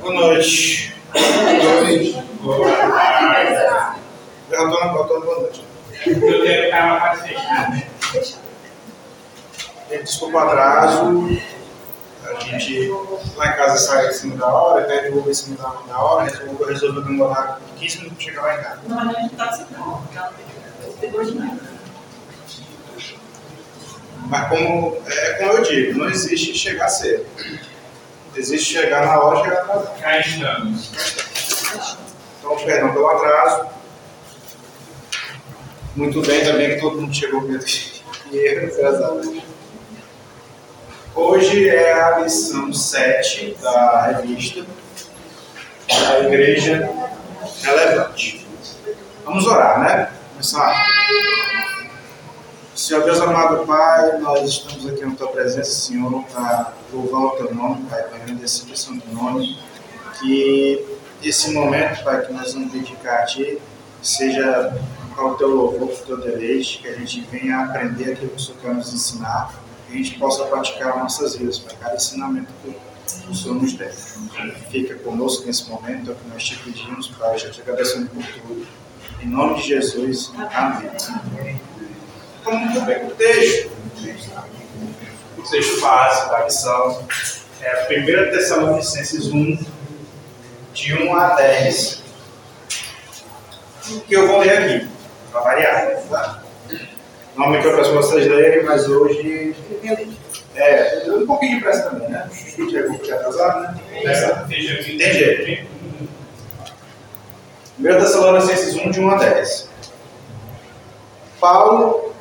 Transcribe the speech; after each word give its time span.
Boa 0.00 0.14
noite. 0.14 0.94
Boa 1.12 1.82
noite. 1.82 2.12
Já 4.50 4.64
estou 4.64 4.80
na 4.80 4.88
boa 4.88 5.40
noite. 5.40 5.64
Eu 6.04 6.42
tenho 6.42 6.70
calma 6.70 7.00
para 7.00 7.16
fechar. 7.16 7.84
Desculpa 9.88 10.38
o 10.38 10.40
atraso. 10.40 11.38
A 12.24 12.40
gente 12.40 12.88
lá 13.36 13.46
em 13.46 13.52
casa 13.52 13.78
sai 13.78 14.08
em 14.08 14.12
cima 14.12 14.36
da 14.36 14.46
hora, 14.46 14.82
até 14.82 15.02
devolver 15.02 15.30
em 15.30 15.34
cima 15.34 15.56
da 15.86 15.98
hora, 15.98 16.24
resolveu 16.24 16.66
resolver 16.66 17.02
demorar 17.02 17.60
15 17.78 17.98
minutos 17.98 18.24
para 18.24 18.32
chegar 18.32 18.42
lá 18.42 18.54
em 18.54 18.62
casa. 18.62 18.80
Não, 18.88 18.98
a 18.98 19.12
gente 19.12 19.32
está 19.32 19.44
assim, 19.44 19.66
não. 19.72 20.02
Depois 21.00 21.28
de 21.28 21.38
nada. 21.38 21.60
Mas 24.26 24.48
como, 24.48 24.96
é, 25.06 25.32
como 25.34 25.52
eu 25.52 25.62
digo, 25.62 25.98
não 25.98 26.08
existe 26.08 26.54
chegar 26.54 26.88
cedo. 26.88 27.26
Existe 28.34 28.74
chegar 28.74 29.06
na 29.06 29.20
hora 29.20 29.40
e 29.40 29.42
chegar 29.42 29.60
atrasado. 29.62 30.00
Cá 30.00 30.20
estamos. 30.20 30.90
Então, 32.38 32.56
perdão 32.56 32.92
pelo 32.92 33.08
atraso. 33.08 33.66
Muito 35.94 36.22
bem 36.22 36.42
também 36.42 36.74
que 36.74 36.80
todo 36.80 37.00
mundo 37.00 37.14
chegou 37.14 37.42
que 37.42 38.36
erro. 38.36 39.42
Hoje 41.14 41.68
é 41.68 41.92
a 41.92 42.20
lição 42.20 42.72
7 42.72 43.58
da 43.60 44.02
revista 44.06 44.64
da 45.86 46.20
Igreja 46.20 46.90
Relevante. 47.62 48.46
Vamos 49.24 49.46
orar, 49.46 49.80
né? 49.80 50.10
Começar. 50.30 50.86
Senhor 52.82 53.04
Deus 53.04 53.20
amado 53.20 53.64
Pai, 53.64 54.18
nós 54.18 54.42
estamos 54.42 54.88
aqui 54.88 55.04
na 55.04 55.14
Tua 55.14 55.28
presença, 55.28 55.70
Senhor, 55.70 56.24
para 56.32 56.72
louvar 56.92 57.26
o 57.26 57.30
Teu 57.36 57.54
nome, 57.54 57.86
Pai, 57.88 58.02
para 58.02 58.16
agradecer 58.16 58.72
o 58.72 58.76
Seu 58.76 58.94
nome. 59.12 59.56
Que 60.18 60.84
esse 61.22 61.52
momento, 61.52 62.02
Pai, 62.02 62.26
que 62.26 62.32
nós 62.32 62.54
vamos 62.54 62.72
dedicar 62.72 63.20
a 63.20 63.24
Ti, 63.24 63.60
seja 64.02 64.76
ao 65.16 65.36
Teu 65.36 65.46
louvor, 65.46 65.90
ao 65.90 65.96
Teu 65.96 66.20
deleite, 66.22 66.80
que 66.82 66.88
a 66.88 66.94
gente 66.94 67.20
venha 67.30 67.60
aprender 67.60 68.14
aquilo 68.14 68.30
que 68.30 68.36
o 68.36 68.40
Senhor 68.40 68.58
quer 68.60 68.74
nos 68.74 68.92
ensinar, 68.92 69.54
que 69.86 69.94
a 69.94 69.96
gente 69.96 70.18
possa 70.18 70.44
praticar 70.46 70.98
nossas 70.98 71.36
vidas, 71.36 71.60
Pai, 71.60 71.76
cada 71.80 71.94
ensinamento 71.94 72.48
que 72.64 73.30
o 73.30 73.32
Senhor 73.32 73.62
nos 73.62 73.74
der. 73.74 73.94
Fica 74.72 74.96
conosco 74.96 75.46
nesse 75.46 75.70
momento, 75.70 76.10
é 76.10 76.14
o 76.14 76.16
que 76.16 76.28
nós 76.28 76.42
te 76.42 76.58
pedimos, 76.58 77.06
Pai, 77.06 77.38
já 77.38 77.48
te 77.48 77.60
agradecendo 77.60 78.08
por 78.08 78.24
tudo. 78.24 78.66
Em 79.20 79.28
nome 79.28 79.54
de 79.54 79.68
Jesus, 79.68 80.32
amém. 80.52 81.60
Então, 82.42 82.58
muito 82.58 82.80
bem, 82.84 83.06
o 83.06 83.10
texto, 83.12 83.70
o 85.38 85.42
texto 85.48 85.80
base 85.80 86.28
da 86.28 86.42
lição 86.42 87.06
é 87.60 88.00
1 88.00 88.32
Tessalonicenses 88.32 89.28
1, 89.28 89.64
de 90.74 90.94
1 90.94 91.16
a 91.16 91.34
10, 91.36 92.02
que 94.08 94.14
eu 94.14 94.26
vou 94.26 94.40
ler 94.40 94.58
aqui, 94.58 94.88
para 95.30 95.40
variar. 95.40 96.02
Tá? 96.10 96.42
Normalmente 97.36 97.64
eu 97.64 97.76
peço 97.76 97.94
vocês 97.94 98.26
lerem, 98.26 98.64
mas 98.64 98.88
hoje. 98.88 99.54
É, 100.54 101.04
um 101.08 101.26
pouquinho 101.26 101.56
de 101.56 101.62
pressa 101.62 101.90
também, 101.90 102.08
né? 102.10 102.28
A 102.28 102.34
gente 102.34 102.76
é 102.76 102.84
um 102.84 102.90
pouquinho 102.90 103.14
atrasado, 103.14 103.74
né? 103.74 104.02
Nessa, 104.04 104.46
tem 104.48 104.60
jeito. 104.60 105.70
1 107.78 107.82
Tessalonicenses 107.82 108.74
1, 108.74 108.90
de 108.90 109.00
1 109.00 109.10
a 109.10 109.16
10. 109.16 109.70
Paulo, 111.40 112.11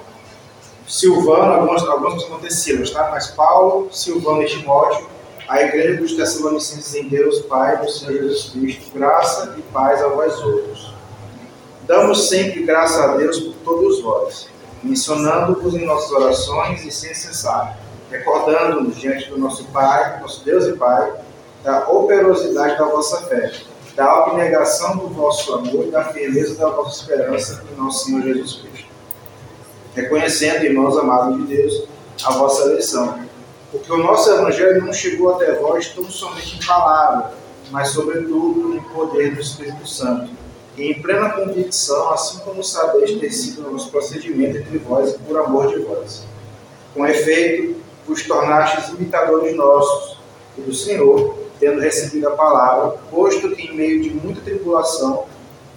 Silvano, 0.92 1.54
algumas, 1.54 1.84
algumas 1.84 2.54
Silas, 2.54 2.92
tá? 2.92 3.08
Mas 3.12 3.28
Paulo, 3.28 3.88
Silvano 3.94 4.44
e 4.44 4.46
Timóteo, 4.46 5.08
a 5.48 5.62
igreja 5.62 6.02
dos 6.02 6.16
Tessalonicenses 6.16 6.94
em 6.94 7.08
Deus, 7.08 7.40
Pai 7.44 7.78
do 7.78 7.90
Senhor 7.90 8.12
Jesus 8.12 8.50
Cristo, 8.50 8.92
graça 8.94 9.56
e 9.58 9.62
paz 9.62 10.02
a 10.04 10.10
vós 10.10 10.38
outros. 10.42 10.94
Damos 11.84 12.28
sempre 12.28 12.64
graça 12.64 13.06
a 13.06 13.16
Deus 13.16 13.40
por 13.40 13.54
todos 13.64 14.02
vós, 14.02 14.50
mencionando-vos 14.84 15.76
em 15.76 15.86
nossas 15.86 16.12
orações 16.12 16.84
e 16.84 16.92
sem 16.92 17.14
cessar, 17.14 17.80
recordando-nos 18.10 18.98
diante 18.98 19.30
do 19.30 19.40
nosso 19.40 19.64
Pai, 19.70 20.20
nosso 20.20 20.44
Deus 20.44 20.66
e 20.66 20.74
Pai, 20.74 21.14
da 21.64 21.88
operosidade 21.90 22.78
da 22.78 22.86
vossa 22.86 23.22
fé, 23.28 23.50
da 23.96 24.12
abnegação 24.12 24.98
do 24.98 25.08
vosso 25.08 25.54
amor 25.54 25.86
e 25.88 25.92
da 25.92 26.04
firmeza 26.04 26.56
da 26.56 26.68
vossa 26.68 27.02
esperança 27.02 27.64
em 27.72 27.82
nosso 27.82 28.04
Senhor 28.04 28.24
Jesus 28.24 28.56
Cristo. 28.56 28.91
Reconhecendo, 29.94 30.64
irmãos 30.64 30.98
amados 30.98 31.38
de 31.38 31.54
Deus, 31.54 31.84
a 32.24 32.32
vossa 32.32 32.64
eleição, 32.64 33.20
porque 33.72 33.92
o 33.92 33.98
nosso 33.98 34.30
Evangelho 34.32 34.86
não 34.86 34.94
chegou 34.94 35.36
até 35.36 35.54
vós 35.56 35.90
tão 35.90 36.10
somente 36.10 36.56
em 36.56 36.66
palavra, 36.66 37.34
mas 37.72 37.90
sobretudo 37.90 38.76
em 38.76 38.82
poder 38.94 39.36
do 39.36 39.42
Espírito 39.42 39.86
Santo, 39.86 40.32
e 40.78 40.92
em 40.92 41.02
plena 41.02 41.32
convicção, 41.32 42.14
assim 42.14 42.40
como 42.40 42.64
sabeis 42.64 43.20
ter 43.20 43.32
sido 43.32 43.68
o 43.68 43.72
nosso 43.74 43.92
procedimento 43.92 44.60
entre 44.60 44.78
vós 44.78 45.12
e 45.12 45.18
por 45.20 45.38
amor 45.38 45.68
de 45.68 45.80
vós. 45.84 46.24
Com 46.94 47.06
efeito, 47.06 47.76
vos 48.08 48.24
tornastes 48.24 48.90
imitadores 48.90 49.54
nossos 49.56 50.18
e 50.58 50.62
do 50.62 50.74
Senhor, 50.74 51.38
tendo 51.60 51.82
recebido 51.82 52.30
a 52.30 52.32
palavra, 52.32 52.98
posto 53.10 53.54
que 53.54 53.68
em 53.68 53.76
meio 53.76 54.02
de 54.02 54.10
muita 54.10 54.40
tribulação, 54.40 55.26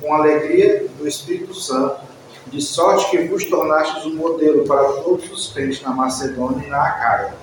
com 0.01 0.15
alegria 0.15 0.87
do 0.99 1.07
Espírito 1.07 1.55
Santo, 1.55 2.14
de 2.47 2.61
sorte 2.61 3.11
que 3.11 3.19
vos 3.25 3.45
tornastes 3.47 4.05
um 4.05 4.15
modelo 4.15 4.65
para 4.65 4.85
todos 5.03 5.31
os 5.31 5.53
crentes 5.53 5.83
na 5.83 5.91
Macedônia 5.91 6.67
e 6.67 6.71
na 6.71 6.83
Acaia. 6.83 7.35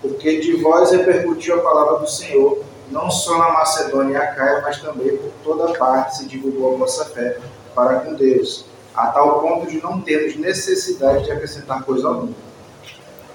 Porque 0.00 0.40
de 0.40 0.56
vós 0.56 0.92
repercutiu 0.92 1.56
a 1.56 1.62
palavra 1.62 1.98
do 1.98 2.08
Senhor, 2.08 2.62
não 2.90 3.10
só 3.10 3.38
na 3.38 3.50
Macedônia 3.50 4.14
e 4.14 4.16
Acaia, 4.16 4.62
mas 4.62 4.80
também 4.80 5.16
por 5.16 5.30
toda 5.44 5.78
parte 5.78 6.18
se 6.18 6.26
divulgou 6.26 6.74
a 6.74 6.78
vossa 6.78 7.04
fé 7.06 7.38
para 7.74 8.00
com 8.00 8.14
Deus, 8.14 8.64
a 8.94 9.08
tal 9.08 9.40
ponto 9.40 9.66
de 9.70 9.82
não 9.82 10.00
termos 10.00 10.36
necessidade 10.36 11.24
de 11.24 11.32
acrescentar 11.32 11.84
coisa 11.84 12.08
alguma. 12.08 12.34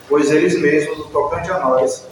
Pois 0.07 0.31
eles 0.31 0.59
mesmos, 0.59 0.97
no 0.97 1.05
tocante 1.05 1.49
a 1.51 1.59
nós, 1.59 2.05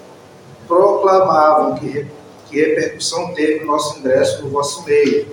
proclamavam 0.68 1.76
que, 1.76 2.08
que 2.50 2.60
repercussão 2.60 3.34
teve 3.34 3.64
o 3.64 3.68
nosso 3.68 4.00
ingresso 4.00 4.44
no 4.44 4.50
vosso 4.50 4.84
meio, 4.84 5.28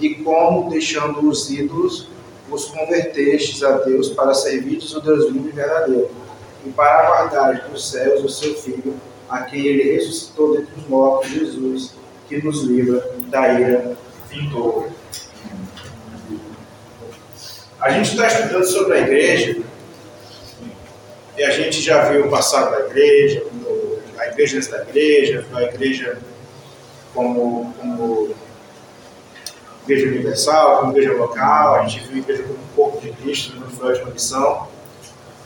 e 0.00 0.14
como, 0.16 0.68
deixando 0.70 1.28
os 1.28 1.50
ídolos, 1.50 2.08
vos 2.48 2.66
convertestes 2.66 3.62
a 3.62 3.78
Deus 3.78 4.10
para 4.10 4.34
servirdes 4.34 4.94
o 4.94 5.00
Deus 5.00 5.32
vivo 5.32 5.48
e 5.48 5.52
verdadeiro, 5.52 6.10
e 6.64 6.70
para 6.70 7.00
aguardar 7.00 7.68
dos 7.68 7.90
céus 7.90 8.22
o 8.22 8.28
seu 8.28 8.54
Filho, 8.54 8.94
a 9.28 9.42
quem 9.42 9.66
ele 9.66 9.94
ressuscitou 9.94 10.56
dentre 10.56 10.74
os 10.80 10.88
mortos, 10.88 11.30
Jesus, 11.30 11.94
que 12.28 12.42
nos 12.42 12.62
livra 12.62 13.10
da 13.28 13.52
ira 13.52 13.96
vindoura. 14.28 14.88
A 17.80 17.90
gente 17.90 18.12
está 18.12 18.26
estudando 18.26 18.64
sobre 18.64 18.98
a 18.98 19.00
igreja, 19.00 19.62
e 21.36 21.42
a 21.42 21.50
gente 21.50 21.82
já 21.82 22.08
viu 22.08 22.26
o 22.26 22.30
passado 22.30 22.70
da 22.70 22.86
igreja, 22.86 23.44
a 24.18 24.26
igreja 24.28 24.56
antes 24.56 24.68
da 24.68 24.82
igreja, 24.82 25.46
a 25.52 25.62
igreja 25.64 26.18
como, 27.12 27.74
como 27.74 28.34
igreja 29.84 30.08
universal, 30.08 30.80
como 30.80 30.92
igreja 30.92 31.12
local, 31.12 31.76
a 31.76 31.86
gente 31.86 32.06
viu 32.08 32.16
a 32.16 32.18
igreja 32.18 32.42
como 32.42 32.58
corpo 32.74 33.00
de 33.00 33.12
Cristo, 33.12 33.56
no 33.56 33.70
foi 33.70 33.88
a 33.88 33.92
última 33.92 34.10
lição. 34.10 34.68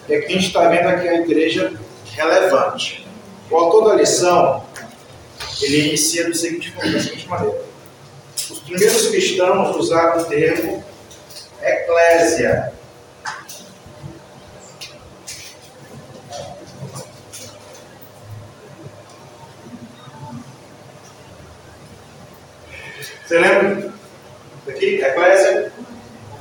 E 0.09 0.15
aqui 0.15 0.26
a 0.26 0.31
gente 0.31 0.47
está 0.47 0.69
vendo 0.69 0.88
aqui 0.88 1.09
a 1.09 1.21
igreja 1.21 1.72
relevante. 2.12 3.06
O 3.50 3.56
autor 3.56 3.88
da 3.91 3.94
lição, 3.97 4.65
ele 5.60 5.88
inicia 5.88 6.28
da 6.28 6.34
seguinte, 6.34 6.72
da 6.72 7.00
seguinte 7.00 7.28
maneira. 7.28 7.60
Os 8.50 8.60
primeiros 8.60 9.06
cristãos 9.09 9.77
usaram 9.77 10.22
o 10.22 10.25
termo 10.25 10.84
eclésia. 11.60 12.72
Você 23.27 23.39
lembra 23.39 23.97
daqui? 24.78 25.03
Eclésia? 25.03 25.72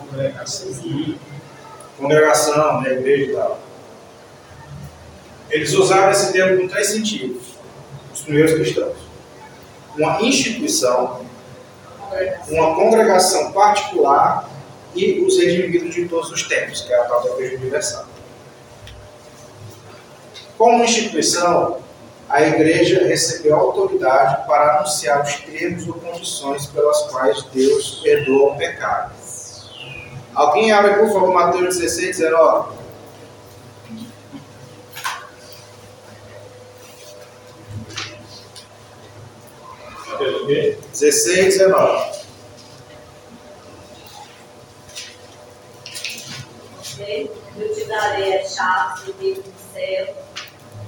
Congregação. 0.10 0.68
Congregação, 1.98 2.81
né? 2.81 2.94
igreja 2.94 3.31
e 3.31 3.36
tal. 3.36 3.60
Eles 5.50 5.74
usaram 5.74 6.12
esse 6.12 6.31
termo 6.31 6.62
com 6.62 6.68
três 6.68 6.88
sentidos. 6.88 7.42
Os 8.13 8.22
primeiros 8.22 8.54
cristãos. 8.54 8.98
Uma 9.98 10.22
instituição, 10.22 11.25
uma 12.50 12.75
congregação 12.75 13.51
particular 13.51 14.48
e 14.94 15.19
os 15.22 15.38
redimidos 15.39 15.95
de 15.95 16.07
todos 16.07 16.31
os 16.31 16.44
tempos, 16.44 16.81
que 16.81 16.94
é 16.94 17.00
a 17.00 17.06
tal 17.06 17.24
da 17.24 17.30
Igreja 17.31 17.57
Universal. 17.57 18.06
Como 20.56 20.84
instituição, 20.84 21.80
a 22.29 22.41
igreja 22.41 23.07
recebeu 23.07 23.56
autoridade 23.56 24.45
para 24.47 24.77
anunciar 24.77 25.24
os 25.24 25.35
termos 25.38 25.88
ou 25.88 25.94
condições 25.94 26.65
pelas 26.68 27.03
quais 27.03 27.41
Deus 27.53 28.01
perdoa 28.03 28.53
o 28.53 28.57
pecado. 28.57 29.15
Alguém 30.35 30.71
abre, 30.71 30.94
por 30.95 31.07
favor, 31.12 31.33
Mateus 31.33 31.77
16, 31.77 32.18
19. 32.18 32.77
Pelo 40.18 40.47
quê? 40.47 40.77
16 40.91 41.38
e 41.38 41.59
19. 41.59 42.18
Eu 47.57 47.74
te 47.74 47.85
darei 47.85 48.38
as 48.38 48.56
chaves 48.56 49.06
do 49.06 49.15
reino 49.19 49.41
do 49.41 49.53
céu. 49.74 50.17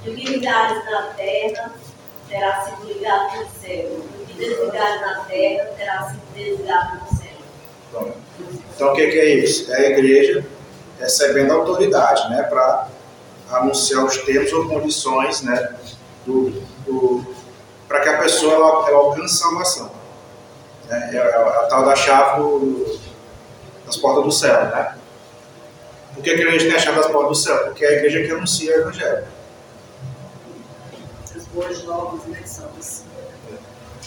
E 0.06 0.10
ligares 0.10 0.86
na 0.86 1.01
terra 1.13 1.72
terá 2.28 2.72
ligado 2.86 3.38
no 3.38 3.50
céu. 3.62 4.00
E 4.30 4.34
desligares 4.34 5.01
na 5.01 5.19
terra 5.25 5.66
terá 5.78 6.16
desligado 6.34 7.01
no 7.01 7.18
céu. 7.18 7.30
Pronto. 7.92 8.13
Então, 8.75 8.94
o 8.94 8.96
que, 8.96 9.07
que 9.07 9.19
é 9.19 9.36
isso? 9.36 9.72
É 9.74 9.78
a 9.78 9.90
igreja 9.90 10.46
recebendo 11.00 11.51
autoridade, 11.54 12.30
né, 12.30 12.44
para 12.44 12.88
anunciar 13.50 14.06
os 14.06 14.18
termos 14.18 14.51
ou 14.54 14.68
condições, 14.68 15.42
né, 15.42 15.75
do, 16.25 16.50
do 16.86 17.25
para 17.88 18.01
que 18.01 18.10
a 18.10 18.18
pessoa 18.19 18.54
ela, 18.54 18.88
ela 18.88 18.98
alcance 18.98 19.38
salvação. 19.38 19.92
É, 20.90 21.16
é 21.16 21.19
a, 21.19 21.42
a 21.42 21.68
tal 21.68 21.86
da 21.86 21.96
chave 21.96 22.42
do, 22.42 23.00
das 23.86 23.98
portas 23.98 24.24
do 24.24 24.31
céu, 24.31 24.66
né? 24.66 24.96
Por 26.13 26.24
que, 26.24 26.36
que 26.36 26.44
a 26.44 26.51
gente 26.51 26.66
tem 26.66 26.75
a 26.75 26.80
chave 26.80 26.98
das 26.98 27.07
portas 27.07 27.30
do 27.30 27.36
céu? 27.36 27.57
Porque 27.66 27.84
é 27.84 27.90
a 27.90 27.92
igreja 27.94 28.24
que 28.24 28.31
anuncia 28.31 28.75
o 28.75 28.80
evangelho. 28.81 29.24
Novas, 31.86 32.26
né? 32.26 32.42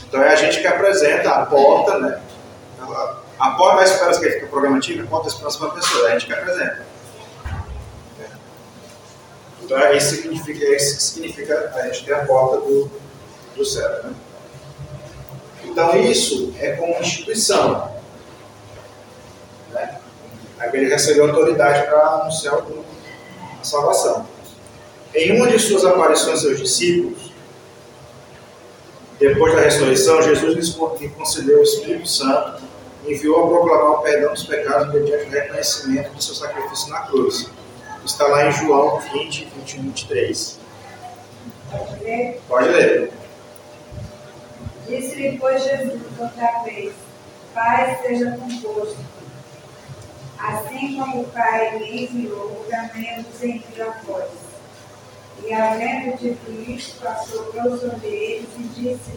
Então 0.08 0.22
é 0.22 0.32
a 0.32 0.36
gente 0.36 0.60
que 0.60 0.66
apresenta 0.66 1.30
a 1.30 1.46
porta, 1.46 1.98
né? 1.98 2.20
A, 3.38 3.50
porta 3.52 3.76
da 3.76 3.84
esperança 3.84 4.20
que 4.20 4.30
fica 4.30 4.46
o 4.46 4.48
programa 4.48 4.76
antigo, 4.76 5.02
a 5.02 5.06
porta 5.06 5.24
da 5.26 5.32
esperança 5.32 5.58
para 5.58 5.70
pessoa, 5.70 6.08
é 6.08 6.10
a 6.10 6.18
gente 6.18 6.26
que 6.26 6.32
apresenta. 6.32 6.86
Então 9.62 9.92
isso 9.92 10.16
significa, 10.16 10.64
isso 10.64 11.00
significa 11.00 11.72
a 11.74 11.86
gente 11.86 12.04
ter 12.04 12.14
a 12.14 12.26
porta 12.26 12.58
do, 12.58 12.90
do 13.56 13.64
céu. 13.64 13.88
Né? 14.04 14.14
Então 15.64 15.96
isso 15.96 16.54
é 16.58 16.72
como 16.72 16.98
instituição. 17.00 17.90
Né? 19.70 19.98
A 20.58 20.66
igreja 20.66 20.94
recebeu 20.94 21.26
autoridade 21.26 21.86
para 21.86 22.00
anunciar 22.00 22.54
a 22.54 23.64
salvação. 23.64 24.26
Em 25.14 25.36
uma 25.36 25.46
de 25.48 25.58
suas 25.58 25.84
aparições 25.84 26.44
aos 26.44 26.58
discípulos, 26.58 27.31
depois 29.28 29.54
da 29.54 29.60
ressurreição, 29.62 30.22
Jesus 30.22 30.54
lhes 30.54 30.70
con- 30.70 30.96
lhe 30.98 31.08
concedeu 31.10 31.58
o 31.60 31.62
Espírito 31.62 32.08
Santo 32.08 32.62
e 33.04 33.12
enviou 33.14 33.44
a 33.44 33.48
proclamar 33.48 33.90
o 33.92 34.02
perdão 34.02 34.32
dos 34.32 34.44
pecados 34.44 34.92
mediante 34.92 35.26
o 35.26 35.30
reconhecimento 35.30 36.10
do 36.12 36.22
seu 36.22 36.34
sacrifício 36.34 36.90
na 36.90 37.00
cruz. 37.02 37.50
Está 38.04 38.26
lá 38.26 38.46
em 38.48 38.52
João 38.52 38.98
20, 39.00 39.44
21, 39.56 39.82
23. 39.82 40.58
Pode 42.48 42.68
ler. 42.68 43.12
Disse-lhe, 44.88 45.38
pois, 45.38 45.62
Jesus 45.62 46.00
outra 46.18 46.62
vez: 46.64 46.92
Pai, 47.54 47.98
seja 48.02 48.32
convosco. 48.32 48.96
Assim 50.38 50.96
como 50.98 51.20
o 51.22 51.24
Pai 51.28 51.78
me 51.78 52.04
enviou, 52.04 52.66
também 52.68 53.16
eu 53.16 53.22
vos 53.22 53.42
envio 53.42 53.88
a 53.88 53.94
vós. 54.04 54.28
E 55.44 55.52
havendo 55.52 56.16
dito 56.18 56.50
isto, 56.70 57.06
assoprou 57.06 57.78
sobre 57.78 58.08
eles 58.08 58.48
e 58.58 58.62
disse: 58.80 59.12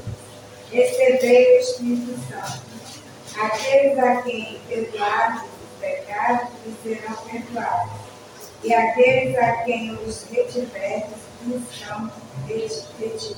Recebei 0.71 1.57
o 1.57 1.59
Espírito 1.59 2.19
Santo. 2.27 2.65
Aqueles 3.39 4.00
a 4.00 4.21
quem 4.21 4.59
perdoados 4.67 5.44
os 5.44 5.79
pecados 5.79 6.50
lhes 6.65 6.75
serão 6.83 7.15
perdoados. 7.17 7.91
E 8.63 8.73
aqueles 8.73 9.38
a 9.38 9.51
quem 9.63 9.94
os 9.94 10.23
retiverdes 10.31 11.17
lhes 11.45 11.62
são 11.77 12.12
retidos. 12.47 13.35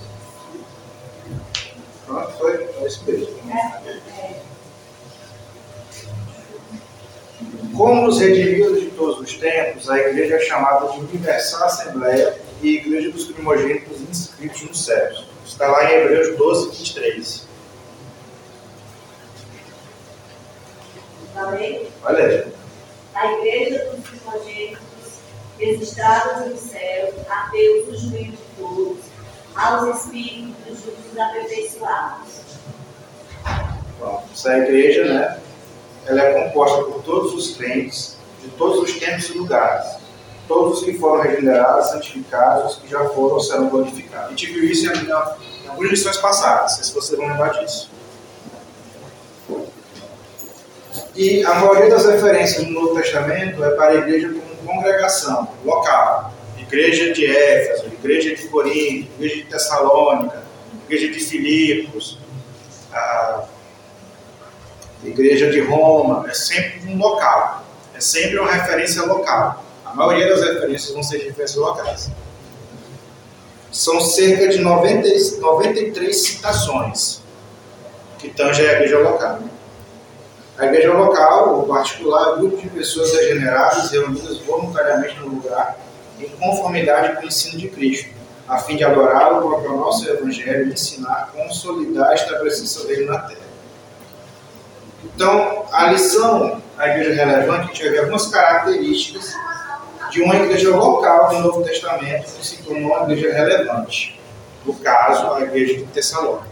Pronto, 2.05 2.31
foi, 2.37 2.67
foi 2.67 2.87
isso. 2.87 3.05
Como 7.75 8.07
os 8.07 8.19
redimidos 8.19 8.81
de 8.81 8.87
todos 8.91 9.19
os 9.19 9.37
tempos, 9.37 9.89
a 9.89 9.99
igreja 9.99 10.35
é 10.37 10.39
chamada 10.39 10.87
de 10.87 10.99
Universal 10.99 11.65
Assembleia 11.65 12.46
e 12.61 12.77
Igreja 12.77 13.11
dos 13.11 13.25
Primogênitos 13.25 14.01
inscritos 14.01 14.63
nos 14.63 14.85
céus. 14.85 15.25
Está 15.45 15.67
lá 15.67 15.91
em 15.91 15.95
Hebreus 15.95 16.37
12, 16.37 16.69
23. 16.69 17.47
Amém? 21.35 21.87
Olha 22.03 22.25
aí. 22.25 22.53
A 23.13 23.31
igreja 23.33 23.85
dos 23.85 24.05
primogênitos, 24.05 25.19
registrados 25.59 26.47
no 26.47 26.57
céu, 26.57 27.13
a 27.29 27.49
Deus, 27.51 27.87
o 27.87 27.97
juiz 27.97 28.31
de 28.31 28.37
todos, 28.57 28.97
aos 29.55 29.97
espíritos 29.97 30.55
dos 30.65 30.83
justos 30.83 31.17
aperfeiçoados. 31.17 32.43
Bom, 33.99 34.27
essa 34.31 34.57
igreja, 34.57 35.05
né? 35.05 35.39
Ela 36.05 36.21
é 36.21 36.43
composta 36.43 36.83
por 36.83 37.03
todos 37.03 37.33
os 37.33 37.55
crentes 37.55 38.17
de 38.41 38.49
todos 38.49 38.89
os 38.89 38.99
tempos 38.99 39.29
e 39.29 39.37
lugares. 39.37 40.06
Todos 40.47 40.79
os 40.79 40.85
que 40.85 40.97
foram 40.97 41.21
regenerados, 41.21 41.89
santificados, 41.89 42.73
os 42.73 42.79
que 42.79 42.87
já 42.89 43.03
foram 43.09 43.39
serão 43.39 43.67
glorificados. 43.69 44.27
A 44.27 44.29
gente 44.29 44.47
viu 44.47 44.63
isso 44.63 44.85
em, 44.85 45.11
algumas 45.11 45.91
lições 45.91 46.17
passadas, 46.17 46.77
se 46.77 46.93
vocês 46.93 47.17
vão 47.19 47.27
lembrar 47.27 47.49
disso. 47.59 47.91
E 51.15 51.43
a 51.43 51.55
maioria 51.55 51.89
das 51.89 52.05
referências 52.05 52.63
no 52.63 52.71
Novo 52.71 52.95
Testamento 52.95 53.63
é 53.63 53.71
para 53.71 53.91
a 53.91 53.95
igreja 53.95 54.29
como 54.29 54.73
congregação, 54.73 55.47
local. 55.65 56.31
Igreja 56.57 57.13
de 57.13 57.25
Éfeso, 57.25 57.87
igreja 57.87 58.35
de 58.35 58.47
Corinto, 58.47 59.11
igreja 59.15 59.35
de 59.35 59.43
Tessalônica, 59.45 60.43
igreja 60.85 61.11
de 61.11 61.19
Filipos, 61.19 62.19
a 62.93 63.45
igreja 65.03 65.49
de 65.49 65.61
Roma, 65.61 66.25
é 66.29 66.33
sempre 66.33 66.89
um 66.89 66.97
local. 66.97 67.63
É 67.95 67.99
sempre 67.99 68.39
uma 68.39 68.51
referência 68.51 69.01
local. 69.03 69.63
Maioria 69.97 70.29
das 70.29 70.43
referências 70.43 70.93
vão 70.93 71.01
ser 71.01 71.17
referências 71.17 71.55
locais. 71.55 72.11
São 73.71 73.99
cerca 73.99 74.47
de 74.47 74.59
90, 74.59 75.07
e- 75.07 75.39
93 75.39 76.15
citações 76.15 77.19
que 78.19 78.29
tangem 78.29 78.67
a 78.67 78.73
igreja 78.73 78.99
local. 78.99 79.39
A 80.55 80.65
igreja 80.67 80.93
local, 80.93 81.55
ou 81.55 81.67
particular, 81.67 82.27
é 82.27 82.33
um 82.33 82.39
grupo 82.41 82.57
de 82.57 82.69
pessoas 82.69 83.11
regeneradas 83.11 83.89
reunidas 83.89 84.37
voluntariamente 84.41 85.19
no 85.19 85.29
lugar 85.29 85.79
em 86.19 86.29
conformidade 86.29 87.15
com 87.15 87.23
o 87.23 87.27
ensino 87.27 87.57
de 87.57 87.67
Cristo, 87.67 88.13
a 88.47 88.59
fim 88.59 88.75
de 88.75 88.83
adorá-lo, 88.83 89.49
proclamar 89.49 89.87
o 89.87 89.93
seu 89.93 90.13
evangelho, 90.13 90.71
ensinar, 90.71 91.31
consolidar 91.33 92.11
e 92.11 92.15
estabelecer 92.15 92.67
seu 92.67 92.87
reino 92.87 93.11
na 93.11 93.19
terra. 93.19 93.41
Então, 95.03 95.65
a 95.71 95.91
lição, 95.91 96.61
a 96.77 96.87
igreja 96.87 97.25
relevante, 97.25 97.63
a 97.63 97.67
gente 97.67 97.81
vai 97.81 97.91
ver 97.91 97.99
algumas 98.01 98.27
características 98.27 99.33
de 100.17 100.23
uma 100.23 100.35
igreja 100.35 100.75
local 100.75 101.29
do 101.29 101.39
Novo 101.41 101.63
Testamento 101.63 102.23
que 102.23 102.47
se 102.47 102.63
tornou 102.63 102.91
uma 102.91 103.03
igreja 103.03 103.31
relevante. 103.35 104.19
No 104.65 104.73
caso, 104.73 105.31
a 105.31 105.41
igreja 105.41 105.75
de 105.75 105.83
Tessalônica. 105.85 106.47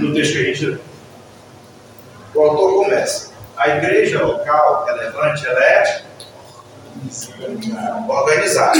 No 0.00 0.14
texto 0.14 0.32
que 0.34 0.38
a 0.38 0.54
gente. 0.54 0.80
O 2.32 2.40
autor 2.40 2.84
começa. 2.84 3.32
A 3.56 3.68
igreja 3.68 4.24
local 4.24 4.84
relevante, 4.86 5.44
ela 5.44 5.60
é 5.60 6.02
organizada. 8.08 8.78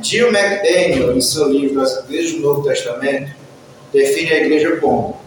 Jill 0.00 0.28
McDaniel, 0.28 1.14
em 1.14 1.20
seu 1.20 1.48
livro 1.48 1.82
As 1.82 1.98
Igrejas 2.04 2.32
do 2.32 2.40
Novo 2.40 2.62
Testamento, 2.62 3.32
define 3.92 4.32
a 4.32 4.38
igreja 4.38 4.78
como 4.78 5.20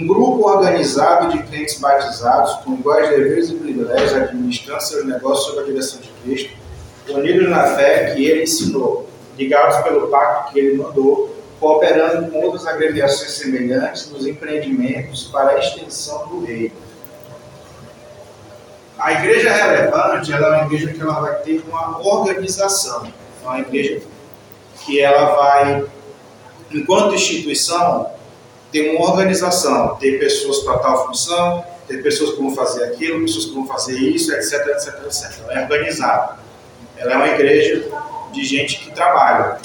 um 0.00 0.06
grupo 0.06 0.48
organizado 0.48 1.32
de 1.32 1.42
crentes 1.44 1.78
batizados 1.78 2.54
com 2.64 2.74
iguais 2.74 3.08
deveres 3.08 3.50
e 3.50 3.54
privilégios, 3.54 4.12
administrando 4.12 4.82
seus 4.82 5.06
negócios 5.06 5.46
sob 5.46 5.60
a 5.60 5.64
direção 5.64 6.00
de 6.00 6.08
Cristo, 6.22 6.56
unidos 7.08 7.48
na 7.48 7.64
fé 7.74 8.14
que 8.14 8.24
ele 8.24 8.42
ensinou, 8.42 9.08
ligados 9.38 9.76
pelo 9.82 10.08
pacto 10.08 10.52
que 10.52 10.58
ele 10.58 10.76
mandou, 10.76 11.34
cooperando 11.58 12.30
com 12.30 12.42
outras 12.42 12.66
agremiações 12.66 13.30
semelhantes 13.32 14.10
nos 14.10 14.26
empreendimentos 14.26 15.24
para 15.24 15.50
a 15.50 15.58
extensão 15.58 16.28
do 16.28 16.44
reino. 16.44 16.74
A 18.98 19.12
igreja 19.12 19.52
relevante 19.52 20.32
é 20.32 20.36
uma 20.36 20.64
igreja 20.64 20.92
que 20.92 21.00
ela 21.00 21.20
vai 21.20 21.34
ter 21.36 21.62
uma 21.68 22.00
organização, 22.06 23.06
é 23.42 23.46
uma 23.46 23.60
igreja 23.60 24.02
que 24.84 25.00
ela 25.00 25.34
vai 25.36 25.86
enquanto 26.70 27.14
instituição, 27.14 28.10
ter 28.76 28.90
uma 28.90 29.10
organização, 29.10 29.96
ter 29.96 30.18
pessoas 30.18 30.58
para 30.58 30.78
tal 30.78 31.06
função, 31.06 31.64
ter 31.88 32.02
pessoas 32.02 32.32
que 32.32 32.42
vão 32.42 32.54
fazer 32.54 32.84
aquilo, 32.84 33.22
pessoas 33.22 33.46
que 33.46 33.54
vão 33.54 33.66
fazer 33.66 33.98
isso, 33.98 34.34
etc, 34.34 34.66
etc, 34.66 35.02
etc. 35.06 35.40
Ela 35.44 35.60
é 35.60 35.62
organizada. 35.62 36.38
Ela 36.98 37.12
é 37.12 37.16
uma 37.16 37.28
igreja 37.28 37.88
de 38.32 38.44
gente 38.44 38.80
que 38.80 38.90
trabalha. 38.90 39.58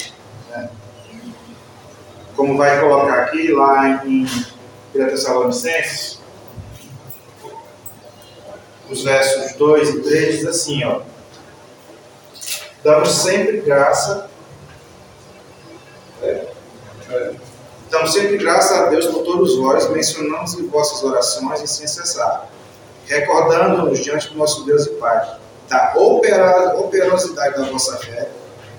né? 0.48 0.70
Como 2.34 2.56
vai 2.56 2.80
colocar 2.80 3.24
aqui, 3.24 3.52
lá 3.52 4.02
em 4.06 4.24
1 4.24 5.08
Tessalonicenses, 5.08 6.18
os 8.88 9.04
versos 9.04 9.56
2 9.56 9.88
e 9.90 10.00
3 10.00 10.38
diz 10.38 10.46
assim, 10.46 10.84
ó. 10.84 11.02
Damos 12.82 13.10
sempre 13.10 13.60
graça 13.60 14.30
Damos 17.92 18.14
sempre 18.14 18.38
graças 18.38 18.72
a 18.72 18.86
Deus 18.86 19.04
por 19.04 19.22
todos 19.22 19.58
vós, 19.58 19.90
mencionamos 19.90 20.54
em 20.54 20.66
vossas 20.66 21.04
orações 21.04 21.60
e 21.60 21.68
sem 21.68 21.86
cessar, 21.86 22.48
recordando-nos 23.06 23.98
diante 24.02 24.30
do 24.30 24.38
nosso 24.38 24.64
Deus 24.64 24.86
e 24.86 24.90
Pai, 24.92 25.36
da 25.68 25.92
operosidade 25.94 27.54
da 27.54 27.70
vossa 27.70 27.98
fé, 27.98 28.30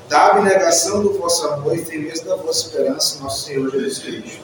da 0.10 0.32
abnegação 0.32 1.04
do 1.04 1.14
vosso 1.14 1.48
amor 1.48 1.78
e 1.78 1.86
firmeza 1.86 2.26
da 2.26 2.38
vossa 2.38 2.66
esperança, 2.66 3.22
nosso 3.22 3.46
Senhor 3.46 3.70
Jesus 3.70 4.00
Cristo. 4.00 4.42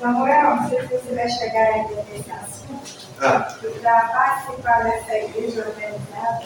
Samuel, 0.00 0.56
não 0.56 0.68
sei 0.68 0.80
se 0.80 0.86
você 0.88 1.14
vai 1.14 1.28
chegar 1.28 1.66
ainda 1.68 2.04
nesse 2.10 2.30
assunto, 2.32 3.06
Ah, 3.20 3.56
para 3.80 4.08
participar 4.08 4.82
dessa 4.82 5.18
igreja 5.18 5.60
organizada, 5.68 6.42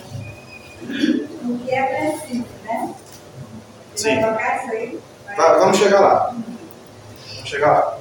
o 0.82 1.58
que 1.64 1.70
é 1.70 2.10
preciso, 2.12 2.44
né? 2.64 2.94
Você 3.94 4.10
Sim. 4.10 4.20
vai 4.20 4.30
tocar 4.32 4.62
isso 4.62 4.72
aí? 4.72 5.00
Va- 5.36 5.58
Vamos 5.58 5.78
chegar 5.78 6.00
lá. 6.00 6.34
Vamos 7.34 7.48
chegar 7.48 7.72
lá. 7.72 7.98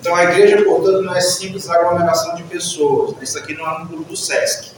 Então, 0.00 0.14
a 0.16 0.24
igreja, 0.24 0.62
portanto, 0.64 1.02
não 1.02 1.14
é 1.14 1.20
simples 1.20 1.68
aglomeração 1.70 2.34
de 2.34 2.42
pessoas. 2.44 3.14
Isso 3.22 3.38
aqui 3.38 3.54
não 3.54 3.66
é 3.66 3.78
um 3.78 3.86
clube 3.86 4.04
do 4.04 4.16
SESC. 4.16 4.72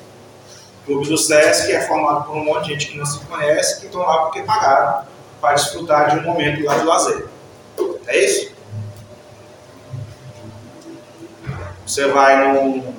O 0.83 0.87
clube 0.87 1.09
do 1.09 1.17
SESC 1.17 1.73
é 1.73 1.81
formado 1.87 2.25
por 2.27 2.37
um 2.37 2.45
monte 2.45 2.65
de 2.67 2.73
gente 2.75 2.89
que 2.89 2.99
não 2.99 3.07
se 3.07 3.19
conhece, 3.21 3.81
que 3.81 3.87
estão 3.87 4.03
lá 4.03 4.25
porque 4.25 4.43
pagaram 4.43 5.05
para 5.41 5.55
desfrutar 5.55 6.11
de 6.11 6.19
um 6.19 6.23
momento 6.31 6.63
lá 6.65 6.77
de 6.77 6.85
lazer. 6.85 7.27
É 8.07 8.19
isso? 8.25 8.53
Você 11.87 12.07
vai 12.09 12.53
num, 12.53 12.95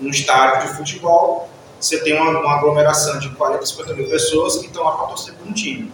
num 0.00 0.10
estádio 0.10 0.68
de 0.70 0.76
futebol, 0.76 1.48
você 1.80 1.98
tem 2.00 2.14
uma, 2.20 2.30
uma 2.38 2.56
aglomeração 2.56 3.18
de 3.18 3.28
40, 3.30 3.64
50 3.66 3.94
mil 3.94 4.08
pessoas 4.08 4.58
que 4.58 4.66
estão 4.66 4.84
lá 4.84 4.92
para 4.92 5.06
torcer 5.08 5.34
por 5.34 5.46
um 5.48 5.52
time. 5.52 5.92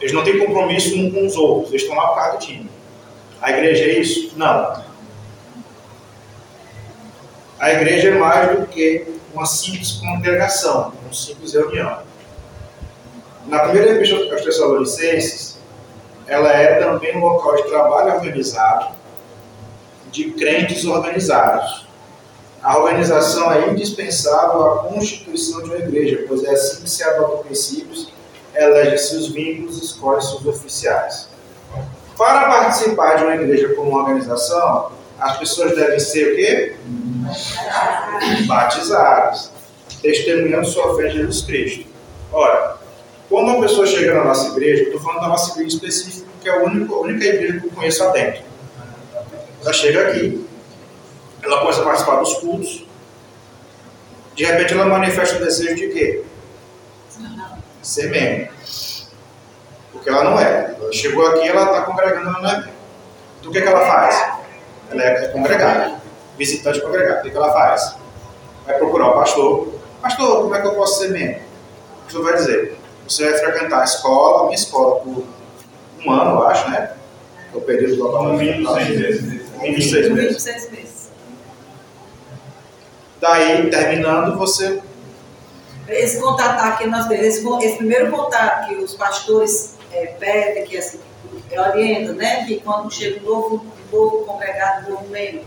Eles 0.00 0.12
não 0.12 0.24
têm 0.24 0.38
compromisso 0.38 0.96
um 0.96 1.10
com 1.10 1.26
os 1.26 1.36
outros, 1.36 1.70
eles 1.70 1.82
estão 1.82 1.96
lá 1.96 2.08
por 2.08 2.16
causa 2.16 2.32
do 2.32 2.38
time. 2.38 2.70
A 3.40 3.50
igreja 3.50 3.84
é 3.84 3.98
isso? 3.98 4.32
Não. 4.36 4.84
A 7.58 7.72
igreja 7.72 8.08
é 8.08 8.18
mais 8.18 8.58
do 8.58 8.66
que 8.66 9.06
uma 9.32 9.46
simples 9.46 9.92
congregação, 9.92 10.92
uma 11.02 11.12
simples 11.12 11.54
reunião. 11.54 12.00
Na 13.46 13.60
primeira 13.60 13.92
epístola 13.92 14.32
aos 14.32 14.42
Tessalonicenses, 14.42 15.58
ela 16.26 16.52
é 16.52 16.80
também 16.80 17.16
um 17.16 17.20
local 17.20 17.56
de 17.56 17.62
trabalho 17.64 18.14
organizado, 18.14 18.94
de 20.10 20.32
crentes 20.32 20.84
organizados. 20.84 21.86
A 22.62 22.76
organização 22.78 23.52
é 23.52 23.70
indispensável 23.70 24.66
à 24.66 24.78
constituição 24.84 25.62
de 25.62 25.70
uma 25.70 25.78
igreja, 25.78 26.24
pois 26.26 26.42
é 26.42 26.50
assim 26.50 26.82
que 26.82 26.90
se 26.90 27.04
adotam 27.04 27.44
princípios 27.44 28.15
elege 28.56 28.98
seus 28.98 29.28
vínculos 29.28 29.78
e 29.78 29.84
escolhe 29.84 30.22
seus 30.22 30.44
oficiais. 30.46 31.28
Para 32.16 32.48
participar 32.48 33.16
de 33.16 33.24
uma 33.24 33.34
igreja 33.34 33.74
como 33.74 33.96
organização, 33.96 34.92
as 35.18 35.38
pessoas 35.38 35.74
devem 35.76 35.98
ser 35.98 36.32
o 36.32 36.36
quê? 36.36 36.76
Batizadas, 38.46 39.50
testemunhando 40.00 40.66
sua 40.66 40.96
fé 40.96 41.08
em 41.08 41.12
Jesus 41.12 41.42
Cristo. 41.42 41.86
Ora, 42.32 42.76
quando 43.28 43.48
uma 43.50 43.60
pessoa 43.60 43.86
chega 43.86 44.14
na 44.14 44.24
nossa 44.24 44.48
igreja, 44.48 44.84
estou 44.84 45.00
falando 45.00 45.22
da 45.22 45.28
nossa 45.28 45.52
igreja 45.52 45.76
específica, 45.76 46.26
que 46.40 46.48
é 46.48 46.52
a 46.52 46.62
única, 46.62 46.94
a 46.94 46.98
única 46.98 47.24
igreja 47.24 47.60
que 47.60 47.66
eu 47.66 47.70
conheço 47.70 48.04
lá 48.04 48.12
dentro. 48.12 48.42
Ela 49.62 49.72
chega 49.72 50.08
aqui, 50.08 50.46
ela 51.42 51.60
começa 51.60 51.80
a 51.80 51.84
participar 51.84 52.16
dos 52.16 52.34
cultos, 52.34 52.86
de 54.34 54.44
repente 54.44 54.74
ela 54.74 54.86
manifesta 54.86 55.36
o 55.36 55.44
desejo 55.44 55.74
de 55.74 55.88
quê? 55.88 56.22
Ser 57.86 58.10
membro. 58.10 58.52
Porque 59.92 60.08
ela 60.08 60.24
não 60.24 60.38
é. 60.38 60.74
Ela 60.78 60.92
chegou 60.92 61.26
aqui, 61.26 61.48
ela 61.48 61.64
está 61.64 61.82
congregando, 61.82 62.28
ela 62.28 62.40
não 62.40 62.50
é 62.50 62.56
membro. 62.56 62.70
Então 63.38 63.50
o 63.50 63.52
que, 63.52 63.60
que 63.60 63.68
ela 63.68 63.86
faz? 63.86 64.38
Ela 64.90 65.02
é 65.02 65.28
congregada, 65.28 66.00
visitante 66.36 66.80
congregada. 66.80 67.20
O 67.20 67.22
que, 67.22 67.30
que 67.30 67.36
ela 67.36 67.52
faz? 67.52 67.96
Vai 68.66 68.76
procurar 68.78 69.10
o 69.10 69.14
pastor. 69.14 69.72
Pastor, 70.02 70.42
como 70.42 70.54
é 70.54 70.60
que 70.60 70.66
eu 70.66 70.74
posso 70.74 71.00
ser 71.00 71.10
membro? 71.10 71.40
O 72.00 72.04
pastor 72.04 72.24
vai 72.24 72.34
dizer: 72.34 72.78
você 73.08 73.30
vai 73.30 73.38
frequentar 73.38 73.80
a 73.80 73.84
escola, 73.84 74.40
a 74.40 74.42
minha 74.44 74.56
escola, 74.56 75.00
por 75.00 75.24
um 76.04 76.10
ano, 76.10 76.40
eu 76.40 76.48
acho, 76.48 76.70
né? 76.70 76.92
É 77.52 77.56
o 77.56 77.60
período 77.60 77.96
do 77.96 78.22
No 78.22 78.32
mínimo 78.34 78.74
seis 78.74 78.88
meses. 78.98 79.52
No 79.52 79.62
mínimo 79.62 79.82
seis 80.40 80.70
meses. 80.70 81.10
Daí, 83.20 83.70
terminando, 83.70 84.36
você 84.36 84.82
Esse 85.88 86.20
contato 86.20 86.60
aqui 86.60 86.86
nós 86.86 87.06
temos, 87.06 87.24
esse, 87.24 87.46
esse 87.64 87.76
primeiro 87.76 88.10
contato 88.10 88.68
que 88.68 88.74
os 88.76 88.94
pastores 88.94 89.74
é, 89.92 90.06
pedem, 90.06 90.64
que 90.64 90.76
assim, 90.76 91.00
orientam, 91.56 92.14
né? 92.14 92.44
Que 92.44 92.60
quando 92.60 92.92
chega 92.92 93.20
um 93.20 93.24
novo, 93.24 93.66
um 93.92 93.96
novo 93.96 94.24
congregado, 94.24 94.88
um 94.88 94.94
novo 94.94 95.08
membro, 95.08 95.44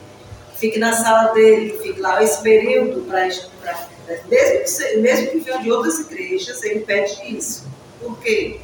fique 0.55 0.79
na 0.79 0.93
sala 0.93 1.33
dele, 1.33 1.77
fique 1.81 1.99
lá 1.99 2.23
esse 2.23 2.41
período 2.41 3.01
para 3.01 3.27
mesmo 4.27 4.87
que, 4.87 4.97
mesmo 4.97 5.27
que 5.31 5.39
venham 5.39 5.61
de 5.61 5.71
outras 5.71 5.99
igrejas, 5.99 6.63
ele 6.63 6.79
pede 6.79 7.37
isso. 7.37 7.67
Por 8.01 8.17
quê? 8.19 8.59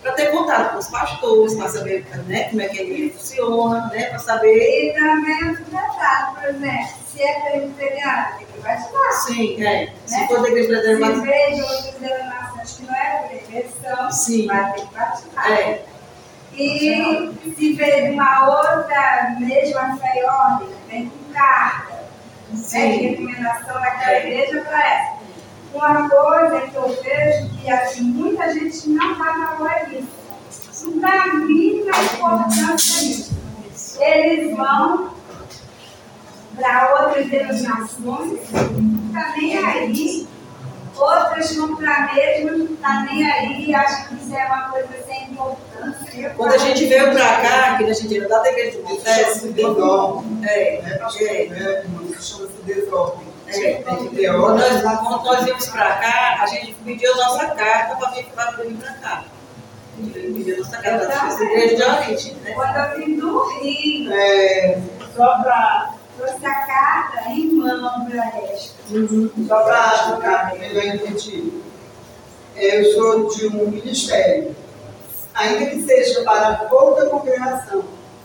Para 0.00 0.12
ter 0.12 0.30
contato 0.30 0.72
com 0.72 0.78
os 0.78 0.88
pastores, 0.88 1.54
para 1.54 1.68
saber 1.68 2.06
né, 2.26 2.50
como 2.50 2.60
é 2.60 2.68
que 2.68 2.78
ele 2.78 3.10
funciona, 3.10 3.86
né? 3.88 4.04
Para 4.10 4.18
saber. 4.18 4.56
E 4.56 4.92
também 4.92 5.50
os 5.50 5.58
detalhes, 5.60 6.34
por 6.34 6.48
exemplo, 6.48 7.03
se 7.14 7.22
é 7.22 7.40
presbiteriano, 7.40 8.26
tem 8.38 8.46
que 8.46 8.58
batizar. 8.60 9.12
Sim, 9.26 9.64
é. 9.64 9.92
Se 10.06 10.20
Né? 10.20 10.26
for 10.26 10.42
da 10.42 10.48
igreja 10.48 10.68
Se 10.68 10.96
brasileira, 10.96 11.20
veio 11.22 11.54
de 11.54 11.62
outras 11.62 11.94
denominações 11.94 12.72
que 12.76 12.82
não 12.84 12.94
é 12.94 13.36
igreja, 13.36 13.68
são, 13.82 14.10
Sim. 14.10 14.46
vai 14.46 14.72
ter 14.72 14.80
que 14.86 14.94
batizar. 14.94 15.50
é. 15.52 15.84
E 16.56 17.32
se 17.56 17.72
veio 17.72 18.04
de 18.06 18.10
uma 18.12 18.48
outra 18.48 19.36
mesma 19.40 19.96
fé 19.96 20.12
e 20.20 20.24
ordem, 20.24 20.68
vem 20.88 21.08
com 21.10 21.32
carta, 21.32 21.94
né, 21.94 22.56
Sim. 22.56 22.90
de 22.92 23.06
recomendação 23.08 23.80
daquela 23.80 24.18
igreja 24.18 24.60
para 24.62 24.88
essa. 24.94 25.14
Uma 25.74 26.08
coisa 26.08 26.60
que 26.60 26.76
eu 26.76 26.88
vejo 27.02 27.48
que 27.58 27.68
assim, 27.70 28.02
muita 28.04 28.52
gente 28.54 28.88
não 28.90 29.16
vai 29.16 29.32
valorar 29.36 29.92
isso. 29.92 30.84
Não 30.84 30.98
dá 31.00 31.22
a 31.24 31.34
mínima 31.34 31.90
importância 32.14 33.02
nisso. 33.02 33.34
Eles 34.00 34.56
vão 34.56 35.13
para 36.56 37.06
outras 37.06 37.26
denominações, 37.28 38.50
não 38.52 39.06
está 39.08 39.32
nem 39.36 39.58
aí. 39.58 40.26
Outras 40.96 41.56
vão 41.56 41.74
para 41.76 41.92
a 41.92 42.14
mesma, 42.14 42.52
não 42.52 42.66
está 42.66 43.00
nem 43.02 43.28
aí. 43.30 43.74
Acho 43.74 44.08
que 44.08 44.14
isso 44.14 44.34
é 44.34 44.46
uma 44.46 44.68
coisa 44.70 44.88
sem 45.06 45.24
importância. 45.30 46.30
Quando 46.36 46.54
a 46.54 46.58
gente 46.58 46.86
veio 46.86 47.10
pra 47.12 47.40
cá, 47.40 47.76
que 47.78 47.84
a 47.84 47.92
gente 47.92 48.16
era 48.16 48.28
da 48.28 48.48
igreja 48.48 48.78
de 48.78 48.82
Bethesda, 48.86 49.60
é? 50.48 50.76
Pastor 50.98 51.22
é, 51.22 51.44
Roberto, 51.44 51.88
mano, 51.90 52.12
que 52.14 52.22
chama 52.22 52.46
de 52.48 52.74
desordem. 52.74 53.26
é. 53.48 53.82
Quando 53.82 54.58
nós, 54.58 54.82
quando 54.82 55.24
nós 55.24 55.44
viemos 55.44 55.66
pra 55.66 55.96
cá, 55.96 56.38
a 56.40 56.46
gente 56.46 56.74
pediu 56.84 57.12
a 57.12 57.16
nossa 57.16 57.46
carta 57.48 57.96
para 57.96 58.10
vir, 58.12 58.24
pra 58.26 58.92
cá. 58.94 59.24
A 59.96 60.00
gente 60.00 60.12
veio 60.12 60.34
pedir 60.34 60.54
a 60.54 60.58
nossa 60.58 60.76
carta 60.78 61.06
da 61.06 61.44
igreja 61.44 61.76
de 61.76 61.82
origem, 61.82 62.34
né? 62.44 62.52
Quando 62.52 62.76
eu 62.76 62.98
vim 62.98 63.16
do 63.16 63.48
Rio, 63.60 64.12
É, 64.12 64.78
só 65.16 65.38
para 65.42 65.90
trouxe 66.16 66.46
a 66.46 66.54
carta 66.66 67.30
em 67.30 67.52
mão 67.52 68.06
para 68.06 68.26
esta. 68.52 68.74
só 69.48 69.62
para 69.62 70.16
ficar 70.16 70.54
melhor 70.58 70.84
entendido, 70.84 71.62
eu 72.56 72.92
sou 72.94 73.28
de 73.34 73.46
um 73.48 73.70
ministério. 73.70 74.54
Ainda 75.34 75.66
que 75.66 75.82
seja 75.82 76.22
para 76.22 76.68
outra 76.70 77.06
congregação, 77.06 77.84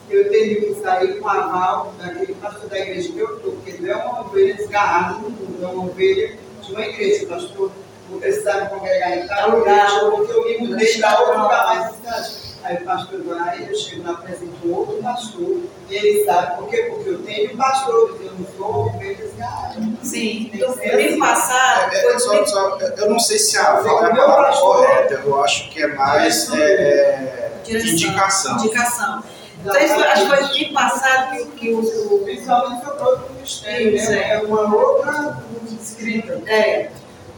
eu 0.09 0.29
tenho 0.29 0.61
que 0.61 0.81
sair 0.81 1.19
com 1.19 1.27
aval 1.27 1.93
daquele 1.97 2.35
pastor 2.35 2.69
da 2.69 2.79
igreja 2.79 3.11
que 3.11 3.17
eu 3.17 3.35
estou, 3.35 3.51
porque 3.53 3.77
não 3.79 3.91
é 3.91 3.95
uma 3.95 4.21
ovelha 4.21 4.55
desgarrada 4.55 5.13
no 5.15 5.29
mundo, 5.31 5.63
é 5.63 5.67
uma 5.67 5.85
ovelha 5.85 6.37
de 6.61 6.71
uma 6.71 6.85
igreja, 6.85 7.25
pastor. 7.25 7.71
Vou 8.09 8.19
precisar 8.19 8.61
me 8.61 8.69
congregar 8.69 9.17
em 9.17 9.27
tal 9.27 9.57
lugar, 9.57 9.99
porque 9.99 10.31
eu 10.31 10.45
me 10.45 10.67
mudei 10.67 10.97
para 10.99 11.19
outro 11.19 11.41
lugar 11.41 11.65
mais 11.65 11.91
distante. 11.91 12.48
Aí 12.61 12.75
o 12.75 12.83
pastor 12.85 13.23
vai, 13.23 13.67
eu 13.69 13.75
chego 13.75 14.03
lá, 14.03 14.11
apresento 14.11 14.51
outro 14.69 14.97
pastor, 15.01 15.57
e 15.89 15.95
ele 15.95 16.25
sabe 16.25 16.57
por 16.57 16.67
quê? 16.69 16.91
Porque 16.93 17.09
eu 17.09 17.21
tenho 17.23 17.55
pastores, 17.55 18.15
eu 18.21 18.33
não 18.33 18.45
sou 18.57 18.87
ovelha 18.87 19.15
desgarrada. 19.15 19.75
Sim, 20.03 20.49
Tem 20.51 20.59
que 20.59 20.65
no 20.67 20.73
ser 20.73 20.91
domingo 20.91 21.19
passado, 21.19 21.93
É, 21.95 22.01
foi 22.01 22.13
é, 22.15 22.19
só- 22.19 22.45
só- 22.45 22.77
eu 22.79 23.09
não 23.09 23.19
sei 23.19 23.39
se 23.39 23.57
a 23.57 23.61
é 23.61 23.65
a 23.65 23.81
Meu 24.13 24.15
palavra 24.25 24.47
pastor- 24.47 24.75
correta, 24.75 25.13
eu 25.25 25.43
acho 25.43 25.69
que 25.69 25.81
é 25.81 25.87
mais 25.87 26.53
é, 26.53 27.51
direção, 27.63 27.91
indicação. 27.91 28.57
indicação. 28.57 29.23
Então, 29.61 29.77
isso, 29.77 29.93
acho 29.93 30.21
que 30.23 30.29
foi 30.29 30.47
domingo 30.47 30.73
passado 30.73 31.31
que, 31.31 31.45
que 31.51 31.73
o, 31.73 31.79
o, 32.15 32.19
Principalmente 32.23 32.85
sobre 32.85 33.03
outro 33.03 33.33
ministério, 33.33 33.95
Isso, 33.95 34.09
né? 34.11 34.17
é. 34.17 34.33
É 34.35 34.39
uma 34.39 34.75
outra 34.75 35.43
escrita. 35.81 36.41
É. 36.47 36.89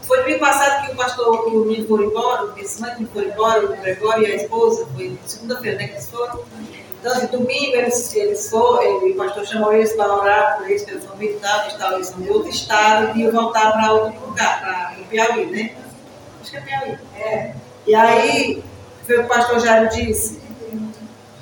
Foi 0.06 0.18
domingo 0.18 0.40
passado 0.40 0.86
que 0.86 0.92
o 0.92 0.96
pastor, 0.96 1.46
o 1.46 1.64
menino 1.64 1.86
foi 1.86 2.04
embora, 2.04 2.52
semana 2.64 2.94
que 2.96 3.04
foi 3.06 3.26
embora, 3.28 3.64
o 3.64 3.68
Gregório 3.76 4.26
e 4.26 4.32
a 4.32 4.36
esposa, 4.36 4.86
foi 4.94 5.16
segunda-feira, 5.26 5.78
né, 5.78 5.86
que 5.88 5.92
eles 5.94 6.10
foram. 6.10 6.40
Então, 7.00 7.12
assim, 7.12 7.26
domingo 7.26 7.76
eles, 7.76 8.14
eles 8.14 8.48
foram, 8.50 8.98
o 8.98 9.14
pastor 9.14 9.46
chamou 9.46 9.72
eles 9.72 9.92
para 9.94 10.12
orar 10.14 10.56
por 10.58 10.68
eles, 10.68 10.82
pela 10.84 11.00
família 11.00 11.36
e 11.36 11.40
tal, 11.40 11.60
eles 11.62 11.72
estavam 11.72 12.22
de 12.24 12.30
outro 12.30 12.48
estado 12.48 13.16
e 13.16 13.22
iam 13.22 13.32
voltar 13.32 13.72
para 13.72 13.92
outro 13.92 14.20
lugar, 14.26 14.60
para 14.60 15.00
o 15.00 15.04
Piauí, 15.06 15.46
né? 15.46 15.74
Acho 16.40 16.50
que 16.50 16.56
é 16.56 16.60
Piauí. 16.60 16.98
É. 17.16 17.54
E 17.86 17.94
aí, 17.94 18.64
foi 19.06 19.18
o 19.18 19.22
o 19.22 19.26
pastor 19.28 19.58
Jairo 19.60 19.88
disse, 19.88 20.40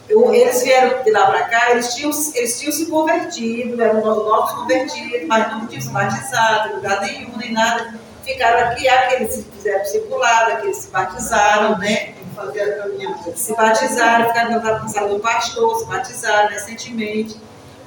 Eu- 0.08 0.34
eles 0.34 0.62
vieram 0.64 1.04
de 1.04 1.10
lá 1.12 1.26
para 1.26 1.42
cá, 1.44 1.70
eles 1.70 1.94
tinham, 1.94 2.10
eles 2.34 2.58
tinham 2.58 2.72
se 2.72 2.86
convertido, 2.86 3.80
eram 3.80 4.00
no- 4.00 4.28
novos 4.28 4.50
convertidos, 4.52 5.28
mas 5.28 5.52
não 5.52 5.66
tinham 5.68 5.80
se 5.82 5.88
batizado, 5.90 6.70
em 6.70 6.76
lugar 6.76 7.00
nenhum, 7.02 7.36
nem 7.36 7.52
nada. 7.52 7.94
Ficaram 8.32 8.68
aqui, 8.68 8.88
aqueles 8.88 9.32
se 9.32 9.42
fizeram 9.42 9.84
circulado, 9.84 10.52
aqueles 10.52 10.76
se 10.76 10.90
batizaram, 10.90 11.78
né? 11.78 12.14
Fazer 12.36 12.62
a 12.62 12.82
caminhada. 12.82 13.36
se 13.36 13.56
batizaram, 13.56 14.28
ficaram 14.28 14.50
na 14.52 14.60
casa 14.60 15.08
do 15.08 15.18
pastor, 15.18 15.78
se 15.80 15.86
batizaram 15.86 16.48
recentemente. 16.48 17.36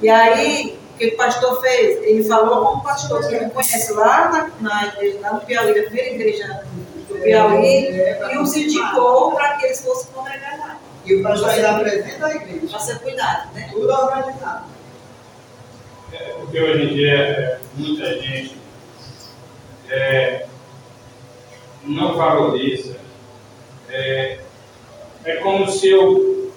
E 0.02 0.08
aí, 0.08 0.78
o 0.94 0.98
que 0.98 1.06
o 1.06 1.16
pastor 1.16 1.60
fez? 1.62 2.02
Ele 2.02 2.22
falou 2.24 2.66
com 2.66 2.78
o 2.78 2.82
pastor 2.82 3.26
que 3.26 3.34
ele 3.34 3.48
conhece 3.48 3.92
lá 3.94 4.52
na, 4.60 4.70
na 4.70 4.86
igreja, 4.88 5.18
lá 5.22 5.32
no 5.32 5.40
Piauí, 5.40 5.74
na 5.74 5.82
primeira 5.82 6.10
igreja 6.10 6.64
do 7.08 7.14
Piauí, 7.14 7.88
e 8.32 8.38
os 8.38 8.54
indicou 8.54 9.32
para 9.32 9.56
que 9.56 9.64
eles 9.64 9.80
fossem 9.80 10.12
congregar 10.12 10.58
lá. 10.58 10.78
E 11.06 11.14
o 11.14 11.22
pastor 11.22 11.48
ainda 11.48 11.70
apresenta 11.70 12.26
a 12.26 12.34
igreja. 12.34 12.68
Para 12.68 12.78
ser 12.80 12.98
cuidado, 12.98 13.54
né? 13.54 13.68
Tudo 13.72 13.90
organizado. 13.90 14.66
É, 16.12 16.18
Porque 16.38 16.60
hoje 16.60 16.82
em 16.84 16.94
dia 16.94 17.14
é, 17.18 17.58
muita 17.76 18.20
gente 18.20 18.63
é, 19.90 20.46
não 21.84 22.16
valoriza. 22.16 22.96
É, 23.90 24.38
é 25.24 25.36
como 25.36 25.68
se 25.70 25.88
eu 25.90 26.52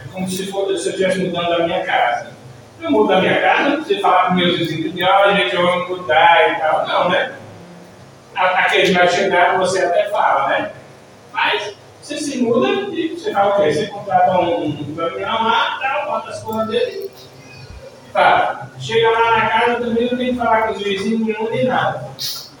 é 0.00 0.08
como 0.12 0.28
se, 0.28 0.46
for, 0.50 0.66
se 0.78 0.88
eu 0.88 0.92
estivesse 0.92 1.18
mudando 1.18 1.48
da 1.58 1.64
minha 1.64 1.84
casa. 1.84 2.32
Eu 2.80 2.90
mudo 2.90 3.08
da 3.08 3.20
minha 3.20 3.40
casa, 3.40 3.76
preciso 3.76 4.00
falar 4.00 4.28
com 4.28 4.34
meus 4.34 4.58
vizinhos, 4.58 4.92
ó, 5.08 5.32
gente, 5.34 5.54
vou 5.56 5.88
mudar 5.88 6.50
e 6.50 6.60
tal. 6.60 6.86
Não, 6.86 7.08
né? 7.10 7.32
A- 8.34 8.58
Aquele 8.60 8.92
vai 8.92 9.08
chegar, 9.08 9.56
você 9.58 9.84
até 9.84 10.08
fala, 10.10 10.48
né? 10.48 10.72
Mas 11.32 11.74
você 12.00 12.18
se 12.18 12.38
muda 12.38 12.68
e 12.92 13.10
você 13.16 13.30
fala 13.32 13.54
o 13.58 13.62
quê? 13.62 13.72
Você 13.72 13.86
contrata 13.86 14.32
um, 14.40 14.66
um 14.66 14.94
caminhão 14.96 15.44
lá, 15.44 15.78
tal, 15.80 16.06
bota 16.06 16.30
as 16.30 16.42
coisas 16.42 16.66
dele 16.68 17.10
Tá, 18.12 18.68
chega 18.78 19.08
lá 19.10 19.38
na 19.38 19.48
casa 19.48 19.74
também 19.76 20.10
não 20.10 20.18
tem 20.18 20.32
que 20.32 20.38
falar 20.38 20.66
com 20.66 20.74
os 20.74 20.82
vizinhos 20.82 21.26
nenhum 21.26 21.48
nem 21.48 21.64
nada. 21.64 22.10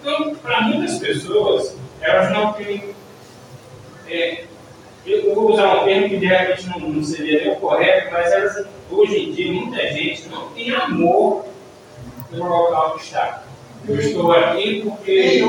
Então, 0.02 0.34
para 0.34 0.62
muitas 0.62 0.98
pessoas, 0.98 1.76
elas 2.00 2.32
não 2.32 2.52
têm. 2.54 2.92
é, 4.10 4.44
eu 5.06 5.32
vou 5.34 5.52
usar 5.52 5.82
um 5.82 5.84
termo 5.84 6.08
que 6.08 6.16
de 6.16 6.26
repente 6.26 6.68
não, 6.68 6.80
não 6.80 7.04
seria 7.04 7.40
nem 7.40 7.52
o 7.52 7.56
correto, 7.56 8.10
mas 8.12 8.32
elas, 8.32 8.66
hoje 8.90 9.18
em 9.20 9.32
dia, 9.32 9.52
muita 9.52 9.80
gente 9.92 10.28
não 10.28 10.48
tem 10.50 10.74
amor 10.74 11.44
pelo 12.30 12.48
local 12.48 12.96
que 12.96 13.04
está. 13.04 13.44
Eu 13.86 13.98
estou 13.98 14.32
aqui 14.32 14.82
porque 14.82 15.44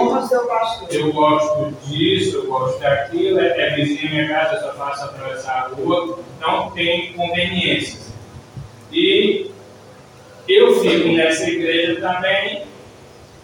eu 0.89 1.11
gosto 1.11 1.71
disso, 1.85 2.37
eu 2.37 2.47
gosto 2.47 2.79
daquilo, 2.79 3.39
é, 3.39 3.59
é 3.59 3.75
vizinho 3.75 4.09
minha 4.09 4.27
casa, 4.27 4.55
eu 4.55 4.61
só 4.61 4.73
faço 4.73 5.05
atravessar 5.05 5.53
a 5.53 5.67
rua, 5.69 6.19
então 6.37 6.71
tem 6.71 7.13
conveniências. 7.13 8.11
E 8.91 9.51
eu 10.47 10.79
fico 10.79 11.09
nessa 11.09 11.47
igreja 11.49 12.01
também, 12.01 12.63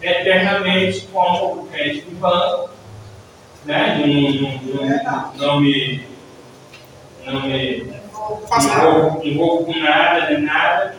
eternamente, 0.02 1.06
como 1.12 1.66
crente 1.66 2.02
de 2.02 2.14
banco, 2.14 2.70
né? 3.64 3.98
não, 3.98 5.00
não, 5.02 5.32
não, 5.36 5.60
me, 5.60 6.06
não 7.24 7.40
me 7.42 7.92
envolvo, 8.58 9.20
envolvo 9.22 9.64
com 9.66 9.78
nada, 9.78 10.30
nem 10.30 10.42
nada. 10.42 10.96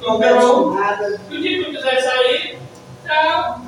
Não 0.00 0.16
Então, 0.16 0.18
peço 0.18 0.70
nada. 0.72 1.20
no 1.30 1.40
dia 1.40 1.58
que 1.58 1.70
eu 1.70 1.74
quiser 1.76 2.00
sair, 2.02 2.58
tchau. 3.06 3.60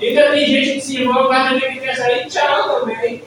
Ainda 0.00 0.30
tem 0.30 0.46
gente 0.46 0.72
que 0.74 0.80
se 0.80 1.02
envolve, 1.02 1.28
mas 1.28 1.52
no 1.52 1.58
dia 1.58 1.72
que 1.72 1.80
quer 1.80 1.96
sair, 1.96 2.26
tchau 2.26 2.80
também. 2.80 3.24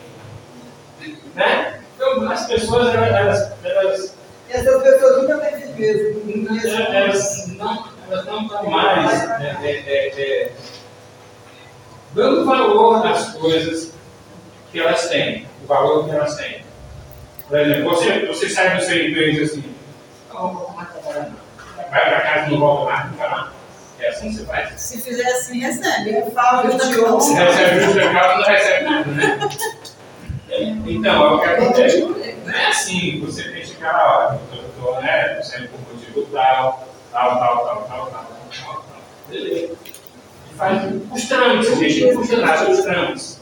Né? 1.35 1.81
Então, 1.95 2.31
as 2.31 2.47
pessoas, 2.47 2.95
elas, 2.95 3.51
elas, 3.63 4.15
essas 4.49 4.83
pessoas 4.83 5.21
nunca 5.21 5.37
têm. 5.37 5.59
Nunca 6.25 6.67
elas 6.67 7.47
não 7.55 7.99
elas 8.09 8.25
não 8.25 8.41
estão 8.41 8.69
mais 8.69 9.29
é, 9.39 9.57
é, 9.61 9.71
é, 9.71 10.21
é, 10.21 10.51
dando 12.13 12.45
valor 12.45 13.05
às 13.05 13.33
coisas 13.33 13.93
que 14.71 14.79
elas 14.79 15.07
têm, 15.09 15.47
o 15.63 15.67
valor 15.67 16.05
que 16.05 16.11
elas 16.11 16.35
têm. 16.35 16.63
Por 17.47 17.59
exemplo, 17.59 17.89
você, 17.89 18.25
você 18.25 18.49
sai 18.49 18.77
do 18.77 18.83
seu 18.83 19.07
emprego 19.07 19.29
e 19.29 19.33
diz 19.33 19.51
assim, 19.51 19.75
"Não, 20.33 20.53
vou 20.53 20.71
mais 20.73 20.89
trabalhar 20.89 21.29
não." 21.29 21.49
vai 21.89 22.09
para 22.09 22.21
casa 22.21 22.47
e 22.47 22.51
não 22.51 22.59
volta 22.59 22.91
mais, 22.91 23.11
nunca 23.11 23.29
mais. 23.29 23.49
É 23.99 24.09
assim 24.09 24.29
que 24.29 24.35
você 24.35 24.45
faz? 24.45 24.81
Se 24.81 25.01
fizer 25.01 25.27
assim, 25.27 25.59
recebe. 25.59 26.15
Eu 26.15 26.31
falo 26.31 26.69
de 26.69 26.83
Se 26.83 26.99
honra. 27.01 27.45
recebe 27.45 27.79
justa 27.81 28.13
causa, 28.13 28.35
não 28.37 28.43
recebe 28.43 28.83
nada, 28.85 29.11
né? 29.11 29.39
Então, 30.85 31.23
é 31.23 31.33
o 31.33 31.39
que 31.39 31.45
acontece. 31.45 32.01
Não 32.01 32.53
é 32.53 32.67
assim, 32.67 33.19
você 33.19 33.43
tem 33.43 33.61
que 33.61 33.67
chegar 33.67 33.91
lá, 33.91 34.39
olha, 34.51 34.61
eu 34.61 34.67
estou 34.69 35.01
né, 35.01 35.41
saindo 35.43 35.69
por 35.69 35.93
motivo 35.93 36.21
tal, 36.31 36.87
tal, 37.11 37.39
tal, 37.39 37.57
tal, 37.57 37.65
tal, 37.65 37.85
tal, 37.87 38.07
tal, 38.07 38.73
tal. 38.73 38.83
Beleza. 39.27 39.75
Faz 40.59 40.83
os 41.09 41.29
trâmites, 41.29 41.79
gente, 41.79 42.15
custa 42.15 42.37
nada 42.37 42.69
os 42.69 42.81
trâmites. 42.81 43.39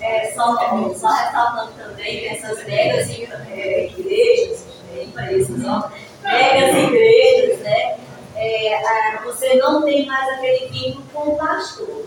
É, 0.00 0.32
só, 0.32 0.56
só 0.96 1.08
ressaltando 1.08 1.72
também 1.76 2.28
essas 2.28 2.64
megas 2.64 3.08
é, 3.48 3.86
igrejas, 3.86 4.64
bem 4.92 5.10
parecidas, 5.12 5.64
ó, 5.64 5.90
megas 6.24 6.76
igrejas, 6.88 7.60
né? 7.60 7.98
é, 8.34 8.74
ah, 8.84 9.20
você 9.24 9.54
não 9.54 9.82
tem 9.82 10.06
mais 10.06 10.28
aquele 10.34 10.68
vínculo 10.70 11.04
com 11.12 11.30
o 11.30 11.36
pastor. 11.36 12.04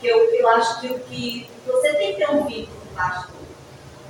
Que 0.00 0.08
eu, 0.08 0.18
eu 0.34 0.48
acho 0.50 0.80
que, 0.80 0.88
o 0.88 0.98
que 1.00 1.48
você 1.64 1.94
tem 1.94 2.12
que 2.14 2.18
ter 2.18 2.30
um 2.30 2.44
vínculo 2.44 2.76
com 2.80 2.92
o 2.92 2.96
pastor 2.96 3.36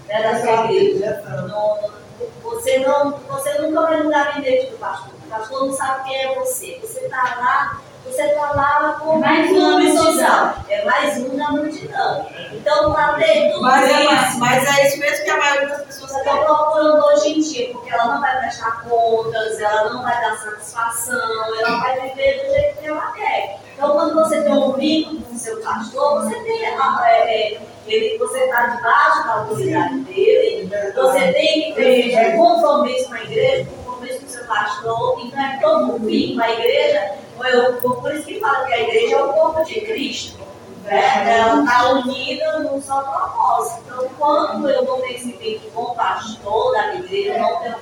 né, 0.08 0.22
da 0.22 0.40
sua 0.40 0.64
igreja. 0.72 1.22
Não- 1.48 2.06
você, 2.42 2.78
não, 2.78 3.18
você 3.28 3.58
nunca 3.58 3.82
vai 3.82 4.02
mudar 4.02 4.36
a 4.36 4.40
mente 4.40 4.70
do 4.70 4.78
pastor. 4.78 5.12
O 5.14 5.28
pastor 5.28 5.66
não 5.66 5.74
sabe 5.74 6.08
quem 6.08 6.16
é 6.16 6.34
você. 6.34 6.78
Você 6.80 7.00
está 7.00 7.22
lá, 7.38 7.82
você 8.06 8.22
está 8.22 8.52
lá 8.52 8.96
como 9.00 9.18
Mais 9.20 9.50
um 9.50 9.70
nome 9.70 9.96
social. 9.96 10.54
É 10.68 10.84
mais 10.84 11.18
um 11.18 11.36
na 11.36 11.50
multidão. 11.52 12.26
Então, 12.52 12.92
para 12.92 13.14
ter 13.14 13.50
tudo 13.52 13.62
Mas 13.62 13.90
é, 13.90 14.04
isso, 14.04 14.38
mas 14.38 14.78
é 14.78 14.86
isso 14.86 14.98
mesmo 14.98 15.24
que 15.24 15.30
a 15.30 15.36
maioria 15.36 15.68
das 15.68 15.82
pessoas 15.82 16.16
está 16.16 16.36
procurando 16.36 17.04
hoje 17.06 17.32
em 17.32 17.40
dia, 17.40 17.72
porque 17.72 17.90
ela 17.90 18.06
não 18.14 18.20
vai 18.20 18.38
prestar 18.40 18.82
contas, 18.88 19.60
ela 19.60 19.92
não 19.92 20.02
vai 20.02 20.20
dar 20.20 20.36
satisfação, 20.36 21.58
ela 21.60 21.78
vai 21.80 22.00
viver 22.00 22.44
do 22.44 22.50
jeito 22.54 22.78
que 22.78 22.86
ela 22.86 23.12
quer. 23.12 23.58
Então, 23.74 23.90
quando 23.92 24.14
você 24.14 24.42
tem 24.42 24.52
um 24.52 24.72
vínculo 24.72 25.20
com 25.22 25.34
o 25.34 25.38
seu 25.38 25.60
pastor, 25.60 26.22
você 26.24 26.34
tem 26.40 26.66
a- 26.66 27.02
é, 27.06 27.54
é, 27.54 27.60
ele, 27.86 28.18
você 28.18 28.38
está 28.44 28.66
debaixo 28.66 29.24
da 29.26 29.34
autoridade 29.34 29.98
dele, 30.00 30.70
você 30.94 31.32
tem 31.32 31.62
que 31.62 31.72
ter 31.74 32.14
é, 32.14 32.30
compromisso 32.36 33.08
com 33.08 33.14
a 33.14 33.22
igreja, 33.22 33.68
compromisso 33.84 34.20
com 34.20 34.26
o 34.26 34.30
seu 34.30 34.44
pastor, 34.46 35.20
então 35.24 35.38
é 35.40 35.58
todo 35.60 35.94
um 35.94 35.98
vínculo. 35.98 36.42
A 36.42 36.50
igreja, 36.52 37.12
eu, 37.44 37.74
por 37.80 38.14
isso 38.14 38.26
que 38.26 38.40
fala 38.40 38.64
que 38.66 38.72
a 38.72 38.82
igreja 38.82 39.16
é 39.16 39.22
o 39.22 39.32
corpo 39.32 39.64
de 39.64 39.80
Cristo. 39.80 40.38
Né? 40.84 41.38
Ela 41.38 41.62
está 41.62 41.90
unida 41.90 42.60
num 42.60 42.80
só 42.80 43.00
propósito. 43.00 43.82
Então, 43.86 44.08
quando 44.18 44.68
eu 44.68 44.84
não 44.84 45.00
tenho 45.00 45.16
esse 45.16 45.32
vínculo 45.32 45.70
com 45.72 45.82
o 45.82 45.94
pastor 45.94 46.72
da 46.72 46.86
minha 46.88 47.04
igreja, 47.04 47.34
eu 47.34 47.40
não 47.40 47.60
tenho 47.60 47.76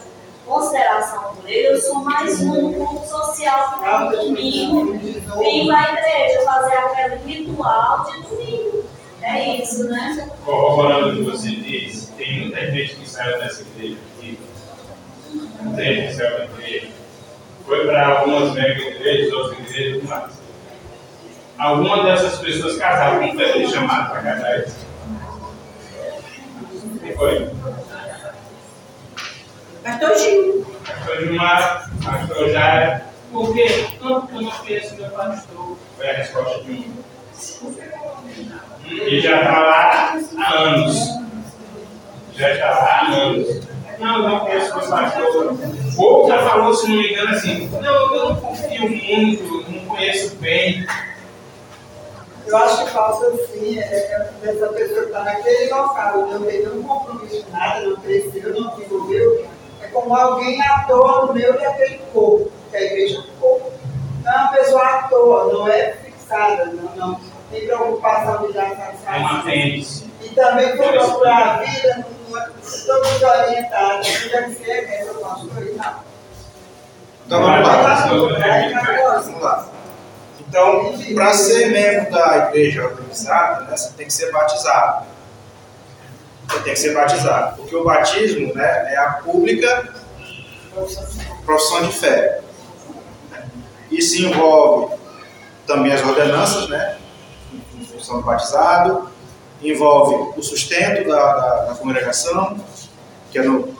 consideração 0.47 1.35
por 1.35 1.49
ele, 1.49 1.69
eu 1.69 1.81
sou 1.81 2.05
mais 2.05 2.41
um 2.43 2.73
grupo 2.73 3.07
social 3.07 3.71
que 3.71 3.79
está 3.79 4.01
no 4.01 4.17
domingo, 4.17 4.99
vem 5.39 5.67
para 5.67 5.81
a 5.81 5.93
igreja 5.93 6.45
fazer 6.45 6.75
aquele 6.75 7.17
ritual 7.25 8.05
de 8.05 8.23
domingo. 8.23 8.85
É 9.23 9.57
isso, 9.57 9.89
né? 9.89 10.31
Corroborando 10.45 11.09
o 11.09 11.17
que 11.17 11.31
você 11.31 11.49
disse, 11.49 12.13
tem 12.13 12.41
muita 12.41 12.71
gente 12.71 12.97
que 12.97 13.09
saiu 13.09 13.39
dessa 13.39 13.63
igreja 13.63 13.97
aqui, 14.19 14.39
muita 15.63 15.83
gente 15.83 16.09
que 16.09 16.15
saiu 16.15 16.39
da 16.39 16.45
igreja, 16.45 16.89
foi 17.67 17.87
para 17.87 18.07
algumas 18.09 18.53
mega 18.53 18.81
igrejas, 18.81 19.33
outras 19.33 19.59
igrejas 19.71 20.03
mais. 20.05 20.45
Alguma 21.57 22.03
dessas 22.05 22.39
pessoas 22.41 22.77
casaram, 22.77 23.33
foi 23.33 23.49
ele 23.51 23.69
chamado 23.69 24.11
para 24.11 24.23
casar 24.23 24.55
eles? 24.55 24.77
Quem 27.01 27.15
foi? 27.15 27.51
Pastor 29.83 30.19
Gil. 30.19 30.67
Pastor 30.87 31.21
Gilmar, 31.21 31.91
pastor 32.03 32.51
Jair. 32.51 33.03
Por 33.31 33.53
quê? 33.53 33.89
Não, 34.01 34.21
porque 34.21 34.37
eu 34.37 34.43
não 34.43 34.51
conheço 34.51 34.95
meu 34.97 35.11
pastor. 35.11 35.79
Foi 35.97 36.11
a 36.11 36.13
resposta 36.13 36.65
de 36.65 36.73
um. 36.73 37.05
E 38.91 39.21
já 39.21 39.41
está 39.41 39.61
lá 39.61 40.19
há 40.39 40.55
anos. 40.55 40.97
Já 42.35 42.53
está 42.53 42.71
lá 42.71 43.01
há 43.01 43.13
anos. 43.13 43.74
Não, 43.99 44.19
não 44.29 44.41
conheço 44.41 44.77
meu 44.77 44.89
pastor. 44.89 45.57
Outra 45.99 46.39
falou, 46.49 46.75
se 46.75 46.89
não 46.89 46.97
me 46.97 47.13
engano, 47.13 47.31
assim: 47.31 47.69
Não, 47.69 48.15
eu 48.15 48.29
não 48.29 48.37
confio 48.37 48.83
muito, 48.91 49.71
não 49.71 49.85
conheço 49.87 50.37
bem. 50.37 50.87
Eu 52.47 52.57
acho 52.59 52.85
que 52.85 52.91
falta 52.91 53.27
assim, 53.29 53.79
é, 53.79 53.83
é, 53.83 54.31
dessa 54.43 54.67
pessoa 54.69 55.01
que 55.01 55.07
está 55.07 55.25
naquele 55.25 55.71
local, 55.73 56.27
não 56.27 56.43
tem 56.45 56.59
nenhum 56.59 56.83
compromisso 56.83 57.43
com 57.45 57.57
nada, 57.57 57.81
não 57.81 57.97
cresceu, 57.97 58.61
não 58.61 58.77
desenvolveu. 58.77 59.47
É 59.81 59.87
como 59.89 60.15
alguém 60.15 60.61
à 60.61 60.81
toa 60.87 61.27
no 61.27 61.33
meio 61.33 61.55
daquele 61.59 61.99
corpo, 62.13 62.53
que 62.71 62.77
a 62.77 62.83
igreja 62.83 63.17
é 63.17 63.21
um 63.21 63.41
corpo. 63.41 63.73
Não 64.23 64.31
é 64.33 64.37
uma 64.37 64.49
pessoa 64.49 64.83
à 64.83 65.03
toa, 65.09 65.53
não 65.53 65.69
é 65.69 65.93
fixada, 66.05 66.67
não, 66.67 66.95
não 66.97 67.21
tem 67.51 67.65
preocupação 67.67 68.47
de 68.47 68.53
dar 68.53 68.63
É 68.63 68.67
uma 68.67 68.77
satisfação. 68.77 69.39
apêndice. 69.39 70.11
E 70.23 70.29
também 70.31 70.77
foi 70.77 70.89
procurar 70.93 71.49
a 71.49 71.57
vida 71.63 71.97
no 71.97 72.14
todos 72.87 73.23
orientados, 73.23 74.29
deve 74.31 74.55
ser 74.57 74.85
essa 74.85 75.15
pastor 75.15 75.63
e 75.63 75.75
tal. 75.75 76.05
Então 77.27 77.43
vamos 77.43 77.69
lá. 77.69 78.07
Vamos 79.21 79.43
lá. 79.43 79.69
Então, 80.41 80.95
para 81.15 81.35
ser 81.35 81.71
membro 81.71 82.13
da 82.13 82.49
igreja 82.49 82.85
organizada, 82.85 83.65
né, 83.65 83.77
você 83.77 83.93
tem 83.97 84.07
que 84.07 84.13
ser 84.13 84.31
batizado. 84.31 85.07
Você 86.49 86.61
tem 86.61 86.75
que 86.75 86.79
ser 86.79 86.95
batizado. 86.95 87.57
Porque 87.57 87.75
o 87.75 87.85
batismo 87.85 88.55
né, 88.55 88.93
é 88.93 88.97
a 88.97 89.15
pública 89.15 89.89
profissão 91.45 91.83
de 91.83 91.93
fé. 91.93 92.41
Isso 93.91 94.23
envolve 94.23 94.97
também 95.67 95.93
as 95.93 96.03
ordenanças, 96.03 96.69
né? 96.69 96.99
Em 97.53 97.85
função 97.85 98.21
do 98.21 98.27
batizado, 98.27 99.11
envolve 99.63 100.39
o 100.39 100.43
sustento 100.43 101.09
da, 101.09 101.35
da, 101.35 101.65
da 101.67 101.75
congregação, 101.75 102.59
que 103.31 103.39
é 103.39 103.43
no, 103.43 103.75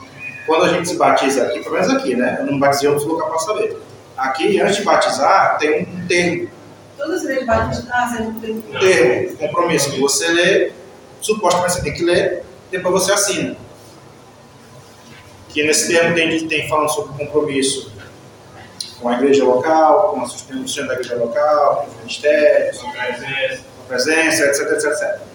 quando 0.45 0.65
a 0.65 0.69
gente 0.69 0.89
se 0.89 0.95
batiza 0.95 1.43
aqui, 1.43 1.59
pelo 1.61 1.75
menos 1.75 1.89
aqui, 1.93 2.15
né? 2.15 2.37
Eu 2.39 2.45
não 2.45 2.59
batizei 2.59 2.89
outro 2.89 3.07
lugar 3.07 3.29
para 3.29 3.39
saber. 3.39 3.77
Aqui, 4.15 4.61
antes 4.61 4.77
de 4.77 4.83
batizar, 4.83 5.57
tem 5.57 5.81
um 5.83 6.07
termo. 6.07 6.49
Todas 6.97 7.21
as 7.21 7.27
vezes 7.27 7.45
batismo, 7.45 7.89
ah, 7.91 8.07
você 8.07 8.23
não 8.23 8.39
tem 8.39 8.51
Um 8.51 8.79
termo, 8.79 9.37
compromisso 9.37 9.91
que 9.91 9.99
você 9.99 10.27
lê, 10.27 10.71
supostamente 11.19 11.73
você 11.73 11.81
tem 11.81 11.93
que 11.93 12.03
ler, 12.03 12.43
depois 12.71 12.93
você 12.93 13.11
assina. 13.11 13.57
Que 15.49 15.63
nesse 15.63 15.87
termo 15.87 16.15
tem, 16.15 16.47
tem 16.47 16.69
falando 16.69 16.89
sobre 16.89 17.25
compromisso 17.25 17.91
com 19.01 19.09
a 19.09 19.13
igreja 19.15 19.43
local, 19.43 20.11
com 20.11 20.21
a 20.21 20.25
sustentação 20.25 20.87
da 20.87 20.93
igreja 20.93 21.15
local, 21.15 21.83
com 21.83 21.91
os 21.91 21.97
ministérios, 21.97 22.77
com 22.77 22.87
a 22.89 23.87
presença, 23.87 24.45
etc, 24.45 24.71
etc, 24.71 24.91
etc. 24.91 25.34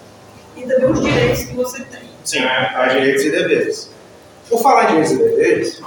E 0.55 0.61
também 0.63 0.91
os 0.91 1.01
direitos 1.01 1.43
que 1.43 1.53
você 1.55 1.83
tem. 1.85 2.01
Sim, 2.23 2.39
há 2.39 2.87
direitos 2.87 3.23
e 3.23 3.31
deveres. 3.31 3.89
Por 4.49 4.61
falar 4.61 4.83
em 4.83 4.87
direitos 4.87 5.11
e 5.11 5.17
deveres, 5.17 5.81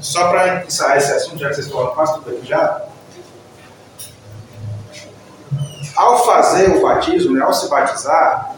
só 0.00 0.28
para 0.28 0.64
encerrar 0.64 0.96
esse 0.98 1.12
assunto, 1.12 1.38
já 1.38 1.48
que 1.48 1.54
vocês 1.54 1.66
estão 1.66 1.86
quase 1.88 2.14
tudo 2.14 2.30
aqui 2.30 2.46
já, 2.46 2.82
ao 5.96 6.24
fazer 6.24 6.70
o 6.76 6.80
batismo, 6.82 7.34
né, 7.36 7.42
ao 7.42 7.52
se 7.52 7.68
batizar, 7.68 8.56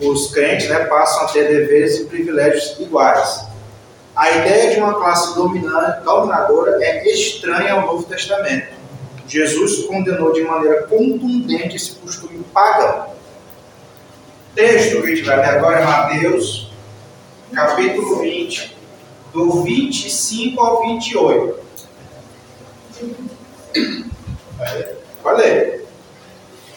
os 0.00 0.32
crentes 0.32 0.68
né, 0.68 0.84
passam 0.86 1.24
a 1.24 1.28
ter 1.28 1.48
deveres 1.48 2.00
e 2.00 2.04
privilégios 2.06 2.78
iguais. 2.80 3.46
A 4.16 4.30
ideia 4.30 4.74
de 4.74 4.80
uma 4.80 4.94
classe 4.94 5.34
domina- 5.34 6.00
dominadora 6.04 6.78
é 6.84 7.08
estranha 7.10 7.74
ao 7.74 7.82
Novo 7.82 8.04
Testamento. 8.04 8.72
Jesus 9.26 9.86
condenou 9.86 10.32
de 10.32 10.42
maneira 10.42 10.82
contundente 10.84 11.76
esse 11.76 11.92
costume 11.94 12.44
pagão. 12.52 13.13
Texto 14.54 15.00
que 15.02 15.06
a 15.08 15.14
gente 15.16 15.22
vai 15.22 15.36
ler 15.36 15.46
agora 15.56 15.80
é 15.80 15.84
Mateus, 15.84 16.70
capítulo 17.52 18.20
20, 18.20 18.76
do 19.32 19.62
25 19.64 20.60
ao 20.60 20.82
28. 20.82 21.58
Vai. 25.22 25.80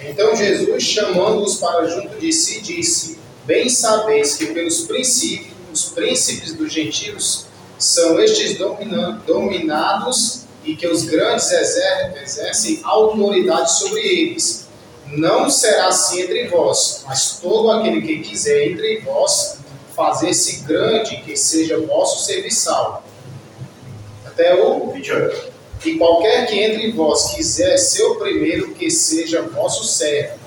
Então 0.02 0.36
Jesus, 0.36 0.84
chamando-os 0.84 1.56
para 1.58 1.86
junto 1.88 2.16
de 2.20 2.32
si, 2.34 2.62
disse: 2.62 3.20
Bem 3.46 3.70
sabeis 3.70 4.36
que 4.36 4.48
pelos 4.48 4.82
princípios, 4.82 5.54
os 5.72 5.86
príncipes 5.90 6.54
dos 6.54 6.72
gentios 6.74 7.46
são 7.78 8.20
estes 8.20 8.58
domina- 8.58 9.22
dominados 9.28 10.46
e 10.64 10.76
que 10.76 10.88
os 10.88 11.04
grandes 11.06 11.52
exer- 11.52 12.22
exercem 12.24 12.80
autoridade 12.84 13.72
sobre 13.78 14.00
eles. 14.02 14.67
Não 15.12 15.50
será 15.50 15.88
assim 15.88 16.22
entre 16.22 16.48
vós, 16.48 17.04
mas 17.08 17.40
todo 17.42 17.72
aquele 17.72 18.02
que 18.02 18.20
quiser 18.20 18.68
entre 18.72 19.00
vós 19.00 19.58
fazer-se 19.96 20.62
grande, 20.64 21.18
que 21.22 21.36
seja 21.38 21.80
vosso 21.80 22.26
serviçal. 22.26 23.04
Até 24.26 24.54
o 24.62 24.92
28. 24.92 25.56
e 25.86 25.96
qualquer 25.98 26.46
que 26.48 26.60
entre 26.60 26.92
vós 26.92 27.32
quiser 27.36 27.78
ser 27.78 28.04
o 28.04 28.16
primeiro, 28.16 28.74
que 28.74 28.90
seja 28.92 29.42
vosso 29.44 29.84
servo, 29.86 30.38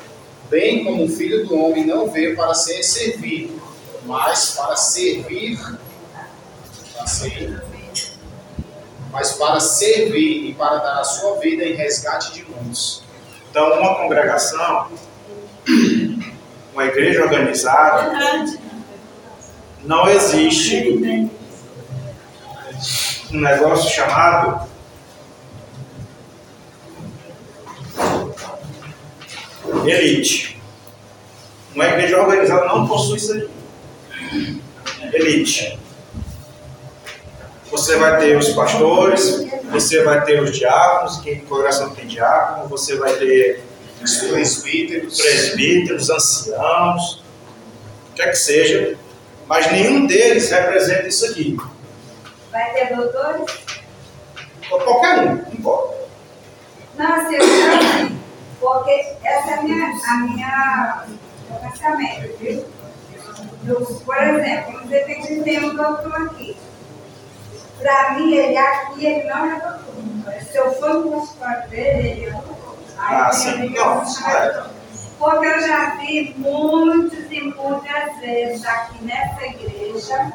bem 0.50 0.84
como 0.84 1.04
o 1.04 1.08
filho 1.08 1.46
do 1.46 1.56
homem 1.56 1.86
não 1.86 2.08
veio 2.10 2.36
para 2.36 2.52
ser 2.54 2.82
servido, 2.82 3.60
mas 4.04 4.50
para 4.50 4.76
servir, 4.76 5.58
ser- 7.06 7.62
mas 9.10 9.32
para 9.32 9.58
servir 9.60 10.50
e 10.50 10.54
para 10.54 10.76
dar 10.78 11.00
a 11.00 11.04
sua 11.04 11.36
vida 11.38 11.64
em 11.64 11.74
resgate 11.74 12.32
de 12.34 12.44
muitos. 12.44 13.02
Então, 13.50 13.80
uma 13.80 13.96
congregação, 13.96 14.86
uma 16.72 16.84
igreja 16.84 17.22
organizada, 17.22 18.12
não 19.84 20.08
existe 20.08 21.30
um 23.32 23.40
negócio 23.40 23.90
chamado 23.90 24.68
elite. 29.84 30.60
Uma 31.74 31.86
igreja 31.86 32.20
organizada 32.20 32.66
não 32.66 32.86
possui 32.86 33.16
isso 33.16 33.32
aqui. 33.32 34.62
Elite. 35.12 35.78
Você 37.70 37.96
vai 37.96 38.18
ter 38.18 38.36
os 38.36 38.50
pastores, 38.50 39.49
você 39.70 40.02
vai 40.02 40.24
ter 40.24 40.42
os 40.42 40.56
diáconos, 40.56 41.20
quem 41.20 41.40
congregação 41.40 41.94
tem 41.94 42.06
diácono, 42.06 42.68
você 42.68 42.96
vai 42.96 43.14
ter 43.14 43.62
Os 44.02 44.16
presbíteros, 44.16 45.20
presbíteros, 45.20 46.08
anciãos, 46.08 47.22
o 48.10 48.14
que 48.14 48.22
é 48.22 48.28
que 48.28 48.36
seja, 48.36 48.98
mas 49.46 49.70
nenhum 49.70 50.06
deles 50.06 50.50
representa 50.50 51.06
isso 51.06 51.26
aqui. 51.26 51.56
Vai 52.50 52.72
ter 52.72 52.96
doutores? 52.96 53.58
Ou 54.70 54.80
qualquer 54.80 55.18
um, 55.18 55.34
não 55.36 55.52
importa. 55.52 56.00
Não, 56.96 57.32
eu 57.32 57.46
não, 57.46 58.20
porque 58.58 58.90
essa 59.22 59.50
é 59.50 59.54
a 59.54 59.62
minha, 59.62 59.86
a 59.86 60.16
minha 60.26 61.06
pensamento, 61.58 62.36
viu? 62.38 62.64
Por 64.04 64.16
exemplo, 64.16 64.72
vamos 64.72 64.88
dizer 64.88 65.04
que 65.04 65.42
tem 65.42 65.64
um 65.64 65.74
doutor 65.74 66.22
aqui. 66.22 66.56
Para 67.80 68.10
mim, 68.14 68.34
ele 68.34 68.56
aqui, 68.56 69.06
ele 69.06 69.28
não 69.28 69.46
é 69.46 69.60
doutor. 69.60 70.42
Se 70.50 70.56
eu 70.58 70.72
for 70.74 70.94
no 70.94 71.10
consultório 71.12 71.68
dele, 71.70 72.08
ele 72.08 72.26
é. 72.26 72.34
Aí 72.98 73.16
Ah, 73.16 73.26
eu 73.28 73.32
sim. 73.32 73.60
de 73.60 73.68
doutor. 73.74 74.70
Porque 75.18 75.46
eu 75.46 75.60
já 75.60 75.96
vi 75.96 76.34
muitas 76.38 77.30
e 77.30 77.40
muitas 77.42 78.16
vezes 78.20 78.64
aqui 78.64 79.04
nessa 79.04 79.46
igreja 79.46 80.32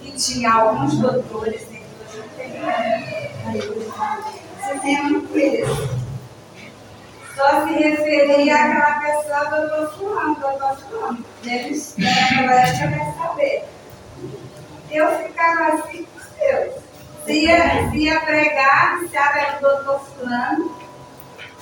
que 0.00 0.12
tinha 0.12 0.52
alguns 0.52 0.96
doutores, 0.98 1.62
que 1.64 1.84
eu 2.16 3.54
eu 3.54 3.90
falo, 3.92 4.24
Você 4.62 4.78
tem 4.80 5.00
um 5.02 5.36
isso. 5.36 5.98
Só 7.34 7.66
se 7.66 7.72
referia 7.72 8.54
àquela 8.56 9.00
pessoa 9.00 9.44
doutor 9.44 9.96
fulano, 9.96 10.34
doutor 10.40 10.76
fulano. 10.78 11.24
Eles, 11.44 11.94
naquela 11.96 12.52
época, 12.54 12.88
quer 12.88 13.14
saber. 13.16 13.64
Eu 14.90 15.10
ficava 15.22 15.74
assim 15.74 16.06
Deus. 16.38 16.74
Se 17.24 17.32
ia, 17.44 17.90
se 17.90 17.96
ia 17.98 18.20
pregar, 18.20 19.00
se 19.08 19.16
era 19.16 19.58
o 19.58 19.60
doutor 19.60 20.00
fulano, 20.00 20.76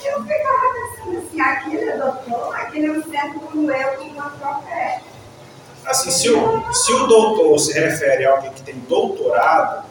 eu 0.05 0.23
ficava 0.23 0.73
pensando 0.75 1.19
assim, 1.19 1.41
aquele 1.41 1.91
é 1.91 1.97
doutor, 1.97 2.55
aquele 2.57 2.87
é 2.87 2.91
um 2.93 3.03
centro 3.03 3.41
como 3.41 3.71
eu, 3.73 3.89
como 3.97 4.11
uma 4.13 4.31
qualquer. 4.31 5.03
Assim, 5.85 6.11
se 6.11 6.31
o, 6.31 6.73
se 6.73 6.93
o 6.93 7.07
doutor 7.07 7.59
se 7.59 7.73
refere 7.79 8.27
a 8.27 8.33
alguém 8.33 8.53
que 8.53 8.63
tem 8.63 8.75
doutorado, 8.89 9.85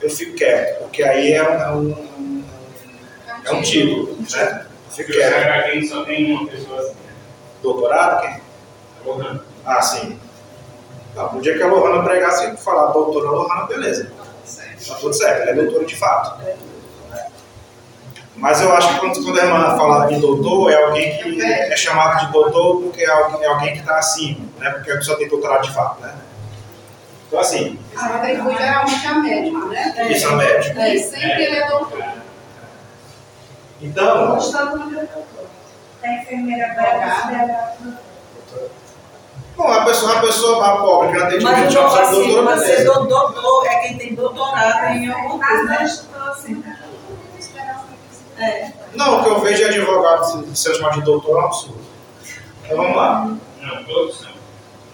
eu 0.00 0.10
fico 0.10 0.34
quieto, 0.36 0.80
porque 0.82 1.02
aí 1.02 1.32
é 1.32 1.42
um, 1.42 1.54
é 1.62 1.70
um, 1.72 1.90
um- 1.92 2.44
é 3.44 3.52
um 3.52 3.62
título, 3.62 4.16
né? 4.30 4.66
Eu 4.86 4.92
fico 4.92 5.12
quieto. 5.12 5.48
aqui 5.48 5.86
só 5.88 6.04
tem 6.04 6.32
uma 6.32 6.46
pessoa 6.48 6.80
assim. 6.80 6.96
Doutorado, 7.62 8.20
quem? 8.22 8.40
Lohana. 9.04 9.44
Ah, 9.64 9.80
sim. 9.82 10.18
No 11.32 11.40
dia 11.40 11.56
que 11.56 11.62
a 11.62 11.66
Lohana 11.66 12.02
pregasse 12.02 12.46
e 12.46 12.56
falar 12.58 12.92
doutora 12.92 13.30
Lohana, 13.30 13.66
beleza. 13.66 14.12
Tá 14.86 14.94
tudo 15.00 15.14
certo, 15.14 15.42
ela 15.42 15.50
é 15.50 15.54
doutora 15.54 15.84
de 15.84 15.96
fato. 15.96 16.40
Mas 18.36 18.60
eu 18.60 18.70
acho 18.76 18.92
que 18.92 19.00
quando, 19.00 19.24
quando 19.24 19.40
a 19.40 19.44
irmã 19.44 19.76
fala 19.78 20.06
de 20.06 20.20
doutor, 20.20 20.70
é 20.70 20.84
alguém 20.84 21.16
que 21.16 21.42
é 21.42 21.74
chamado 21.74 22.26
de 22.26 22.32
doutor 22.32 22.82
porque 22.82 23.02
é 23.02 23.10
alguém, 23.10 23.42
é 23.42 23.46
alguém 23.46 23.72
que 23.72 23.78
está 23.78 23.96
acima, 23.96 24.44
né? 24.58 24.70
Porque 24.70 24.92
a 24.92 24.96
pessoa 24.96 25.16
tem 25.16 25.26
doutorado 25.26 25.62
de 25.62 25.72
fato, 25.72 26.02
né? 26.02 26.14
Então, 27.26 27.40
assim, 27.40 27.78
A 27.96 28.06
atribui 28.16 28.56
geralmente 28.56 29.06
a 29.06 29.14
médico, 29.14 29.66
né? 29.66 30.12
isso 30.12 30.26
é 30.26 30.30
um 30.30 30.36
médico. 30.36 30.78
É, 30.78 30.98
sempre 30.98 31.44
ele 31.44 31.56
é 31.56 31.66
doutor. 31.66 32.04
Então, 33.80 34.36
Hoje 34.36 34.52
todo 34.52 34.78
mundo 34.78 34.98
é 34.98 35.00
doutor. 35.00 35.46
Tem 36.02 36.22
enfermeira 36.22 36.74
brasileira, 36.74 37.74
bom, 39.56 39.68
a 39.72 39.84
pessoa, 39.84 40.12
a 40.18 40.20
pessoa 40.20 40.66
a 40.66 40.76
pobre 40.78 41.12
que 41.12 41.18
não 41.18 41.28
tem 41.28 41.38
direito 41.38 41.66
de 41.68 41.72
chamar 41.74 42.02
assim, 42.02 42.14
doutora, 42.22 42.42
mas 42.42 42.60
beleza. 42.60 42.92
do- 42.94 43.06
doutor 43.06 43.66
é 43.66 43.74
quem 43.80 43.98
tem 43.98 44.14
doutorado 44.14 44.86
em 44.94 45.10
alguma 45.12 45.38
mas 45.38 45.48
coisa, 45.48 46.08
não 46.12 46.24
né? 46.26 46.30
assim. 46.30 46.64
É. 48.38 48.70
Não, 48.94 49.20
o 49.20 49.24
que 49.24 49.30
eu 49.30 49.40
vejo 49.40 49.56
de 49.56 49.64
advogado 49.64 50.24
se- 50.24 50.56
ser 50.62 50.74
chamado 50.76 50.94
de 50.98 51.02
doutor 51.04 51.36
é 51.38 51.40
um 51.42 51.44
absurdo. 51.46 51.80
Então 52.64 52.76
vamos 52.76 52.96
lá. 52.96 53.30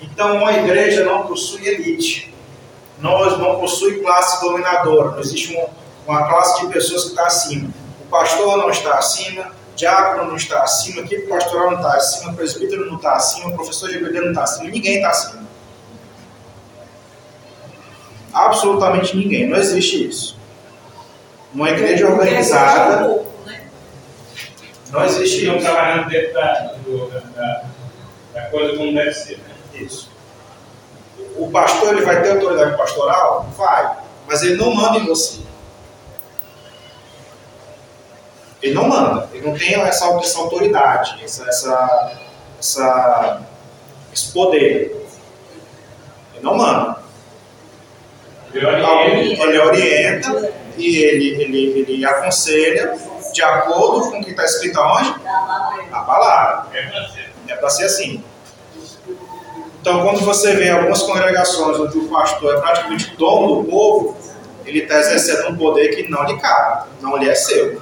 Então, 0.01 0.37
uma 0.37 0.53
igreja 0.53 1.05
não 1.05 1.27
possui 1.27 1.67
elite, 1.67 2.35
não, 2.99 3.19
não 3.39 3.59
possui 3.61 4.01
classe 4.01 4.41
dominadora, 4.41 5.11
não 5.13 5.21
existe 5.21 5.55
uma, 5.55 5.67
uma 6.07 6.29
classe 6.29 6.61
de 6.61 6.73
pessoas 6.73 7.05
que 7.05 7.11
está 7.11 7.27
acima. 7.27 7.71
O 8.01 8.05
pastor 8.09 8.57
não 8.59 8.69
está 8.71 8.95
acima, 8.99 9.51
diácono 9.77 10.29
não 10.29 10.37
está 10.37 10.63
acima, 10.63 11.01
a 11.01 11.05
equipe 11.05 11.27
pastoral 11.29 11.71
não 11.71 11.79
está 11.79 11.95
acima, 11.95 12.33
o 12.33 12.37
presbítero 12.37 12.87
não 12.87 12.97
está 12.97 13.15
acima, 13.15 13.49
o 13.49 13.55
professor 13.55 13.89
de 13.89 13.97
igreja 13.97 14.21
não 14.21 14.29
está 14.31 14.43
acima, 14.45 14.71
ninguém 14.71 14.97
está 14.97 15.11
acima. 15.11 15.43
Absolutamente 18.33 19.17
ninguém, 19.17 19.47
não 19.47 19.59
existe 19.59 20.09
isso. 20.09 20.37
Uma 21.53 21.69
igreja 21.71 22.09
organizada, 22.09 23.05
Um 23.05 23.09
pouco, 23.09 23.47
né? 23.47 23.67
não 24.91 25.05
existe 25.05 25.41
Estão 25.41 25.57
isso. 25.57 25.67
trabalhando 25.67 26.09
dentro 26.09 26.33
da, 26.33 26.75
da 28.33 28.41
coisa 28.51 28.77
como 28.77 28.95
deve 28.95 29.13
ser. 29.13 29.37
Né? 29.39 29.55
Isso. 29.75 30.11
O 31.37 31.51
pastor 31.51 31.95
ele 31.95 32.05
vai 32.05 32.23
ter 32.23 32.31
autoridade 32.33 32.77
pastoral? 32.77 33.49
Vai. 33.57 33.97
Mas 34.27 34.43
ele 34.43 34.57
não 34.57 34.75
manda 34.75 34.99
em 34.99 35.05
você. 35.07 35.41
Ele 38.63 38.75
não 38.75 38.89
manda. 38.89 39.29
Ele 39.33 39.47
não 39.47 39.57
tem 39.59 39.75
essa, 39.75 40.07
essa 40.19 40.39
autoridade, 40.39 41.19
essa, 41.25 41.49
essa, 41.49 42.13
essa- 42.59 43.43
esse 44.13 44.33
poder. 44.33 44.97
Ele 46.35 46.43
não 46.43 46.57
manda. 46.57 47.03
Eu 48.55 48.69
Algum- 48.69 48.87
oriento, 49.11 49.43
Ele 49.43 49.59
orienta 49.59 50.53
e 50.77 50.97
ele, 50.99 51.43
ele, 51.43 51.85
ele 51.89 52.05
aconselha 52.05 52.95
de 53.33 53.43
acordo 53.43 54.11
com 54.11 54.21
o 54.21 54.25
que 54.25 54.31
está 54.31 54.45
escrito 54.45 54.79
aonde? 54.79 55.15
Na 55.91 56.01
palavra. 56.05 56.67
é 56.77 56.83
ser. 57.09 57.33
É 57.49 57.55
para 57.57 57.71
ser 57.71 57.85
assim. 57.85 58.23
Então, 59.81 60.03
quando 60.03 60.21
você 60.21 60.55
vê 60.55 60.71
algumas 60.71 61.03
congregações 61.03 61.77
onde 61.81 61.99
o 61.99 62.09
pastor 62.09 62.55
é 62.57 62.61
praticamente 62.61 63.17
dono 63.17 63.63
do 63.63 63.69
povo, 63.69 64.17
ele 64.65 64.81
está 64.85 65.01
exercendo 65.01 65.49
um 65.51 65.57
poder 65.57 65.89
que 65.89 66.09
não 66.09 66.23
lhe 66.25 66.39
cabe, 66.39 66.89
não 67.01 67.17
lhe 67.17 67.29
é 67.29 67.35
seu. 67.35 67.82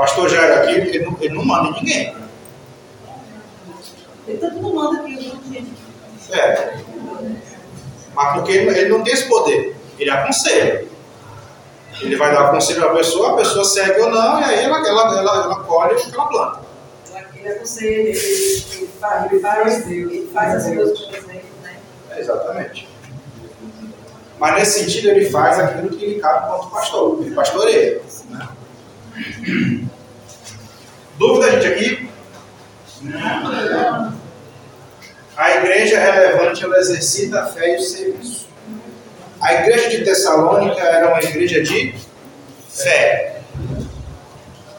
O 0.00 0.02
pastor 0.02 0.30
já 0.30 0.40
era 0.40 0.62
aqui, 0.62 0.76
ele 0.76 1.04
não, 1.04 1.14
ele 1.20 1.34
não 1.34 1.44
manda 1.44 1.68
em 1.68 1.72
ninguém. 1.74 2.16
Ele 4.26 4.38
todo 4.38 4.54
mundo 4.54 4.74
manda 4.74 5.02
aqui, 5.02 5.14
viu, 5.14 5.52
gente? 5.52 5.74
É. 6.32 6.78
Mas 8.14 8.32
porque 8.32 8.50
ele, 8.50 8.78
ele 8.78 8.88
não 8.88 9.04
tem 9.04 9.12
esse 9.12 9.28
poder, 9.28 9.76
ele 9.98 10.08
aconselha. 10.08 10.88
Ele 12.00 12.16
vai 12.16 12.32
dar 12.32 12.50
conselho 12.50 12.88
à 12.88 12.94
pessoa, 12.94 13.32
a 13.32 13.36
pessoa 13.36 13.62
segue 13.62 14.00
ou 14.00 14.08
não, 14.08 14.40
e 14.40 14.44
aí 14.44 14.64
ela, 14.64 14.78
ela, 14.78 15.18
ela, 15.18 15.42
ela 15.44 15.64
colhe 15.64 15.92
o 15.92 15.96
que 15.98 16.14
ela 16.14 16.28
planta. 16.28 16.60
Ele 17.36 17.48
aconselha, 17.50 18.08
ele, 18.08 18.08
ele, 18.08 18.90
faz, 18.98 19.30
ele, 19.30 19.40
faz, 19.42 19.90
ele 19.90 20.30
faz 20.32 20.54
as 20.54 20.74
coisas 20.74 20.98
exemplo, 20.98 21.26
né? 21.62 21.76
É, 22.12 22.20
exatamente. 22.20 22.88
Mas 24.38 24.54
nesse 24.54 24.80
sentido 24.80 25.10
ele 25.10 25.28
faz 25.28 25.58
aquilo 25.58 25.90
que 25.90 26.06
lhe 26.06 26.20
cabe 26.20 26.48
quanto 26.48 26.70
pastor, 26.70 27.20
ele 27.20 27.34
pastoreia. 27.34 28.00
Né? 28.30 28.48
Dúvida, 31.20 31.50
gente, 31.50 31.66
aqui? 31.66 32.08
A 35.36 35.50
igreja 35.58 35.96
é 35.96 36.10
relevante, 36.12 36.64
ela 36.64 36.78
exercita 36.78 37.42
a 37.42 37.46
fé 37.46 37.74
e 37.74 37.76
o 37.76 37.82
serviço. 37.82 38.48
A 39.38 39.52
igreja 39.52 39.90
de 39.90 40.02
Tessalônica 40.02 40.80
era 40.80 41.08
uma 41.08 41.22
igreja 41.22 41.62
de 41.62 41.94
fé. 42.70 43.42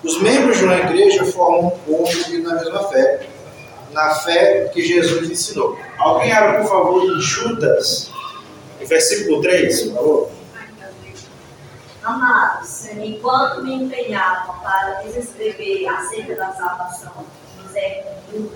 Os 0.03 0.19
membros 0.19 0.57
de 0.57 0.63
uma 0.63 0.77
igreja 0.77 1.25
formam 1.25 1.67
um 1.67 1.69
povo 1.69 2.09
unido 2.25 2.49
na 2.49 2.55
mesma 2.55 2.89
fé, 2.89 3.27
na 3.91 4.15
fé 4.15 4.71
que 4.73 4.81
Jesus 4.81 5.29
ensinou. 5.29 5.77
Alguém 5.99 6.31
abre, 6.31 6.63
por 6.63 6.69
favor, 6.69 7.05
em 7.05 7.21
Judas, 7.21 8.09
versículo 8.79 9.43
3, 9.43 9.81
por 9.83 9.93
favor. 9.93 10.31
Enquanto 13.01 13.63
me 13.63 13.73
empenhava 13.73 14.53
para 14.61 15.01
lhes 15.01 15.15
escrever 15.15 15.87
acerca 15.87 16.35
da 16.35 16.51
salvação 16.53 17.11
que 17.13 17.63
nos 17.63 17.75
é 17.75 18.15
comum, 18.29 18.51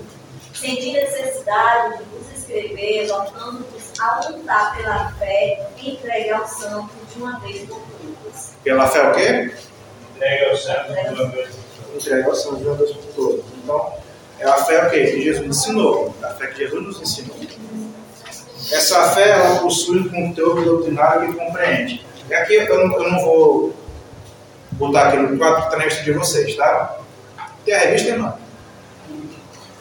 senti 0.54 0.94
necessidade 0.94 1.98
de 1.98 2.04
vos 2.06 2.32
escrever, 2.38 3.04
exortando-vos 3.04 4.00
a 4.00 4.30
lutar 4.30 4.78
pela 4.78 5.12
fé 5.14 5.68
e 5.78 5.92
entregue 5.92 6.30
ao 6.30 6.48
santo 6.48 6.92
de 7.12 7.22
uma 7.22 7.40
vez 7.40 7.68
por 7.68 7.80
todas. 7.80 8.54
Pela 8.64 8.88
fé 8.88 9.10
o 9.10 9.14
quê? 9.14 9.54
Entrega 10.16 10.52
ao 10.52 10.58
santo 10.58 10.94
de 10.94 11.22
uma 11.22 11.30
vez. 11.30 11.56
Entregar 11.96 12.30
o 12.30 12.36
São 12.36 12.62
João 12.62 12.76
das 12.78 12.92
por 12.92 13.14
todos. 13.16 13.46
Então, 13.64 13.94
é 14.40 14.46
a 14.46 14.58
fé 14.66 14.86
o 14.86 14.90
quê? 14.90 15.06
Que 15.06 15.22
Jesus 15.24 15.48
ensinou. 15.48 16.14
É 16.22 16.26
a 16.26 16.36
fé 16.36 16.48
que 16.48 16.58
Jesus 16.60 16.84
nos 16.84 17.02
ensinou. 17.02 17.36
Essa 18.72 19.10
fé, 19.12 19.30
ela 19.30 19.60
possui 19.60 20.00
um 20.00 20.10
conteúdo 20.10 20.64
doutrinário 20.64 21.32
que 21.32 21.40
compreende. 21.40 22.06
E 22.30 22.34
aqui 22.34 22.56
eu 22.56 22.88
não, 22.88 23.02
eu 23.02 23.12
não 23.12 23.20
vou 23.24 23.74
botar 24.76 25.08
aqui 25.08 25.18
no 25.18 25.38
quadro 25.38 25.62
que 25.62 25.66
está 25.66 25.78
na 25.78 25.84
revista 25.84 26.04
de 26.04 26.12
vocês, 26.14 26.56
tá? 26.56 26.98
Tem 27.64 27.74
a 27.74 27.80
revista, 27.80 28.10
irmã? 28.10 28.38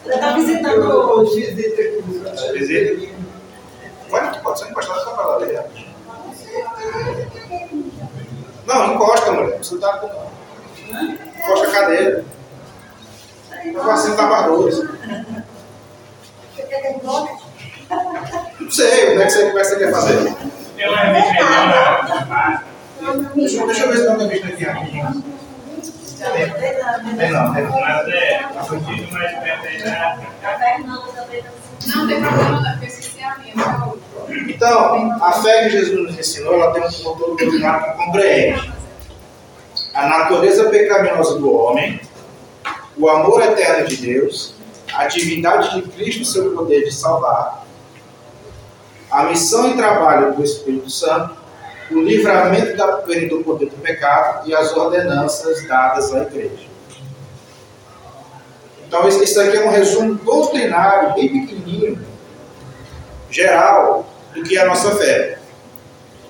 Ela 0.05 0.15
está 0.15 0.33
visitando 0.33 0.83
vou 0.83 1.25
visita 1.25 1.81
aqui. 1.81 2.03
Visita? 2.53 3.15
Pode, 4.09 4.39
pode 4.39 4.59
ser 4.59 4.69
encostado 4.69 5.03
só 5.03 5.11
para 5.11 5.25
lá, 5.25 5.63
Não, 8.65 8.93
encosta, 8.93 9.31
mulher. 9.31 9.57
Você 9.57 9.77
tá 9.77 9.97
com. 9.97 10.07
Encosta 10.93 11.67
a 11.67 11.71
cadeira. 11.71 12.25
O 13.65 13.83
vacilo 13.83 14.15
tá 14.15 14.27
barroso. 14.27 14.87
Não 18.59 18.71
sei, 18.71 19.11
onde 19.13 19.21
é 19.21 19.25
que 19.25 19.31
você, 19.31 19.45
como 19.47 19.59
é 19.59 19.61
que 19.61 19.67
você 19.67 19.75
quer 19.77 19.91
fazer? 19.91 20.35
Revista 20.77 21.33
melhor, 21.33 22.05
né? 22.07 22.74
Deixa, 23.35 23.57
eu- 23.57 23.61
eu 23.61 23.67
ver 23.67 23.97
se 23.97 24.05
tem 24.05 24.15
uma 24.15 24.23
revista 24.23 24.47
aqui 24.47 24.63
rapidinho. 24.63 25.23
Não, 26.19 26.31
tem 26.33 27.31
não. 27.31 27.53
Mas 27.53 28.07
é, 28.07 28.45
um 28.51 28.65
pouquinho 28.65 29.11
mais 29.11 29.31
perto 29.39 29.67
aí. 29.67 29.83
A 29.83 30.17
Não 31.95 32.07
tem 32.07 32.21
problema, 32.21 32.77
porque 32.79 33.21
eu 33.21 33.27
a 33.27 33.37
minha. 33.37 34.53
então, 34.53 35.23
a 35.23 35.31
fé 35.33 35.63
que 35.63 35.69
Jesus 35.71 36.01
nos 36.09 36.17
ensinou, 36.19 36.53
ela 36.55 36.73
tem 36.73 36.81
um 36.83 36.85
conteúdo 36.91 37.35
doutrinário 37.37 37.91
que 37.91 38.05
compreende 38.05 38.73
a 39.93 40.07
natureza 40.07 40.69
pecaminosa 40.69 41.37
do 41.37 41.53
homem, 41.55 41.99
o 42.97 43.09
amor 43.09 43.41
eterno 43.43 43.87
de 43.87 43.97
Deus, 43.97 44.55
a 44.93 45.05
divindade 45.07 45.75
de 45.75 45.81
Cristo 45.89 46.21
e 46.21 46.25
seu 46.25 46.55
poder 46.55 46.83
de 46.85 46.91
salvar, 46.93 47.65
a 49.11 49.23
missão 49.25 49.69
e 49.71 49.75
trabalho 49.75 50.33
do 50.33 50.43
Espírito 50.43 50.89
Santo, 50.89 51.35
o 51.91 52.01
livramento 52.01 52.75
da 52.75 52.87
pena 52.97 53.29
do 53.29 53.43
poder 53.43 53.69
do 53.69 53.77
pecado 53.77 54.47
e 54.47 54.55
as 54.55 54.75
ordenanças 54.75 55.67
dadas 55.67 56.13
à 56.13 56.23
igreja. 56.23 56.67
Então, 58.87 59.07
isso 59.07 59.39
aqui 59.39 59.57
é 59.57 59.65
um 59.65 59.71
resumo 59.71 60.15
doutrinário, 60.15 61.13
bem 61.15 61.27
pequenininho, 61.27 61.99
geral, 63.29 64.07
do 64.33 64.43
que 64.43 64.57
é 64.57 64.61
a 64.61 64.65
nossa 64.65 64.95
fé. 64.95 65.39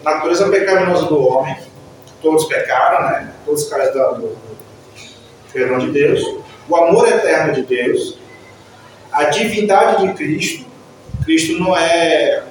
Natureza 0.03 0.49
pecaminosa 0.49 1.05
do 1.07 1.19
homem, 1.19 1.57
todos 2.21 2.45
pecaram, 2.45 3.09
né? 3.09 3.33
Todos 3.45 3.67
carecem 3.69 3.93
do, 3.93 4.15
do 4.15 4.37
perdão 5.51 5.79
de 5.79 5.91
Deus. 5.91 6.21
O 6.67 6.75
amor 6.75 7.07
eterno 7.07 7.53
de 7.53 7.63
Deus, 7.63 8.17
a 9.11 9.25
divindade 9.25 10.07
de 10.07 10.13
Cristo. 10.13 10.65
Cristo 11.23 11.57
não 11.59 11.75
é 11.75 12.43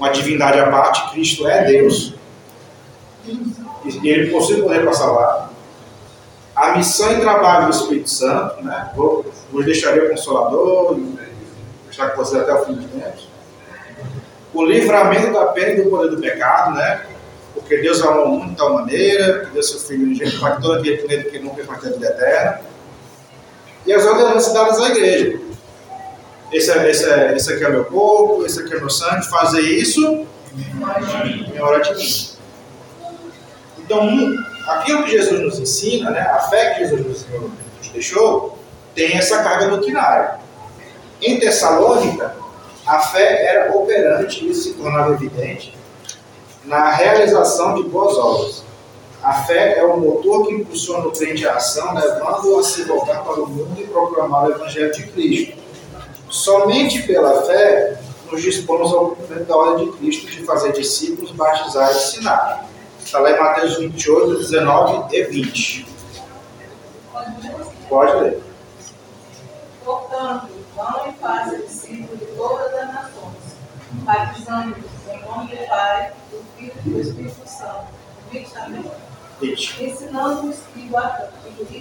uma 0.00 0.08
divindade 0.10 0.58
à 0.58 0.70
parte, 0.70 1.12
Cristo 1.12 1.46
é 1.46 1.64
Deus. 1.64 2.14
E 3.26 4.08
ele 4.08 4.30
possui 4.30 4.62
poder 4.62 4.82
para 4.82 4.94
salvar. 4.94 5.50
A 6.56 6.76
missão 6.76 7.12
e 7.12 7.20
trabalho 7.20 7.66
do 7.66 7.70
Espírito 7.70 8.08
Santo, 8.08 8.64
né? 8.64 8.90
Vou, 8.96 9.30
vos 9.52 9.66
o 9.66 10.08
Consolador, 10.08 10.98
estar 11.90 12.10
com 12.10 12.16
vocês 12.16 12.42
até 12.42 12.54
o 12.54 12.64
fim 12.64 12.72
dos 12.74 12.86
tempos. 12.86 13.28
O 14.54 14.64
livramento 14.64 15.32
da 15.32 15.46
pena 15.46 15.72
e 15.72 15.82
do 15.82 15.90
poder 15.90 16.10
do 16.10 16.20
pecado, 16.20 16.74
né? 16.74 17.04
Porque 17.54 17.76
Deus 17.76 18.00
amou 18.00 18.24
o 18.24 18.28
mundo 18.30 18.50
de 18.50 18.56
tal 18.56 18.72
maneira, 18.72 19.44
que 19.44 19.50
deu 19.52 19.62
seu 19.62 19.80
Filho 19.80 20.04
unigênito 20.04 20.40
para 20.40 20.56
que 20.56 20.62
todo 20.62 20.78
aquele 20.78 20.96
que 20.96 21.08
nele 21.08 21.24
que 21.24 21.38
nunca 21.38 21.62
vai 21.62 21.78
ter 21.78 21.92
vida 21.92 22.06
eterna. 22.06 22.60
E 23.86 23.92
as 23.92 24.04
ordenanças 24.04 24.52
dadas 24.52 24.80
à 24.80 24.88
igreja. 24.88 25.40
Esse, 26.52 26.70
é, 26.70 26.90
esse, 26.90 27.08
é, 27.08 27.36
esse 27.36 27.52
aqui 27.52 27.64
é 27.64 27.68
meu 27.68 27.84
corpo, 27.84 28.44
esse 28.44 28.60
aqui 28.60 28.74
é 28.74 28.78
meu 28.78 28.90
sangue, 28.90 29.28
fazer 29.28 29.60
isso 29.60 30.26
em 30.52 31.60
hora 31.60 31.80
de 31.80 31.94
mim. 31.94 32.36
Então, 33.78 34.36
aquilo 34.66 35.04
que 35.04 35.10
Jesus 35.10 35.40
nos 35.40 35.58
ensina, 35.58 36.10
né, 36.10 36.20
a 36.20 36.40
fé 36.40 36.74
que 36.74 36.86
Jesus 36.86 37.26
nos, 37.28 37.90
deixou, 37.92 38.58
tem 38.94 39.16
essa 39.16 39.42
carga 39.42 39.68
doutrinária. 39.68 40.38
Em 41.22 41.38
Tessalônica, 41.38 42.34
a 42.86 42.98
fé 43.00 43.44
era 43.44 43.76
operante 43.76 44.48
e 44.48 44.54
se 44.54 44.74
tornava 44.74 45.12
evidente 45.12 45.76
na 46.64 46.90
realização 46.90 47.74
de 47.74 47.84
boas 47.84 48.16
obras. 48.16 48.64
A 49.22 49.34
fé 49.44 49.78
é 49.78 49.84
o 49.84 49.98
motor 49.98 50.46
que 50.46 50.54
impulsiona 50.54 51.06
o 51.06 51.12
crente 51.12 51.46
à 51.46 51.56
ação, 51.56 51.94
levando-o 51.94 52.58
a 52.58 52.62
se 52.62 52.82
voltar 52.84 53.22
para 53.22 53.40
o 53.40 53.46
mundo 53.46 53.78
e 53.78 53.86
proclamar 53.86 54.46
o 54.46 54.50
Evangelho 54.52 54.92
de 54.92 55.02
Cristo. 55.08 55.59
Somente 56.30 57.02
pela 57.02 57.42
fé 57.42 58.00
nos 58.30 58.42
dispomos 58.42 58.92
ao 58.92 59.08
cumprimento 59.10 59.46
da 59.46 59.56
ordem 59.56 59.90
de 59.90 59.96
Cristo 59.98 60.26
de 60.30 60.44
fazer 60.44 60.72
discípulos, 60.72 61.32
batizar 61.32 61.90
e 61.92 61.96
ensinar. 61.96 62.66
Está 63.04 63.18
lá 63.18 63.30
em 63.32 63.38
Mateus 63.40 63.76
28, 63.78 64.38
19 64.38 65.16
e 65.16 65.24
20. 65.24 65.86
Pode 67.88 68.16
ler. 68.20 68.42
Portanto, 69.84 70.48
vão 70.76 71.08
e 71.08 71.12
façam 71.20 71.58
discípulos 71.60 72.20
de 72.20 72.26
todas 72.36 72.72
as 72.74 72.86
nações, 72.94 73.56
batizando-os 74.04 75.12
em 75.12 75.20
nome 75.24 75.56
do 75.56 75.68
Pai, 75.68 76.12
do 76.30 76.44
Filho 76.56 76.72
e 76.86 76.90
do 76.90 77.00
Espírito 77.00 77.48
Santo. 77.48 77.86
20 78.30 78.50
também. 78.52 78.90
20. 79.40 79.84
Ensinando-os 79.84 80.56
e 80.76 80.80
guardando, 80.82 81.30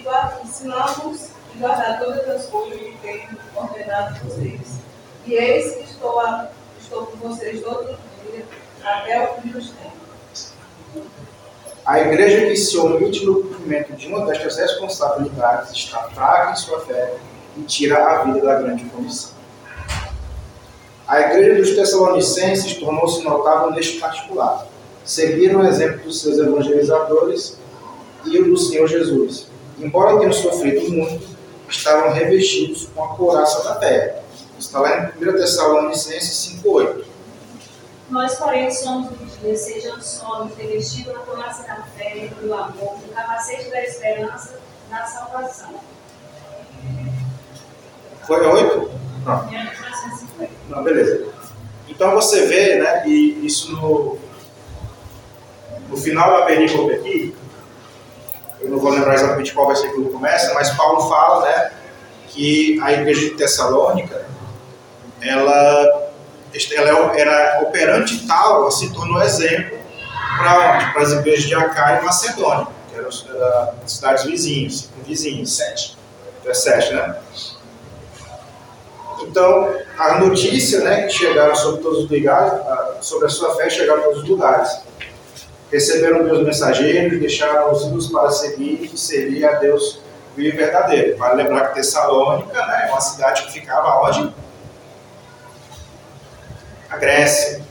guarda- 0.03 0.39
ensinando-os 0.43 1.27
guardar 1.57 1.99
todas 1.99 2.27
as 2.29 2.45
coisas 2.47 2.79
que 2.79 2.97
tenho 3.01 3.29
ordenado 3.55 4.19
vocês. 4.25 4.79
E 5.25 5.33
eis 5.33 5.75
que 5.75 5.83
estou, 5.83 6.19
a- 6.19 6.49
estou 6.81 7.05
com 7.07 7.17
vocês 7.29 7.62
todos 7.62 7.91
os 7.91 8.31
dias, 8.31 8.45
até 8.83 9.23
o 9.23 9.41
fim 9.41 9.49
dos 9.49 9.69
tempos. 9.71 10.53
A 11.85 11.99
igreja 12.01 12.45
que 12.47 12.55
se 12.55 12.77
omite 12.77 13.25
no 13.25 13.41
cumprimento 13.43 13.93
de 13.93 14.07
uma 14.07 14.25
destas 14.25 14.57
responsabilidades 14.57 15.71
está 15.71 16.03
fraca 16.09 16.51
em 16.51 16.55
sua 16.55 16.79
fé 16.81 17.15
e 17.57 17.62
tira 17.63 17.97
a 18.05 18.23
vida 18.25 18.41
da 18.45 18.55
grande 18.62 18.85
comissão. 18.85 19.31
A 21.07 21.21
igreja 21.21 21.55
dos 21.55 21.75
Tessalonicenses 21.75 22.75
tornou-se 22.75 23.23
notável 23.23 23.71
neste 23.71 23.97
particular. 23.99 24.67
Seguiram 25.03 25.62
o 25.62 25.65
exemplo 25.67 26.01
dos 26.03 26.21
seus 26.21 26.38
evangelizadores 26.38 27.57
e 28.25 28.38
o 28.39 28.45
do 28.45 28.57
Senhor 28.57 28.88
Jesus. 28.88 29.47
Embora 29.79 30.19
tenham 30.19 30.31
sofrido 30.33 30.91
muito, 30.91 31.28
estavam 31.69 32.12
revestidos 32.12 32.88
com 32.93 33.03
a 33.03 33.15
couraça 33.15 33.63
da 33.63 33.79
fé. 33.79 34.21
Está 34.58 34.79
lá 34.79 35.13
em 35.19 35.27
1 35.27 35.32
Tessalonicenses 35.34 36.60
5,8. 36.63 37.05
Nós, 38.10 38.36
porém, 38.36 38.71
somos 38.71 39.12
dos 39.12 39.39
dias, 39.39 39.60
sejam 39.62 40.01
somos 40.01 40.55
revestidos 40.55 41.13
na 41.13 41.19
couraça 41.19 41.63
da 41.63 41.84
fé, 41.95 42.29
do 42.41 42.53
amor, 42.53 42.97
do 42.97 43.13
capacete 43.13 43.69
da 43.69 43.84
esperança, 43.84 44.60
da 44.89 45.05
salvação. 45.05 45.75
Foi 48.25 48.45
8? 48.45 48.91
Não. 49.25 49.49
Não, 50.69 50.84
beleza. 50.84 51.27
Então 51.88 52.12
você 52.12 52.45
vê, 52.45 52.75
né, 52.75 53.08
e 53.08 53.45
isso 53.45 53.71
no, 53.73 54.17
no 55.89 55.97
final 55.97 56.32
da 56.32 56.45
perícope 56.45 56.93
aqui, 56.93 57.36
eu 58.62 58.69
não 58.69 58.80
vou 58.80 58.91
lembrar 58.91 59.15
exatamente 59.15 59.54
qual 59.54 59.67
versículo 59.67 60.10
começa, 60.10 60.54
mas 60.54 60.69
Paulo 60.72 61.10
fala, 61.10 61.45
né, 61.45 61.72
que 62.28 62.80
a 62.82 62.91
igreja 62.93 63.22
de 63.22 63.30
Tessalônica, 63.32 64.26
ela, 65.22 66.12
ela 66.76 67.17
era 67.17 67.62
operante 67.62 68.26
tal, 68.28 68.62
ela 68.62 68.72
se 68.72 68.93
tornou 68.93 69.22
exemplo 69.22 69.80
para 70.38 70.76
onde? 70.76 70.93
Para 70.93 71.02
as 71.02 71.12
igrejas 71.12 71.45
de 71.45 71.56
Acaia 71.56 72.00
e 72.00 72.06
Macedônia, 72.06 72.67
que 72.89 72.98
eram 72.98 73.10
cidades 73.86 74.24
vizinhas, 74.24 74.89
vizinhas, 75.06 75.52
sete. 75.52 75.98
É 76.45 76.54
sete, 76.54 76.93
né? 76.93 77.15
Então, 79.22 79.76
a 79.98 80.17
notícia 80.17 80.80
né, 80.80 81.04
que 81.04 81.13
chegaram 81.13 81.54
sobre 81.56 81.82
todos 81.82 82.06
os 82.06 82.10
lugares, 82.10 82.54
sobre 83.02 83.28
a 83.28 83.30
sua 83.30 83.56
fé, 83.56 83.69
chegaram 83.69 84.02
a 84.02 84.04
todos 84.06 84.24
os 84.24 84.30
lugares. 84.30 84.80
Receberam 85.71 86.23
Deus 86.23 86.43
mensageiros, 86.43 87.19
deixaram 87.19 87.71
os 87.71 87.84
ídolos 87.84 88.08
para 88.08 88.32
seguir 88.32 88.89
e 88.91 88.97
servir 88.97 89.45
a 89.45 89.53
Deus 89.53 90.01
vivo 90.36 90.55
e 90.55 90.58
verdadeiro. 90.58 91.17
Vale 91.17 91.43
lembrar 91.43 91.69
que 91.69 91.75
Tessalônica 91.75 92.65
né, 92.65 92.88
é 92.88 92.91
uma 92.91 93.01
cidade 93.01 93.43
que 93.43 93.53
ficava 93.53 94.01
onde? 94.08 94.34
A 96.89 96.97
Grécia. 96.97 97.62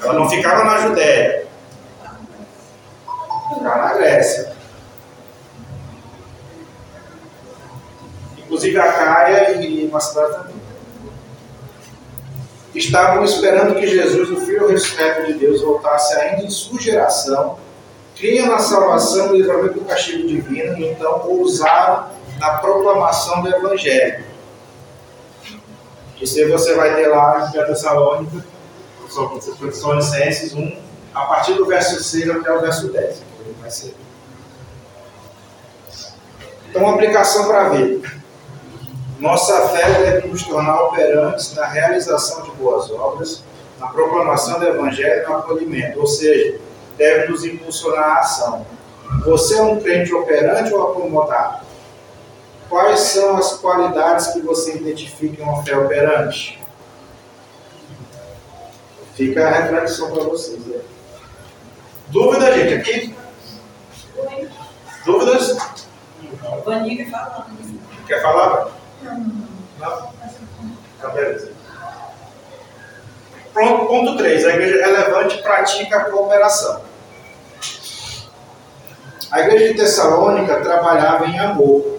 Ela 0.00 0.12
não 0.12 0.30
ficava 0.30 0.64
na 0.64 0.78
Judéia. 0.78 1.46
Ficava 3.54 3.76
na 3.76 3.94
Grécia. 3.94 4.58
inclusive 8.48 8.80
a 8.80 8.92
Caia 8.92 9.60
e 9.60 9.86
Macedônia 9.88 10.38
também. 10.38 10.57
Estavam 12.74 13.24
esperando 13.24 13.74
que 13.74 13.86
Jesus, 13.86 14.30
o 14.30 14.36
Filho 14.36 14.68
ressurreto 14.68 15.26
de 15.26 15.34
Deus, 15.34 15.62
voltasse 15.62 16.14
ainda 16.14 16.44
em 16.44 16.50
sua 16.50 16.80
geração, 16.80 17.58
criam 18.14 18.46
na 18.46 18.58
salvação 18.58 19.34
e 19.34 19.38
livramento 19.38 19.74
do 19.74 19.84
castigo 19.84 20.26
divino, 20.26 20.78
e 20.78 20.88
então 20.88 21.26
ousaram 21.26 22.08
na 22.38 22.58
proclamação 22.58 23.42
do 23.42 23.48
Evangelho. 23.48 24.24
Isso 26.20 26.38
aí 26.38 26.50
você 26.50 26.74
vai 26.74 26.94
ter 26.96 27.06
lá 27.06 27.50
em 27.54 27.60
1 27.60 27.66
Tessalônica, 27.66 28.44
Tessalonicenses 29.60 30.52
1, 30.52 30.78
a 31.14 31.22
partir 31.22 31.54
do 31.54 31.64
verso 31.64 32.02
6 32.02 32.30
até 32.30 32.52
o 32.52 32.60
verso 32.60 32.88
10. 32.88 33.22
Vai 33.60 33.70
ser. 33.70 33.94
Então, 36.68 36.88
aplicação 36.88 37.46
para 37.46 37.66
a 37.66 37.68
vida. 37.70 38.17
Nossa 39.18 39.68
fé 39.70 39.84
deve 40.00 40.28
nos 40.28 40.44
tornar 40.44 40.80
operantes 40.82 41.52
na 41.54 41.66
realização 41.66 42.42
de 42.42 42.52
boas 42.52 42.88
obras, 42.90 43.42
na 43.80 43.88
proclamação 43.88 44.60
do 44.60 44.66
Evangelho 44.66 45.24
e 45.24 45.26
no 45.26 45.36
acolhimento, 45.36 45.98
ou 45.98 46.06
seja, 46.06 46.60
deve 46.96 47.28
nos 47.28 47.44
impulsionar 47.44 48.04
à 48.04 48.20
ação. 48.20 48.66
Você 49.24 49.56
é 49.58 49.62
um 49.62 49.80
crente 49.80 50.14
operante 50.14 50.72
ou 50.72 50.92
acomodado? 50.92 51.66
Quais 52.68 53.00
são 53.00 53.36
as 53.36 53.54
qualidades 53.54 54.28
que 54.28 54.40
você 54.40 54.76
identifica 54.76 55.42
em 55.42 55.44
uma 55.44 55.64
fé 55.64 55.76
operante? 55.76 56.60
Fica 59.14 59.48
a 59.48 59.50
reflexão 59.50 60.12
para 60.12 60.24
vocês. 60.24 60.64
Né? 60.64 60.80
Dúvida, 62.08 62.52
gente, 62.54 62.74
aqui? 62.74 63.14
Dúvidas? 65.04 65.56
Vaninha 66.64 67.10
falando. 67.10 67.80
Quer 68.06 68.22
falar? 68.22 68.77
Não? 69.02 70.12
Tá, 71.00 71.08
beleza. 71.10 71.52
Pronto, 73.52 73.86
ponto 73.86 74.16
3. 74.16 74.44
A 74.46 74.50
igreja 74.50 74.86
relevante 74.86 75.42
pratica 75.42 75.98
a 75.98 76.04
cooperação. 76.04 76.82
A 79.30 79.40
igreja 79.40 79.72
de 79.72 79.80
Tessalônica 79.80 80.60
trabalhava 80.60 81.26
em 81.26 81.38
amor. 81.38 81.98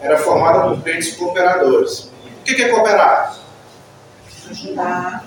Era 0.00 0.18
formada 0.18 0.68
por 0.68 0.82
crentes 0.82 1.16
cooperadores. 1.16 2.10
O 2.40 2.44
que 2.44 2.62
é 2.62 2.68
cooperar? 2.68 3.36
Ajudar. 4.50 5.24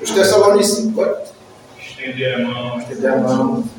Os 0.00 0.10
Tessalonicenses. 0.10 0.92
Estender 1.78 2.34
a 2.34 2.38
mão. 2.46 2.78
Estender 2.78 3.12
a 3.12 3.16
mão. 3.16 3.69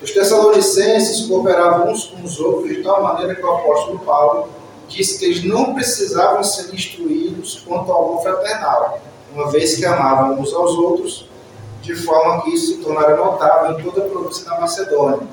Os 0.00 0.12
Tessalonicenses 0.12 1.26
cooperavam 1.26 1.90
uns 1.90 2.04
com 2.04 2.22
os 2.22 2.38
outros 2.38 2.68
de 2.68 2.82
tal 2.82 3.02
maneira 3.02 3.34
que 3.34 3.42
o 3.42 3.50
apóstolo 3.50 3.98
Paulo 4.00 4.48
disse 4.86 5.18
que 5.18 5.24
eles 5.24 5.44
não 5.44 5.74
precisavam 5.74 6.42
ser 6.44 6.72
instruídos 6.72 7.62
quanto 7.66 7.90
ao 7.90 8.04
amor 8.04 8.22
fraternal, 8.22 9.00
uma 9.32 9.50
vez 9.50 9.76
que 9.76 9.84
amavam 9.84 10.38
uns 10.38 10.54
aos 10.54 10.70
outros, 10.72 11.28
de 11.82 11.94
forma 11.94 12.42
que 12.42 12.50
isso 12.54 12.74
se 12.74 12.78
tornara 12.78 13.16
notável 13.16 13.78
em 13.78 13.82
toda 13.82 14.06
a 14.06 14.08
província 14.08 14.44
da 14.48 14.60
Macedônia. 14.60 15.26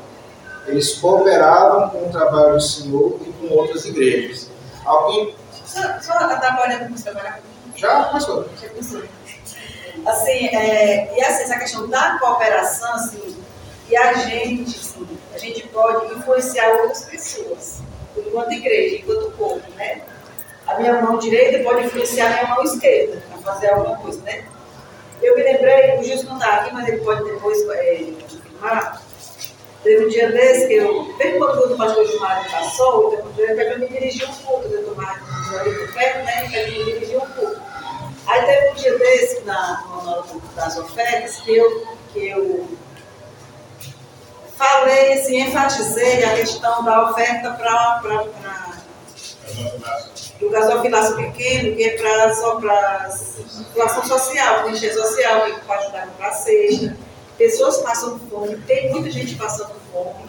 Eles 0.68 0.96
cooperavam 0.98 1.90
com 1.90 2.08
o 2.08 2.12
trabalho 2.12 2.56
do 2.56 2.62
Senhor 2.62 3.20
e 3.26 3.32
com 3.34 3.54
outras 3.56 3.86
igrejas. 3.86 4.50
Alguém 4.84 5.36
Só, 5.66 5.82
só 6.02 6.14
com 6.18 6.96
você 6.96 7.10
agora. 7.10 7.40
já 7.76 8.04
passou? 8.06 8.46
Já 8.60 8.70
pensou? 8.70 9.04
Assim, 10.06 10.48
é, 10.48 11.18
e 11.18 11.24
assim, 11.24 11.44
essa 11.44 11.58
questão 11.58 11.88
da 11.88 12.18
cooperação, 12.20 12.94
assim, 12.94 13.36
e 13.90 13.96
a 13.96 14.14
gente, 14.14 14.76
assim, 14.78 15.08
a 15.34 15.38
gente 15.38 15.68
pode 15.68 16.14
influenciar 16.14 16.70
outras 16.82 17.06
pessoas, 17.06 17.82
enquanto 18.18 18.52
igreja, 18.52 18.96
enquanto 18.96 19.32
povo, 19.38 19.62
né? 19.76 20.02
A 20.66 20.80
minha 20.80 21.02
mão 21.02 21.20
direita 21.20 21.64
pode 21.64 21.86
influenciar 21.86 22.28
a 22.28 22.30
minha 22.30 22.56
mão 22.56 22.64
esquerda 22.64 23.22
a 23.34 23.38
fazer 23.38 23.70
alguma 23.70 23.98
coisa, 23.98 24.20
né? 24.24 24.46
Eu 25.22 25.36
me 25.36 25.44
lembrei, 25.44 26.00
o 26.00 26.04
Gilson 26.04 26.28
não 26.28 26.38
está 26.38 26.56
aqui, 26.56 26.74
mas 26.74 26.88
ele 26.88 26.98
pode 27.02 27.24
depois 27.24 27.58
é, 27.70 28.12
confirmar. 28.22 29.02
Teve 29.84 30.06
um 30.06 30.10
dia 30.10 30.32
desse 30.32 30.68
que 30.68 30.74
eu, 30.74 31.14
bem 31.18 31.38
quando 31.38 31.74
o 31.74 31.78
pastor 31.78 32.08
Gilmar 32.08 32.50
passou, 32.50 33.12
teve 33.12 33.22
um 33.22 33.32
dia 33.34 33.56
que 33.56 33.62
eu 33.62 33.80
me 33.80 33.88
dirigi 33.88 34.26
um 34.26 34.34
pouco, 34.34 34.68
eu 34.68 34.96
ali 35.60 35.76
por 35.76 35.94
perto, 35.94 36.26
né? 36.26 36.50
Eu 36.52 36.72
me 36.72 36.84
dirigi 36.86 37.16
um 37.18 37.20
pouco. 37.20 37.62
Aí 38.26 38.46
teve 38.46 38.70
um 38.72 38.74
dia 38.74 38.98
desse, 38.98 39.42
na, 39.42 39.84
na 40.04 40.24
das 40.56 40.78
ofertas, 40.80 41.36
que 41.42 41.56
eu, 41.56 41.88
que 42.12 42.30
eu 42.30 42.68
falei, 44.58 45.14
assim, 45.14 45.42
enfatizei 45.42 46.24
a 46.24 46.36
questão 46.36 46.84
da 46.84 47.10
oferta 47.10 47.52
para 47.52 48.26
o 50.42 50.50
gasofilaço 50.50 51.16
pequeno, 51.16 51.76
que 51.76 51.84
é 51.84 51.98
pra, 51.98 52.34
só 52.36 52.56
para 52.60 53.10
situação 53.10 54.04
social, 54.06 54.64
clínica 54.64 54.94
social, 54.94 55.46
que 55.46 55.60
para 55.62 55.80
ajudar 55.80 56.04
a 56.04 56.08
comprar 56.08 56.32
cesta. 56.34 56.98
Pessoas 57.38 57.78
passando 57.78 58.20
fome, 58.30 58.56
tem 58.62 58.92
muita 58.92 59.12
gente 59.12 59.36
passando 59.36 59.76
fome. 59.92 60.26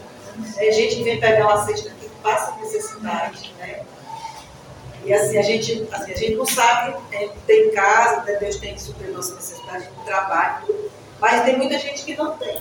É 0.59 0.73
gente 0.73 0.97
que 0.97 1.05
vem 1.05 1.21
pegar 1.21 1.47
uma 1.47 1.65
cesta 1.65 1.91
que 1.91 2.09
passa 2.23 2.57
necessidade, 2.61 3.55
né? 3.59 3.83
E 5.05 5.15
assim, 5.15 5.39
a 5.39 5.43
gente, 5.43 5.89
assim, 5.93 6.13
a 6.13 6.17
gente 6.17 6.35
não 6.35 6.45
sabe, 6.45 6.97
é, 7.13 7.29
tem 7.47 7.71
casa, 7.71 8.23
Deus 8.23 8.57
tem 8.57 8.75
que 8.75 8.83
suprir 8.83 9.13
nossa 9.13 9.37
necessidade 9.37 9.85
de 9.85 10.05
trabalho, 10.05 10.91
mas 11.21 11.45
tem 11.45 11.57
muita 11.57 11.79
gente 11.79 12.05
que 12.05 12.17
não 12.17 12.37
tem. 12.37 12.61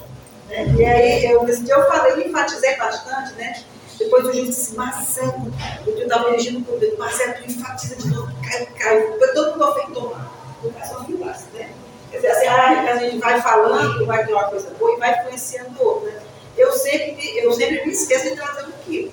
Né? 0.49 0.65
E 0.77 0.85
aí, 0.85 1.25
eu, 1.25 1.45
dia 1.45 1.75
eu 1.75 1.87
falei, 1.87 2.27
enfatizei 2.27 2.75
bastante, 2.77 3.33
né? 3.33 3.63
Depois 3.97 4.23
do 4.23 4.33
juiz 4.33 4.47
disse, 4.47 4.75
Marcelo, 4.75 5.53
eu 5.87 5.97
estava 5.97 6.29
dirigindo 6.31 6.59
o 6.59 6.63
público, 6.63 6.97
Marcelo, 6.99 7.33
tu 7.35 7.45
enfatiza 7.45 7.95
de 7.95 8.09
novo, 8.09 8.31
cai, 8.43 8.65
cai, 8.77 9.01
todo 9.33 9.51
mundo 9.51 9.63
afeitou, 9.63 10.17
o 10.63 10.71
pessoal 10.71 11.05
não 11.07 11.25
né? 11.25 11.73
Quer 12.11 12.17
dizer, 12.17 12.27
assim, 12.27 12.47
ah, 12.47 12.91
a 12.91 12.97
gente 12.97 13.17
vai 13.19 13.41
falando, 13.41 14.05
vai 14.05 14.25
ter 14.25 14.33
uma 14.33 14.45
coisa 14.45 14.69
boa 14.77 14.93
e 14.93 14.99
vai 14.99 15.19
influenciando 15.19 15.79
o 15.79 15.85
outro, 15.85 16.07
né? 16.07 16.21
Eu 16.57 16.71
sempre, 16.71 17.37
eu 17.37 17.51
sempre 17.51 17.85
me 17.85 17.91
esqueço 17.91 18.29
de 18.29 18.35
trazer 18.35 18.67
um 18.67 18.71
quilo. 18.85 19.11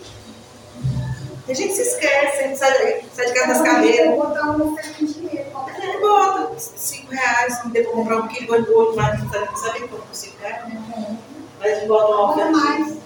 Tem 1.47 1.55
gente 1.57 1.75
se 1.75 1.83
esquece, 1.83 2.39
a 2.39 2.43
gente 2.47 2.57
sai, 2.57 3.05
sai 3.13 3.27
de 3.27 3.35
casa 3.35 3.49
das 3.49 3.63
carreiras. 3.63 4.17
botar 4.17 4.51
um 4.51 4.77
certo 4.77 5.07
dinheiro. 5.07 5.51
É, 5.83 6.01
bota 6.01 6.59
5 6.59 7.11
reais, 7.11 7.65
não 7.65 7.71
tem 7.73 7.83
para 7.83 7.93
comprar 7.93 8.17
um 8.19 8.29
quilo, 8.29 8.63
do 8.63 8.77
outro, 8.77 8.97
mas 8.97 9.21
não 9.21 9.31
sabe, 9.31 9.59
sabe 9.59 9.81
quanto 9.89 10.07
por 10.07 10.15
5 10.15 10.39
reais, 10.41 10.69
né? 10.69 11.19
Mas 11.59 11.73
a 11.73 11.75
gente 11.75 11.89
bota 11.89 12.07
uma 12.07 12.27
Bota 12.29 12.33
oferta. 12.33 12.51
mais. 12.53 12.99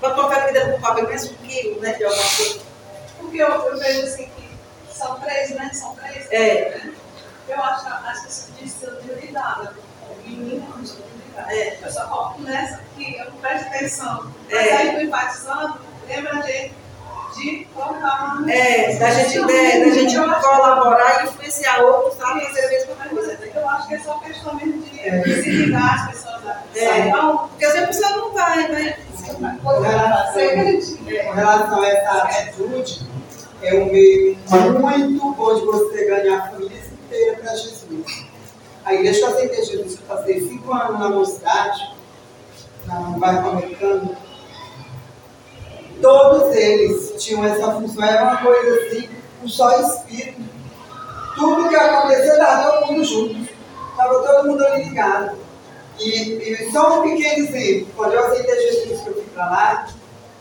Bota 0.00 0.14
uma 0.14 0.26
oferta 0.26 0.46
que 0.48 0.52
deve 0.54 0.72
comprar 0.72 0.94
pelo 0.94 1.08
menos 1.08 1.30
um 1.30 1.34
quilo, 1.34 1.80
né? 1.80 1.92
De 1.92 2.04
alguma 2.04 2.22
coisa. 2.36 2.60
Porque 3.18 3.38
eu, 3.38 3.48
eu 3.48 3.78
vejo 3.78 4.02
assim 4.02 4.28
que 4.36 4.58
são 4.92 5.20
três, 5.20 5.50
né? 5.50 5.70
São 5.72 5.94
três. 5.94 6.26
É. 6.32 6.70
né? 6.70 6.94
Eu 7.48 7.62
acho 7.62 7.84
que 7.84 7.92
as 7.92 8.22
pessoas 8.22 8.50
precisam 8.58 9.00
de 9.00 9.32
não 9.32 10.72
precisa 10.72 11.02
de. 11.02 11.54
É. 11.54 11.78
Eu 11.82 11.92
só 11.92 12.06
coloco 12.06 12.42
nessa 12.42 12.80
que 12.96 13.16
eu 13.16 13.26
não 13.26 13.36
presto 13.38 13.66
atenção. 13.66 14.32
É. 14.48 14.54
Mas 14.54 14.72
aí, 14.72 14.96
do 14.96 15.02
enfatizando, 15.02 15.80
lembra 16.08 16.38
a 16.38 16.42
gente 16.42 16.74
de 17.36 17.66
uma. 17.74 18.44
É, 18.48 18.96
da 18.96 19.10
gente, 19.10 19.40
né, 19.40 19.80
da 19.80 19.90
gente 19.90 20.16
colaborar 20.16 21.22
e 21.24 21.28
influenciar 21.28 21.82
outros 21.82 22.20
a 22.20 22.26
fazer 22.40 22.64
a 22.64 22.68
mesma 22.70 22.94
coisa, 22.94 23.32
né? 23.32 23.50
Eu 23.54 23.68
acho 23.68 23.88
que 23.88 23.94
é 23.94 23.98
só 24.00 24.18
questão 24.18 24.54
mesmo 24.54 24.82
de, 24.82 25.42
se 25.42 25.50
ligar 25.50 25.94
as 25.94 26.10
pessoas 26.10 26.44
lá. 26.44 26.62
É. 26.74 27.08
Então, 27.08 27.48
Porque 27.48 27.64
às 27.64 27.72
vezes 27.72 27.84
a 27.84 27.88
pessoa 27.88 28.16
não 28.16 28.32
vai, 28.32 28.68
né? 28.68 28.98
Com 29.62 29.80
relação, 29.80 30.42
com 31.24 31.32
relação 31.32 31.82
a 31.82 31.88
essa 31.88 32.12
atitude, 32.24 33.06
é 33.62 33.74
um 33.74 33.86
meio 33.86 34.36
muito 34.48 35.32
bom 35.32 35.54
de 35.54 35.64
você 35.64 36.04
ganhar 36.04 36.38
a 36.38 36.50
família 36.50 36.78
inteira 36.78 37.36
para 37.38 37.56
Jesus. 37.56 38.26
A 38.84 38.92
igreja 38.94 39.18
que 39.18 39.24
eu 39.24 39.28
aceitei 39.28 39.64
Jesus, 39.64 39.98
eu 39.98 40.16
passei 40.16 40.40
cinco 40.46 40.72
anos 40.72 41.00
na 41.00 41.08
mocidade, 41.08 41.94
no 42.86 43.18
bairro 43.18 43.50
americano, 43.50 44.14
todos 46.04 46.54
eles 46.54 47.14
tinham 47.16 47.42
essa 47.46 47.72
função, 47.72 48.04
era 48.04 48.24
uma 48.24 48.36
coisa 48.36 48.74
assim, 48.80 49.08
um 49.42 49.48
só 49.48 49.80
espírito. 49.80 50.42
Tudo 51.34 51.66
que 51.70 51.74
acontecia 51.74 52.34
estava 52.34 52.72
todo 52.72 52.92
mundo 52.92 53.04
junto, 53.04 53.48
estava 53.90 54.22
todo 54.22 54.48
mundo 54.48 54.66
ali 54.66 54.84
ligado. 54.84 55.38
E, 55.98 56.10
e 56.10 56.70
só 56.70 57.00
um 57.00 57.02
pequeno 57.08 57.46
exemplo, 57.46 57.88
quando 57.96 58.12
eu 58.12 58.26
aceitei 58.26 58.54
Jesus 58.54 59.00
que 59.00 59.08
eu 59.08 59.14
fui 59.14 59.24
para 59.34 59.46
lá, 59.46 59.86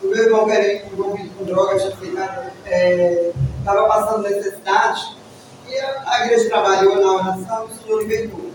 o 0.04 0.08
meu 0.08 0.26
irmão 0.26 0.46
que 0.46 0.52
era 0.52 0.86
envolvido 0.86 1.30
com 1.38 1.46
droga, 1.46 1.80
tinha 1.80 3.24
estava 3.60 3.88
passando 3.88 4.24
necessidade, 4.24 5.18
e 5.70 5.80
a, 5.80 6.04
a 6.08 6.26
igreja 6.26 6.50
trabalhou 6.50 7.00
na 7.00 7.14
oração, 7.14 7.66
o 7.68 7.70
Senhor 7.82 8.00
libertou. 8.02 8.52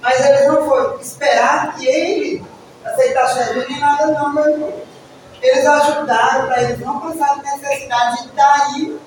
Mas 0.00 0.24
eles 0.24 0.46
não 0.48 0.64
foram 0.64 0.98
esperar 1.00 1.76
que 1.76 1.86
ele 1.86 2.42
aceitasse 2.82 3.44
Jesus 3.44 3.68
nem 3.68 3.78
nada 3.78 4.06
não, 4.06 4.32
meu 4.32 4.48
irmão. 4.48 4.85
Eles 5.42 5.66
ajudaram 5.66 6.46
para 6.46 6.62
eles 6.62 6.80
não 6.80 7.00
passarem 7.00 7.42
necessidade, 7.42 8.26
e 8.26 8.36
daí 8.36 9.00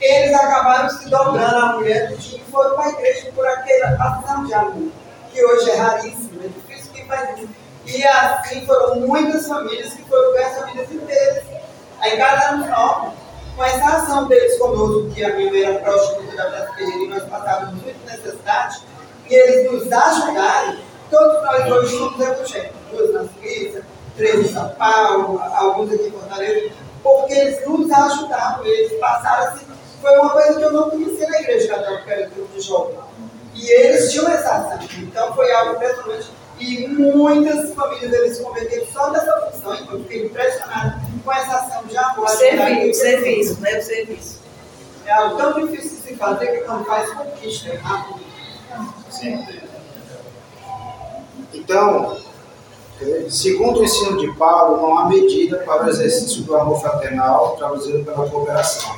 eles 0.00 0.34
acabaram 0.34 0.88
se 0.90 1.08
dobrando 1.08 1.56
a 1.56 1.72
mulher 1.74 2.08
do 2.08 2.16
dia 2.16 2.38
e 2.38 2.50
foram 2.50 2.74
para 2.74 2.86
a 2.86 2.88
igreja 2.88 3.30
por 3.34 3.46
aquela 3.46 3.88
ação 4.02 4.44
de 4.44 4.54
amor, 4.54 4.90
que 5.32 5.44
hoje 5.44 5.70
é 5.70 5.76
raríssimo, 5.76 6.40
é 6.42 6.48
difícil 6.48 6.92
quem 6.92 7.06
faz 7.06 7.38
isso. 7.38 7.48
E 7.86 8.06
assim 8.06 8.66
foram 8.66 9.00
muitas 9.00 9.46
famílias 9.46 9.92
que 9.92 10.02
foram 10.04 10.32
ganhar 10.32 10.50
famílias 10.50 10.90
inteiras. 10.90 11.44
Aí 12.00 12.16
cada 12.16 12.50
ano 12.50 12.66
novo, 12.66 13.14
com 13.56 13.64
essa 13.64 13.96
ação 13.96 14.26
deles 14.26 14.58
conosco, 14.58 15.10
que 15.10 15.22
a 15.22 15.36
minha 15.36 15.68
era 15.68 15.78
prostituta 15.80 16.36
da 16.36 16.50
Praça 16.50 16.72
Ferreira 16.74 17.14
nós 17.14 17.28
passávamos 17.28 17.82
muita 17.82 18.10
necessidade, 18.10 18.82
e 19.28 19.34
eles 19.34 19.70
nos 19.70 19.92
ajudaram, 19.92 20.78
todos 21.10 21.42
nós 21.42 21.70
hoje 21.70 21.98
somos 21.98 22.20
evangélicos, 22.20 22.76
duas 22.90 23.12
na 23.12 23.24
Suíça, 23.34 23.82
três 24.20 24.50
em 24.50 24.52
São 24.52 24.68
Paulo, 24.70 25.40
alguns 25.54 25.90
aqui 25.90 26.08
em 26.08 26.10
Fortaleza, 26.10 26.72
porque 27.02 27.32
eles 27.32 27.66
nos 27.66 27.90
ajudaram, 27.90 28.64
eles 28.66 28.92
passaram 29.00 29.48
assim, 29.48 29.66
foi 30.02 30.18
uma 30.18 30.30
coisa 30.30 30.58
que 30.58 30.62
eu 30.62 30.72
não 30.72 30.90
conhecia 30.90 31.26
na 31.26 31.40
igreja 31.40 31.68
católica, 31.68 32.04
que 32.04 32.10
era 32.10 32.26
o 32.26 32.30
grupo 32.30 32.54
de 32.54 32.60
jovens. 32.60 32.98
E 33.54 33.70
eles 33.70 34.12
tinham 34.12 34.28
essa 34.28 34.56
ação, 34.56 34.78
então 34.98 35.34
foi 35.34 35.50
algo 35.52 35.76
impressionante. 35.76 36.30
E 36.58 36.86
muitas 36.88 37.72
famílias 37.72 38.12
eles 38.12 38.36
se 38.36 38.42
converteram 38.42 38.86
só 38.92 39.08
dessa 39.08 39.32
função, 39.40 39.74
então 39.74 39.94
eu 39.94 40.02
fiquei 40.02 40.26
impressionado 40.26 41.00
com 41.24 41.32
essa 41.32 41.56
ação 41.56 41.84
de 41.84 41.96
amor. 41.96 42.26
O 42.26 42.28
serviço, 42.28 42.90
o 42.90 42.94
serviço, 42.94 43.60
né? 43.60 43.78
O 43.78 43.82
serviço. 43.82 44.40
É 45.06 45.12
algo 45.12 45.36
tão 45.38 45.66
difícil 45.66 45.96
de 45.96 46.02
se 46.02 46.16
fazer 46.16 46.46
que 46.48 46.64
quando 46.64 46.84
faz 46.84 47.10
conquista, 47.14 47.70
é 47.70 47.76
rápido. 47.76 48.20
Então, 51.54 52.20
segundo 53.28 53.80
o 53.80 53.84
ensino 53.84 54.18
de 54.18 54.32
Paulo, 54.34 54.82
não 54.82 54.98
há 54.98 55.08
medida 55.08 55.58
para 55.58 55.86
o 55.86 55.88
exercício 55.88 56.42
do 56.42 56.56
amor 56.56 56.80
fraternal 56.80 57.56
traduzido 57.56 58.04
pela 58.04 58.28
cooperação. 58.28 58.94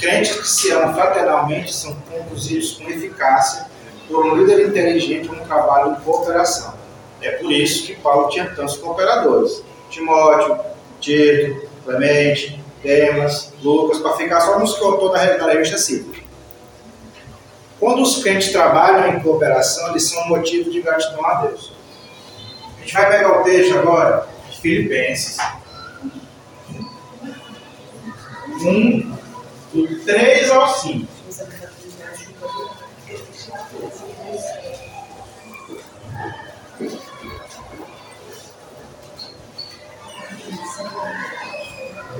Crentes 0.00 0.36
que 0.36 0.48
se 0.48 0.72
amam 0.72 0.94
fraternalmente 0.94 1.72
são 1.72 1.94
conduzidos 2.10 2.72
com 2.72 2.84
eficácia 2.88 3.66
por 4.08 4.26
um 4.26 4.36
líder 4.36 4.68
inteligente 4.68 5.28
num 5.28 5.44
trabalho 5.44 5.96
de 5.96 6.02
cooperação. 6.02 6.74
É 7.20 7.30
por 7.32 7.52
isso 7.52 7.86
que 7.86 7.94
Paulo 7.96 8.28
tinha 8.28 8.52
tantos 8.54 8.76
cooperadores. 8.76 9.62
Timóteo, 9.88 10.58
Tito, 11.00 11.68
Clemente, 11.84 12.62
Demas, 12.82 13.52
Lucas, 13.62 13.98
para 13.98 14.16
ficar 14.16 14.40
só 14.40 14.58
nos 14.58 14.76
que 14.76 14.84
autor 14.84 15.12
da 15.12 15.46
revista 15.46 15.78
Cívica. 15.78 16.22
Quando 17.78 18.02
os 18.02 18.22
crentes 18.22 18.52
trabalham 18.52 19.14
em 19.14 19.20
cooperação, 19.20 19.90
eles 19.90 20.04
são 20.04 20.28
motivo 20.28 20.70
de 20.70 20.80
gratidão 20.80 21.24
a 21.26 21.42
Deus. 21.42 21.72
A 22.82 22.84
gente 22.84 22.94
vai 22.94 23.10
pegar 23.10 23.40
o 23.40 23.44
texto 23.44 23.78
agora 23.78 24.28
de 24.50 24.60
Filipenses 24.60 25.36
1, 28.60 29.18
do 29.72 30.04
3 30.04 30.50
ao 30.50 30.80
5. 30.80 31.12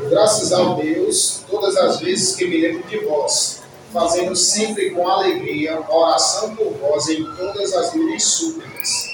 Graças 0.08 0.52
a 0.52 0.74
Deus, 0.74 1.44
todas 1.50 1.76
as 1.76 1.98
vezes 1.98 2.36
que 2.36 2.46
me 2.46 2.60
lembro 2.60 2.88
de 2.88 2.98
vós, 2.98 3.62
fazendo 3.92 4.36
sempre 4.36 4.90
com 4.90 5.08
alegria 5.08 5.80
oração 5.88 6.54
por 6.54 6.72
vós 6.74 7.08
em 7.08 7.24
todas 7.34 7.74
as 7.74 7.92
minhas 7.94 8.22
súplicas. 8.22 9.11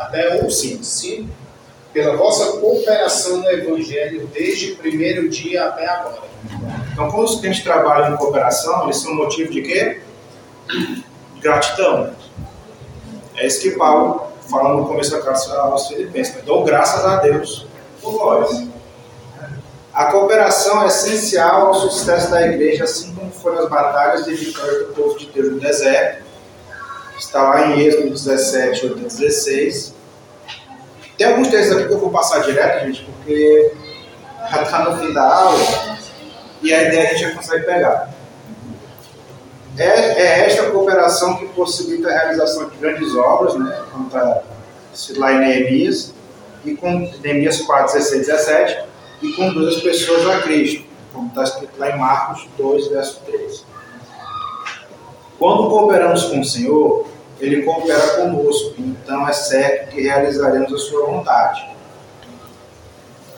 Até 0.00 0.42
o 0.42 0.50
5. 0.50 0.82
Sim, 0.82 1.30
pela 1.92 2.16
vossa 2.16 2.58
cooperação 2.58 3.38
no 3.38 3.50
Evangelho 3.50 4.26
desde 4.32 4.72
o 4.72 4.76
primeiro 4.76 5.28
dia 5.28 5.66
até 5.66 5.86
agora. 5.86 6.22
Então, 6.92 7.10
quando 7.10 7.24
os 7.24 7.40
crentes 7.40 7.62
trabalham 7.62 8.14
em 8.14 8.16
cooperação, 8.16 8.84
eles 8.84 8.96
são 8.96 9.14
motivo 9.14 9.52
de 9.52 9.60
quê? 9.60 10.00
Gratidão. 11.40 12.14
É 13.36 13.46
isso 13.46 13.60
que 13.60 13.72
Paulo 13.72 14.26
fala 14.48 14.74
no 14.76 14.86
começo 14.86 15.10
da 15.10 15.20
carta 15.20 15.54
aos 15.54 15.88
Filipenses. 15.88 16.42
Dou 16.44 16.64
graças 16.64 17.04
a 17.04 17.16
Deus 17.16 17.66
por 18.00 18.12
vós. 18.12 18.68
A 19.92 20.06
cooperação 20.06 20.82
é 20.82 20.86
essencial 20.86 21.66
ao 21.66 21.74
sucesso 21.74 22.30
da 22.30 22.46
igreja, 22.46 22.84
assim 22.84 23.14
como 23.14 23.30
foram 23.30 23.58
as 23.58 23.68
batalhas 23.68 24.24
de 24.24 24.34
vitória 24.34 24.78
do 24.80 24.94
povo 24.94 25.18
de 25.18 25.26
Deus 25.26 25.52
no 25.52 25.60
deserto. 25.60 26.29
Está 27.20 27.42
lá 27.42 27.66
em 27.66 27.80
Êxodo 27.82 28.08
17, 28.08 28.86
8 28.86 28.98
a 28.98 29.02
16. 29.02 29.94
Tem 31.18 31.26
alguns 31.26 31.48
textos 31.48 31.76
aqui 31.76 31.88
que 31.88 31.92
eu 31.92 31.98
vou 31.98 32.10
passar 32.10 32.40
direto, 32.40 32.86
gente, 32.86 33.04
porque 33.04 33.72
já 34.50 34.62
está 34.62 34.88
no 34.88 34.98
fim 34.98 35.12
da 35.12 35.22
aula 35.22 35.98
e 36.62 36.72
a 36.72 36.82
ideia 36.82 37.10
a 37.10 37.12
gente 37.12 37.20
já 37.20 37.34
consegue 37.34 37.66
pegar. 37.66 38.10
É, 39.76 39.84
é 39.84 40.46
esta 40.46 40.70
cooperação 40.70 41.36
que 41.36 41.46
possibilita 41.48 42.08
a 42.08 42.12
realização 42.12 42.70
de 42.70 42.76
grandes 42.78 43.14
obras, 43.14 43.54
né, 43.54 43.82
como 43.92 44.06
está 44.06 44.42
lá 45.18 45.32
em 45.34 45.40
Neemias, 45.40 46.14
e 46.64 46.74
com 46.74 47.00
Neemias 47.22 47.60
4, 47.60 47.98
16, 47.98 48.26
17, 48.28 48.84
e 49.22 49.32
conduz 49.34 49.76
as 49.76 49.82
pessoas 49.82 50.26
a 50.26 50.40
Cristo. 50.40 50.86
como 51.12 51.28
está 51.28 51.44
escrito 51.44 51.78
lá 51.78 51.90
em 51.90 51.98
Marcos 51.98 52.48
2, 52.56 52.88
verso 52.88 53.20
13. 53.26 53.62
Quando 55.38 55.68
cooperamos 55.68 56.24
com 56.24 56.40
o 56.40 56.44
Senhor, 56.44 57.09
Ele 57.40 57.62
coopera 57.62 58.16
conosco, 58.16 58.74
então 58.78 59.26
é 59.26 59.32
certo 59.32 59.90
que 59.90 60.02
realizaremos 60.02 60.72
a 60.72 60.78
sua 60.78 61.06
vontade. 61.06 61.70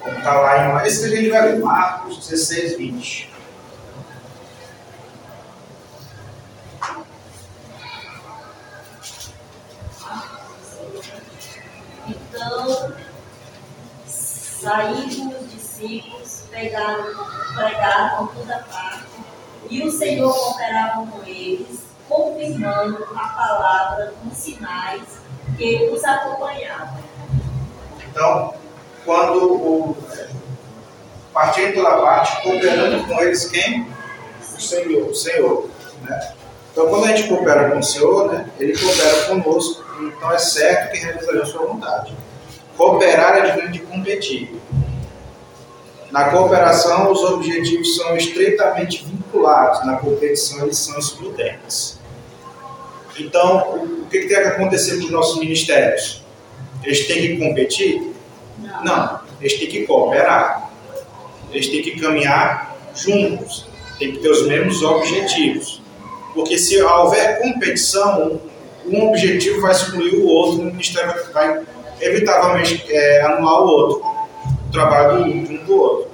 Como 0.01 0.19
está 0.19 0.41
lá 0.41 0.83
em 0.83 0.87
esse 0.89 1.05
a 1.05 1.09
gente 1.09 1.31
vai 1.31 1.43
ler, 1.43 1.61
Marcos 1.61 2.29
16, 2.29 2.77
20. 2.77 3.33
Então, 12.09 12.93
saíram 14.05 15.41
os 15.41 15.53
discípulos, 15.53 16.45
pegaram, 16.51 17.15
pregaram 17.55 18.27
por 18.27 18.35
toda 18.35 18.59
parte, 18.59 19.07
e 19.71 19.83
o 19.85 19.91
Senhor 19.93 20.35
cooperava 20.35 21.07
com 21.07 21.25
eles, 21.25 21.82
confirmando 22.13 23.07
a 23.15 23.29
palavra 23.29 24.13
com 24.23 24.31
sinais 24.35 25.03
que 25.57 25.89
os 25.91 26.05
acompanhavam. 26.05 26.99
Então, 28.11 28.55
quando 29.05 29.53
o 29.53 29.97
partindo 31.33 31.75
toda 31.75 31.97
parte, 31.97 32.43
cooperando 32.43 33.07
com 33.07 33.21
eles 33.21 33.47
quem? 33.47 33.87
O 34.41 34.61
Senhor. 34.61 35.09
O 35.09 35.15
Senhor. 35.15 35.71
Né? 36.03 36.33
Então, 36.71 36.89
quando 36.89 37.05
a 37.05 37.09
gente 37.09 37.29
coopera 37.29 37.71
com 37.71 37.79
o 37.79 37.83
Senhor, 37.83 38.33
né, 38.33 38.47
Ele 38.59 38.79
coopera 38.79 39.25
conosco. 39.27 39.83
Então, 40.03 40.31
é 40.33 40.39
certo 40.39 40.93
que 40.93 40.99
realizaremos 40.99 41.49
sua 41.49 41.67
vontade. 41.67 42.15
Cooperar 42.77 43.37
é 43.37 43.41
diferente 43.51 43.73
de 43.73 43.81
competir. 43.81 44.61
Na 46.11 46.29
cooperação, 46.31 47.11
os 47.11 47.23
objetivos 47.23 47.97
são 47.97 48.15
estreitamente 48.17 49.05
vinculados. 49.05 49.87
Na 49.87 49.97
competição, 49.97 50.65
eles 50.65 50.77
são 50.77 50.99
excludentes. 50.99 52.02
Então, 53.19 53.75
o 54.03 54.07
que 54.07 54.21
tem 54.21 54.29
que 54.29 54.35
acontecer 54.35 54.99
com 54.99 55.05
os 55.05 55.11
nossos 55.11 55.39
ministérios? 55.39 56.23
Eles 56.83 57.07
têm 57.07 57.21
que 57.21 57.37
competir? 57.39 58.13
Não. 58.85 59.21
Eles 59.41 59.59
têm 59.59 59.69
que 59.69 59.87
cooperar. 59.87 60.71
Eles 61.51 61.69
têm 61.69 61.83
que 61.83 62.01
caminhar 62.01 62.77
juntos. 62.95 63.67
Tem 63.99 64.13
que 64.13 64.19
ter 64.19 64.31
os 64.31 64.47
mesmos 64.47 64.83
objetivos. 64.83 65.83
Porque 66.35 66.59
se 66.59 66.81
houver 66.83 67.41
competição, 67.43 68.41
um 68.87 69.09
objetivo 69.09 69.61
vai 69.61 69.73
excluir 69.73 70.15
o 70.17 70.27
outro, 70.27 70.63
o 70.63 70.65
ministério 70.65 71.15
vai 71.33 71.63
evitavelmente 72.01 72.85
é, 72.89 73.23
anular 73.23 73.61
o 73.61 73.67
outro, 73.67 74.07
o 74.69 74.73
trabalho 74.73 75.25
do, 75.25 75.31
um 75.31 75.65
do 75.65 75.81
outro. 75.81 76.13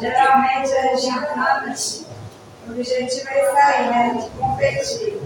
Geralmente 0.00 0.72
a 0.72 0.96
gincana, 0.96 1.74
o 2.66 2.70
objetivo 2.72 3.28
é 3.28 3.42
isso 3.42 3.56
aí, 3.56 3.88
né? 3.90 4.14
De 4.22 4.30
competir. 4.38 5.18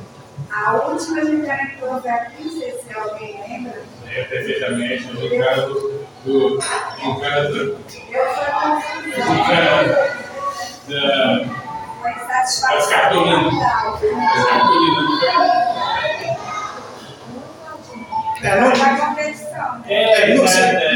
A 0.51 0.75
última 0.75 1.25
gincana 1.25 1.67
que 1.67 1.85
houve 1.85 2.09
aqui, 2.09 2.45
não 2.45 2.51
sei 2.61 2.73
se 2.73 2.95
alguém 2.99 3.41
lembra. 3.49 3.83
É 4.15 4.23
perfeitamente 4.25 5.07
no 5.13 5.45
caso 5.45 6.07
do. 6.25 6.59
caso 7.21 7.49
do. 7.49 7.61
Eu 7.65 8.27
fui 8.35 8.47
No 8.47 8.61
confusão. 9.13 9.45
caso 9.45 9.89
da. 10.89 11.47
Foi 12.01 12.13
Das 12.13 12.23
insatisfação. 12.23 12.91
cartolinas. 12.91 13.55
Das 13.55 14.47
cartolinas. 14.47 15.07
É, 18.43 18.61
não, 18.61 19.07
competição, 19.09 19.79
né? 19.79 19.85
É, 19.89 20.35
no, 20.35 20.45
é, 20.47 20.49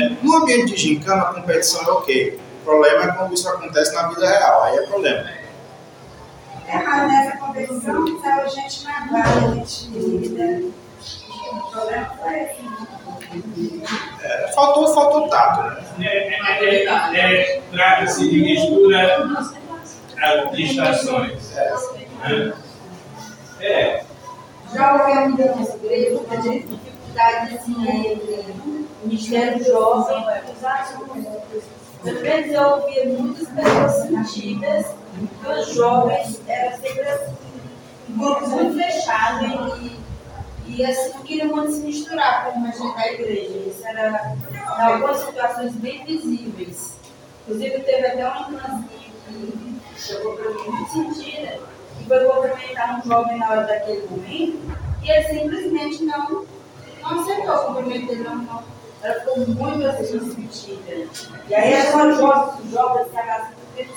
é. 0.05 0.11
no 0.23 0.37
ambiente 0.37 0.75
de 0.75 0.77
gincana, 0.77 1.23
a 1.23 1.35
competição 1.35 1.83
é 1.83 1.91
ok. 1.91 2.41
O 2.61 2.65
problema 2.65 3.05
é 3.05 3.09
quando 3.13 3.35
isso 3.35 3.49
acontece 3.49 3.95
na 3.95 4.09
vida 4.09 4.29
real. 4.29 4.63
Aí 4.65 4.77
é 4.77 4.83
problema. 4.83 5.21
É, 5.29 5.40
mas 6.79 7.13
nessa 7.13 7.37
competição 7.39 8.21
saiu 8.21 8.49
gente 8.51 8.85
magoada, 8.85 9.51
gente 9.57 9.91
ferida. 9.91 10.63
O 11.53 11.71
problema 11.71 12.07
foi 12.21 12.41
esse. 12.41 12.91
É, 14.23 14.53
faltou, 14.53 14.93
faltou 14.95 15.29
tato, 15.29 15.63
né? 15.99 16.07
É, 16.09 16.65
é, 16.65 16.85
é, 16.85 17.57
é, 17.57 17.63
Trata-se 17.71 18.29
de 18.29 18.41
mistura 18.43 19.29
de 20.53 20.63
estações. 20.63 21.51
né? 22.21 22.53
É, 23.61 24.03
Já 24.73 24.93
houve 24.93 25.13
a 25.13 25.27
vida 25.29 25.55
nas 25.55 25.75
igrejas, 25.75 26.21
a 26.31 26.37
gente 26.41 26.67
dificuldade 26.67 27.55
assim, 27.57 27.75
o 27.75 29.07
Ministério 29.07 29.65
Jovem, 29.65 30.25
os 30.57 30.65
assuntos. 30.65 31.25
Às 32.05 32.21
vezes 32.21 32.53
eu 32.53 32.63
ouvia 32.63 33.05
muitas 33.07 33.49
pessoas 33.49 33.93
sentidas 34.07 34.87
os 35.59 35.75
jovens 35.75 36.41
eram 36.47 36.77
sempre 36.79 37.03
assim, 37.03 37.37
grupos 38.11 38.49
muito 38.49 38.77
fechados 38.77 39.83
e, 39.83 40.01
e 40.67 40.85
assim, 40.85 41.15
não 41.15 41.23
queriam 41.23 41.49
muito 41.49 41.73
se 41.73 41.81
misturar 41.81 42.45
com 42.45 42.65
a 42.65 42.71
gente 42.71 42.95
da 42.97 43.13
igreja. 43.13 43.59
Isso 43.67 43.87
era 43.87 44.37
em 44.53 44.83
algumas 44.83 45.19
situações 45.19 45.73
bem 45.75 46.05
visíveis. 46.05 46.97
Inclusive 47.43 47.81
teve 47.81 48.07
até 48.07 48.29
uma 48.29 48.47
irmãzinha 48.47 49.11
que 49.27 50.01
chegou 50.01 50.37
para 50.37 50.51
mim 50.51 50.63
muito 50.71 50.93
sentida 50.93 51.59
e 52.01 52.05
foi 52.05 52.25
cumprimentar 52.25 52.99
um 52.99 53.09
jovem 53.09 53.39
na 53.39 53.51
hora 53.51 53.63
daquele 53.65 54.07
momento 54.09 54.59
e 55.03 55.11
ele 55.11 55.29
simplesmente 55.29 56.05
não, 56.05 56.47
não 57.03 57.21
aceitou 57.21 57.55
o 57.55 57.75
cumprimento 57.75 58.07
dele. 58.07 58.27
Ela 59.03 59.15
ficou 59.21 59.47
muito 59.47 59.87
assim 59.87 60.35
sentida. 60.35 61.09
E 61.49 61.55
aí 61.55 61.75
as 61.75 61.91
jovens, 61.91 62.71
jovens 62.71 63.11
se 63.11 63.19
abraçam 63.19 63.53
porque 63.75 63.89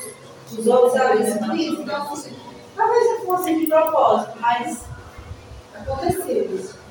os- 0.53 0.59
os 0.59 0.67
outros 0.67 0.95
abraçam 0.99 1.55
isso. 1.55 1.81
Então, 1.81 2.13
assim, 2.13 2.35
talvez 2.75 3.05
não 3.19 3.25
fosse 3.25 3.59
de 3.59 3.67
propósito, 3.67 4.31
mas 4.39 4.81
aconteceu 5.75 6.55
isso. 6.55 6.81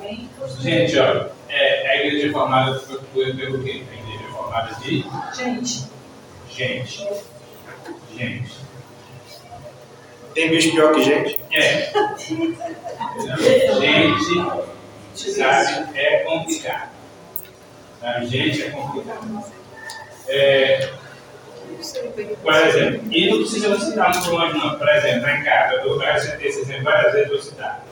Bem 0.00 0.28
gente, 0.60 0.98
ó, 0.98 1.26
é, 1.48 1.88
a 1.90 1.96
igreja 2.04 2.28
é 2.28 2.32
formada 2.32 2.78
por, 2.78 2.96
pelo 3.36 3.62
quê? 3.64 3.82
A 3.90 3.94
igreja 3.94 4.24
é 4.28 4.32
formada 4.32 4.74
de 4.74 5.04
Gente, 5.34 5.84
gente. 6.50 7.08
Gente. 8.14 8.66
Tem 10.34 10.50
bicho 10.50 10.72
pior 10.72 10.92
que 10.94 11.02
gente? 11.02 11.38
É. 11.52 11.90
Gente, 13.80 15.30
sabe, 15.32 15.98
é 15.98 16.18
complicado. 16.24 16.90
Sabe, 18.00 18.26
gente 18.26 18.62
é 18.62 18.70
complicado. 18.70 19.44
É, 20.28 20.90
por 22.42 22.54
exemplo, 22.54 23.12
e 23.12 23.30
não 23.30 23.38
precisa 23.38 23.68
você 23.68 23.86
citar 23.86 24.12
muito 24.12 24.30
longe, 24.30 24.58
não. 24.58 24.78
Por 24.78 24.88
exemplo, 24.88 25.28
em 25.28 25.44
casa, 25.44 25.74
eu 25.74 26.02
eu 26.02 26.20
citei 26.20 26.48
esse 26.48 26.60
exemplo 26.60 26.84
várias 26.84 27.12
vezes, 27.12 27.28
vou 27.28 27.38
citar. 27.40 27.84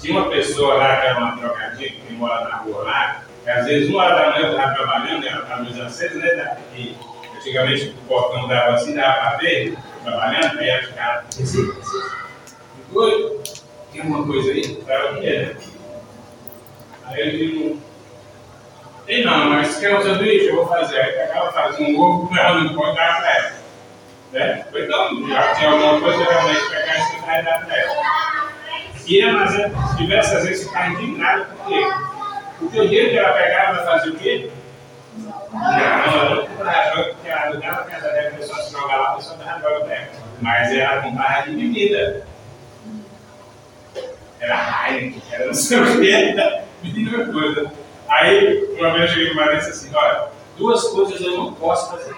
Tinha 0.00 0.18
uma 0.18 0.30
pessoa 0.30 0.74
lá 0.74 0.96
que 0.96 1.06
era 1.06 1.18
uma 1.18 1.36
trocadinha, 1.36 1.90
que 1.90 2.12
mora 2.12 2.48
na 2.48 2.56
rua 2.56 2.82
lá, 2.82 3.24
que 3.44 3.50
às 3.50 3.66
vezes 3.66 3.88
uma 3.88 4.04
hora 4.04 4.14
da 4.14 4.30
manhã 4.30 4.46
eu 4.46 4.50
estava 4.50 4.74
trabalhando, 4.74 5.22
né, 5.22 5.42
a 5.50 5.56
luz 5.56 5.80
acesa, 5.80 6.18
né, 6.18 6.58
e 6.74 6.96
antigamente 7.36 7.88
o 7.90 8.08
portão 8.08 8.48
dava 8.48 8.74
assim, 8.74 8.94
dava 8.94 9.20
para 9.20 9.36
ver, 9.38 9.76
trabalhando, 10.02 10.58
aí 10.58 10.68
ela 10.68 10.82
ficava, 10.82 11.24
assim, 11.28 11.72
Oi, 12.94 13.40
tem 13.90 14.02
alguma 14.02 14.26
coisa 14.26 14.50
aí? 14.50 14.74
Para 14.84 15.12
o 15.12 15.20
que 15.20 15.26
é? 15.26 15.56
Aí 17.04 17.20
eu 17.20 17.30
digo, 17.30 17.80
tem 19.06 19.24
não, 19.24 19.50
mas 19.50 19.78
quer 19.78 19.96
um 19.96 20.02
sanduíche? 20.02 20.46
Eu 20.46 20.56
vou 20.56 20.68
fazer. 20.68 21.00
Aí 21.00 21.14
ela 21.16 21.52
fazia 21.52 21.86
um 21.86 22.00
ovo 22.00 22.28
para 22.28 22.42
ela 22.42 22.60
não 22.60 22.74
pode 22.74 22.96
dar 22.96 23.20
para 23.20 23.36
ela. 23.36 23.52
Né? 24.32 24.64
Então, 24.74 25.28
já 25.28 25.54
tinha 25.54 25.70
alguma 25.70 26.00
coisa 26.00 26.24
realmente 26.24 26.70
pegar 26.70 26.98
esse 26.98 27.16
cara 27.20 27.40
e 27.40 27.44
dar 27.44 27.66
para 27.66 27.76
ela. 27.76 28.12
E 29.06 29.26
mas 29.26 29.54
é, 29.58 29.70
diversas 29.96 30.44
vezes 30.44 30.66
ficava 30.66 30.88
indignada, 30.90 31.44
por 31.44 31.66
quê? 31.66 31.84
Porque 32.58 32.80
o 32.80 32.88
dinheiro 32.88 33.10
que 33.10 33.18
ela 33.18 33.32
pegava, 33.32 33.78
ela 33.78 33.84
fazia 33.84 34.12
o 34.12 34.16
quê? 34.16 34.50
Não, 35.18 35.78
ela 35.78 36.36
não 36.36 37.14
ela 37.24 37.46
alugava 37.46 37.80
a 37.80 37.84
casa 37.84 38.08
dela, 38.12 38.28
a 38.28 38.32
pessoa 38.32 38.62
se 38.62 38.72
jogar 38.72 38.96
lá, 38.96 39.10
a 39.10 39.16
pessoa 39.16 39.36
dava 39.38 39.58
droga 39.58 39.84
para 39.84 39.94
ela. 39.94 40.12
Mas 40.40 40.72
ela 40.72 41.02
comprava 41.02 41.50
de 41.50 41.56
bebida. 41.56 42.26
Era 44.40 44.88
Heineken, 44.88 45.22
era 45.30 45.46
não 45.46 45.54
sei 45.54 45.78
o 45.78 46.00
que, 46.00 46.10
era 46.10 46.64
mínima 46.82 47.32
coisa. 47.32 47.81
Aí, 48.12 48.68
uma 48.78 48.92
vez 48.92 49.10
eu 49.10 49.16
cheguei 49.16 49.34
para 49.34 49.56
disse 49.56 49.70
assim: 49.70 49.94
olha, 49.94 50.28
duas 50.58 50.84
coisas 50.88 51.18
eu 51.20 51.36
não 51.36 51.54
posso 51.54 51.90
fazer. 51.90 52.14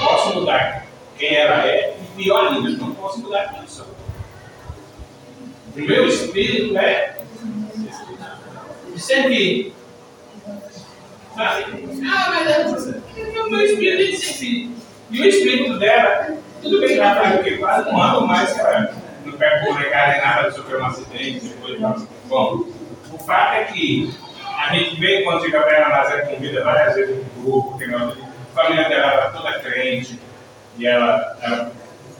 Posso 0.00 0.34
mudar 0.34 0.86
quem 1.18 1.34
ela 1.34 1.66
é, 1.66 1.98
e 2.00 2.22
pior 2.22 2.52
ainda, 2.52 2.70
não 2.70 2.94
posso 2.94 3.20
mudar 3.20 3.50
quem 3.50 3.60
eu 3.60 3.68
sou. 3.68 3.86
O 5.76 5.80
meu 5.80 6.08
espírito 6.08 6.76
é 6.78 7.18
servir. 8.96 9.74
Ah, 11.36 11.60
mas 12.30 12.86
eu, 12.86 13.44
o 13.44 13.50
meu 13.50 13.60
espírito 13.60 14.02
é 14.02 14.06
de 14.06 14.16
servir. 14.16 14.70
E 15.10 15.20
o 15.20 15.24
espírito 15.26 15.78
dela, 15.78 16.38
tudo 16.62 16.80
bem 16.80 16.96
ela 16.96 17.14
faz 17.16 17.40
o 17.40 17.42
quê? 17.42 17.58
Quase 17.58 17.90
um 17.90 18.00
ano 18.00 18.26
mais 18.26 18.52
que 18.54 19.28
não 19.28 19.36
pega 19.36 19.66
por 19.66 19.78
nem 19.78 19.90
nada, 19.90 20.50
sofreu 20.50 20.80
um 20.80 20.86
acidente, 20.86 21.46
depois 21.46 21.78
tal. 21.78 21.96
Bom, 22.26 22.64
o 23.12 23.18
fato 23.18 23.54
é 23.54 23.64
que 23.64 24.10
a 24.70 24.74
gente 24.74 24.98
vê 25.00 25.22
quando 25.22 25.42
chega 25.42 25.60
para 25.62 25.76
ela, 25.76 26.10
ela 26.10 26.22
comida 26.26 26.62
várias 26.64 26.94
vezes 26.94 27.16
no 27.16 27.42
grupo, 27.42 27.78
que 27.78 27.86
não, 27.86 28.14
família 28.54 28.88
dela 28.88 29.12
era 29.12 29.30
toda 29.30 29.58
crente, 29.60 30.18
e 30.78 30.86
ela, 30.86 31.36
ela 31.42 31.72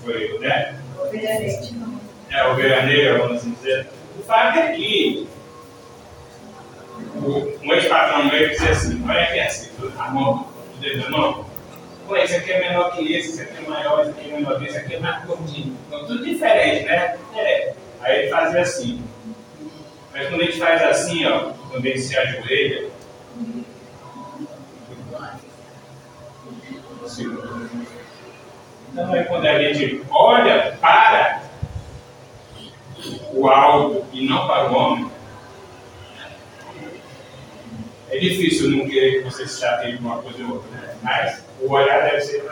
foi, 0.05 0.39
né? 0.41 0.77
É, 2.31 2.45
ovelha 2.47 2.83
negra, 2.83 3.19
vamos 3.19 3.37
assim 3.39 3.53
dizer. 3.53 3.87
O 4.19 4.23
fato 4.23 4.59
é 4.59 4.73
que 4.73 5.29
o- 7.17 7.59
um 7.63 7.75
ex-patrão 7.75 8.25
meu 8.27 8.49
dizia 8.49 8.71
assim, 8.71 9.03
olha 9.09 9.23
aqui 9.23 9.41
assim, 9.41 9.71
a 9.99 10.11
mão, 10.11 10.49
o 10.77 10.81
dedo 10.81 11.03
da 11.03 11.11
mão, 11.11 11.47
pô, 12.07 12.17
esse 12.17 12.37
aqui 12.37 12.53
é 12.53 12.61
menor 12.69 12.93
que 12.97 13.13
esse, 13.13 13.31
esse 13.31 13.43
aqui 13.43 13.65
é 13.65 13.69
maior, 13.69 14.01
esse 14.03 14.11
aqui 14.11 14.31
é 14.31 14.37
menor 14.37 14.59
que 14.59 14.65
esse, 14.65 14.77
esse 14.77 14.85
aqui 14.87 14.95
é 14.95 14.99
mais 15.01 15.25
curtinho. 15.25 15.77
Então, 15.87 16.07
tudo 16.07 16.25
diferente, 16.25 16.85
né? 16.87 17.17
É. 17.35 17.73
Aí 18.01 18.19
ele 18.21 18.31
fazia 18.31 18.61
assim. 18.63 19.03
Mas 20.13 20.29
quando 20.29 20.43
a 20.43 20.45
gente 20.45 20.59
faz 20.59 20.83
assim, 20.83 21.25
ó, 21.27 21.53
ele 21.77 21.99
se 21.99 22.17
ajoelha. 22.17 22.91
Então 28.93 29.13
aí 29.13 29.25
quando 29.25 29.47
a 29.47 29.63
gente 29.63 30.03
olha 30.11 30.77
para 30.81 31.43
o 33.33 33.49
alto 33.49 34.05
e 34.13 34.29
não 34.29 34.47
para 34.47 34.71
o 34.71 34.75
homem, 34.75 35.11
é 38.11 38.19
difícil 38.19 38.71
não 38.71 38.87
querer 38.87 39.19
que 39.19 39.25
você 39.25 39.49
se 39.49 39.61
chateie 39.61 39.97
com 39.97 40.05
uma 40.05 40.23
coisa 40.23 40.45
ou 40.45 40.57
outra, 40.57 40.71
né? 40.71 40.97
Mas 41.03 41.45
o 41.61 41.73
olhar 41.73 42.03
deve 42.03 42.21
ser 42.21 42.45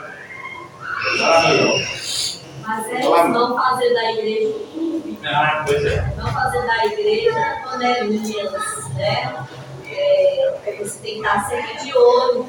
maravilhoso. 1.18 2.39
Mas 2.71 2.89
é 2.89 3.29
não 3.29 3.57
fazer 3.57 3.93
da 3.95 4.12
igreja 4.12 4.49
um 4.49 4.73
clube. 4.73 5.18
Ah, 5.27 5.64
pois 5.66 5.85
é. 5.85 6.14
não 6.16 6.33
fazer 6.33 6.66
da 6.66 6.87
igreja 6.87 7.61
panelinhas, 7.64 8.89
né? 8.95 9.45
É, 9.89 10.55
você 10.79 10.99
tem 11.01 11.14
que 11.14 11.27
estar 11.27 11.49
sempre 11.49 11.85
de 11.85 11.97
olho 11.97 12.49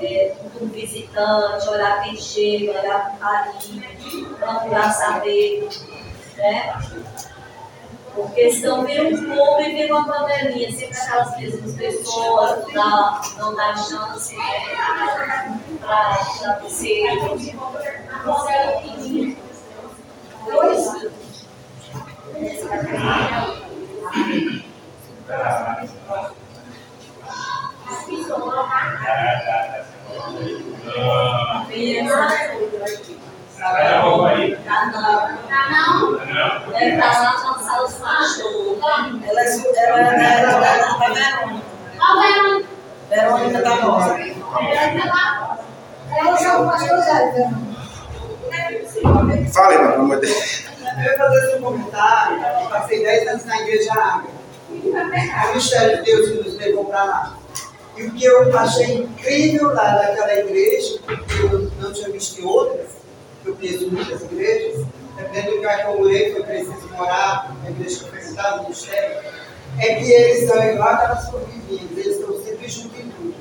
é, 0.00 0.34
com 0.58 0.64
o 0.64 0.68
visitante, 0.68 1.68
olhar 1.68 2.02
quem 2.02 2.16
chega, 2.16 2.80
olhar 2.80 3.10
com 3.10 3.16
carinho, 3.18 4.34
procurar 4.38 4.90
saber, 4.92 5.68
né? 6.38 6.74
Porque 8.14 8.52
senão 8.52 8.84
vira 8.84 9.08
um 9.08 9.16
clube 9.16 9.62
e 9.62 9.72
vira 9.74 9.94
uma 9.94 10.06
panelinha, 10.06 10.70
sempre 10.70 10.96
aquelas 10.96 11.36
mesmas 11.36 11.74
pessoas, 11.74 12.62
não 12.62 12.72
dá, 12.72 13.22
não 13.38 13.54
dá 13.56 13.76
chance 13.76 14.36
né, 14.36 15.58
para 15.80 16.60
você. 16.62 17.02
Pois. 20.44 21.14
Eu 58.54 58.58
achei 58.60 58.94
incrível 58.94 59.74
lá 59.74 59.96
daquela 59.96 60.32
igreja, 60.38 61.00
porque 61.04 61.42
eu 61.42 61.70
não 61.80 61.92
tinha 61.92 62.08
visto 62.10 62.40
em 62.40 62.44
outras, 62.44 62.86
eu 63.44 63.56
conheço 63.56 63.90
muitas 63.90 64.22
igrejas, 64.22 64.86
dependendo 65.16 65.50
do 65.50 65.56
lugar 65.56 65.80
que 65.80 65.86
eu 65.86 65.98
morei, 65.98 66.32
foi 66.32 66.42
preciso 66.44 66.88
morar, 66.92 67.56
na 67.62 67.70
igreja 67.70 68.04
que 68.04 68.16
eu 68.16 68.56
no 68.62 68.68
mistério, 68.68 69.22
é 69.80 69.94
que 69.96 70.12
eles 70.12 70.42
estão 70.42 70.62
igual 70.62 70.88
aquelas 70.88 71.30
formigas, 71.30 71.98
eles 71.98 72.16
estão 72.18 72.44
sempre 72.44 72.68
juntos 72.68 73.00
em 73.00 73.10
tudo. 73.10 73.34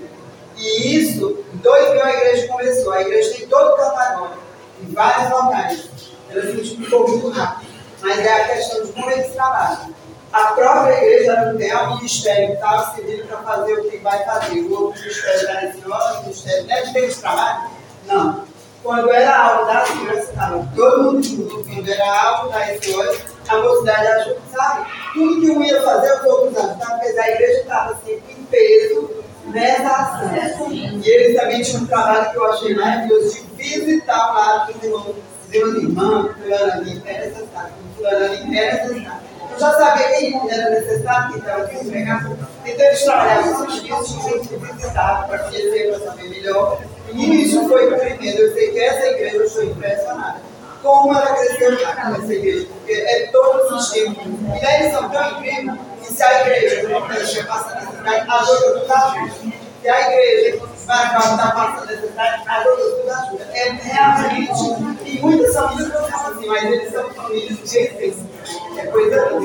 E 0.57 0.97
isso, 0.97 1.43
em 1.53 1.57
2000 1.57 2.03
a 2.03 2.13
igreja 2.13 2.47
começou. 2.47 2.93
A 2.93 3.01
igreja 3.01 3.33
tem 3.37 3.47
todo 3.47 3.73
o 3.73 3.75
catálogo, 3.75 4.33
em 4.81 4.93
vários 4.93 5.29
locais. 5.29 5.89
Ela 6.29 6.41
se 6.41 6.53
multiplicou 6.53 7.07
muito 7.07 7.29
rápido. 7.29 7.71
Mas 8.01 8.19
é 8.19 8.33
a 8.33 8.47
questão 8.47 8.83
de 8.83 8.91
como 8.91 9.11
eles 9.11 9.31
trabalham. 9.33 9.93
A 10.31 10.47
própria 10.53 10.97
igreja 11.03 11.45
não 11.45 11.57
tem 11.57 11.75
um 11.75 11.92
ministério 12.03 12.47
que 12.47 12.53
estava 12.53 12.95
servindo 12.95 13.27
para 13.27 13.37
fazer 13.37 13.73
o 13.73 13.89
que 13.89 13.97
vai 13.97 14.23
fazer. 14.25 14.59
O 14.59 14.71
outro 14.73 15.01
ministério 15.01 15.39
está 15.39 15.59
assim, 15.59 15.83
ó, 15.89 16.19
o 16.19 16.21
ministério 16.23 16.67
deve 16.67 16.93
ter 16.93 17.05
esse 17.05 17.21
trabalho? 17.21 17.69
Não. 18.05 18.43
Quando 18.83 19.13
era 19.13 19.37
algo 19.37 19.65
da 19.65 19.81
criança, 19.81 20.29
estava 20.29 20.67
todo 20.75 21.03
mundo 21.03 21.23
junto. 21.23 21.63
Quando 21.63 21.89
era 21.89 22.21
algo 22.21 22.51
da 22.51 22.65
SOS, 22.77 23.21
a 23.47 23.57
mocidade 23.57 24.07
ajuda, 24.07 24.41
sabe? 24.53 24.91
Tudo 25.13 25.41
que 25.41 25.51
um 25.51 25.63
ia 25.63 25.81
fazer, 25.81 26.13
os 26.19 26.25
outros 26.25 26.57
ajudavam, 26.57 26.99
porque 26.99 27.19
a 27.19 27.29
igreja 27.29 27.61
estava 27.61 27.95
sempre 28.05 28.35
em 28.37 28.43
peso 28.45 29.09
nessa 29.45 29.89
ação. 29.89 30.69
E 30.69 31.09
eles 31.09 31.39
também 31.39 31.61
tinham 31.61 31.83
um 31.83 31.85
trabalho 31.85 32.31
que 32.31 32.37
eu 32.37 32.51
achei 32.51 32.75
maravilhoso 32.75 33.33
de 33.33 33.41
visitar 33.55 34.31
o 34.31 34.33
lado 34.33 34.73
dos 34.73 34.83
irmãos. 34.83 35.15
Dizer 35.45 35.65
os 35.65 35.75
irmãos, 35.75 36.31
fulano 36.33 36.71
ali, 36.73 36.99
pé 36.99 37.19
necessário, 37.19 37.73
fulano 37.95 38.25
ali, 38.25 38.51
pé 38.51 38.73
necessário. 38.73 39.32
Eu 39.53 39.59
já 39.59 39.71
sabia 39.73 40.07
quem 40.17 40.51
era 40.51 40.69
necessário, 40.71 41.29
quem 41.29 41.39
estava 41.39 41.67
desempregado. 41.67 42.37
Então 42.65 42.85
eles 42.85 43.03
trabalhavam 43.03 43.67
os 43.67 43.81
dias, 43.83 44.07
tinham 44.07 44.39
que 44.39 44.55
visitar 44.55 45.27
para 45.27 45.39
conhecer, 45.39 45.91
para 45.91 45.99
saber 46.07 46.29
melhor. 46.29 46.81
E 47.11 47.43
isso 47.43 47.67
foi 47.67 47.95
tremendo. 47.95 48.39
Eu 48.39 48.53
sei 48.53 48.71
que 48.71 48.79
essa 48.79 49.07
igreja, 49.07 49.35
eu 49.35 49.45
estou 49.45 49.63
impressionada. 49.63 50.41
Como 50.81 51.13
ela 51.13 51.35
cresceu 51.35 51.71
nessa 51.71 52.33
igreja, 52.33 52.67
porque 52.67 52.93
é 52.93 53.29
todo 53.31 53.75
o 53.75 53.81
sistema. 53.81 54.15
E 54.57 54.61
daí 54.61 54.81
eles 54.81 54.91
são 54.91 55.09
tão 55.09 55.31
incríveis 55.31 55.79
que 56.01 56.13
se 56.13 56.23
a 56.23 56.41
igreja 56.41 56.89
não 56.89 57.07
deixa 57.07 57.43
passar 57.45 57.75
necessidade, 57.75 58.29
a 58.29 58.41
outra 58.41 58.79
tudo 58.79 58.93
ajuda. 58.93 59.53
Se 59.81 59.89
a 59.89 60.11
igreja 60.11 60.61
vai 60.85 61.05
está 61.05 61.51
passando 61.51 61.87
necessidade, 61.87 62.43
a 62.49 62.57
outra 62.67 62.85
tudo 62.85 63.11
ajuda. 63.11 63.47
É 63.53 63.69
realmente, 63.69 65.09
e 65.09 65.19
muitas 65.19 65.53
famílias 65.53 65.93
não 65.93 66.09
são 66.09 66.27
assim, 66.27 66.47
mas 66.47 66.63
eles 66.63 66.91
são 66.91 67.13
famílias 67.13 67.57
de 67.59 67.77
essência. 67.77 68.32
É 68.77 68.85
coisa 68.87 69.25
as 69.25 69.43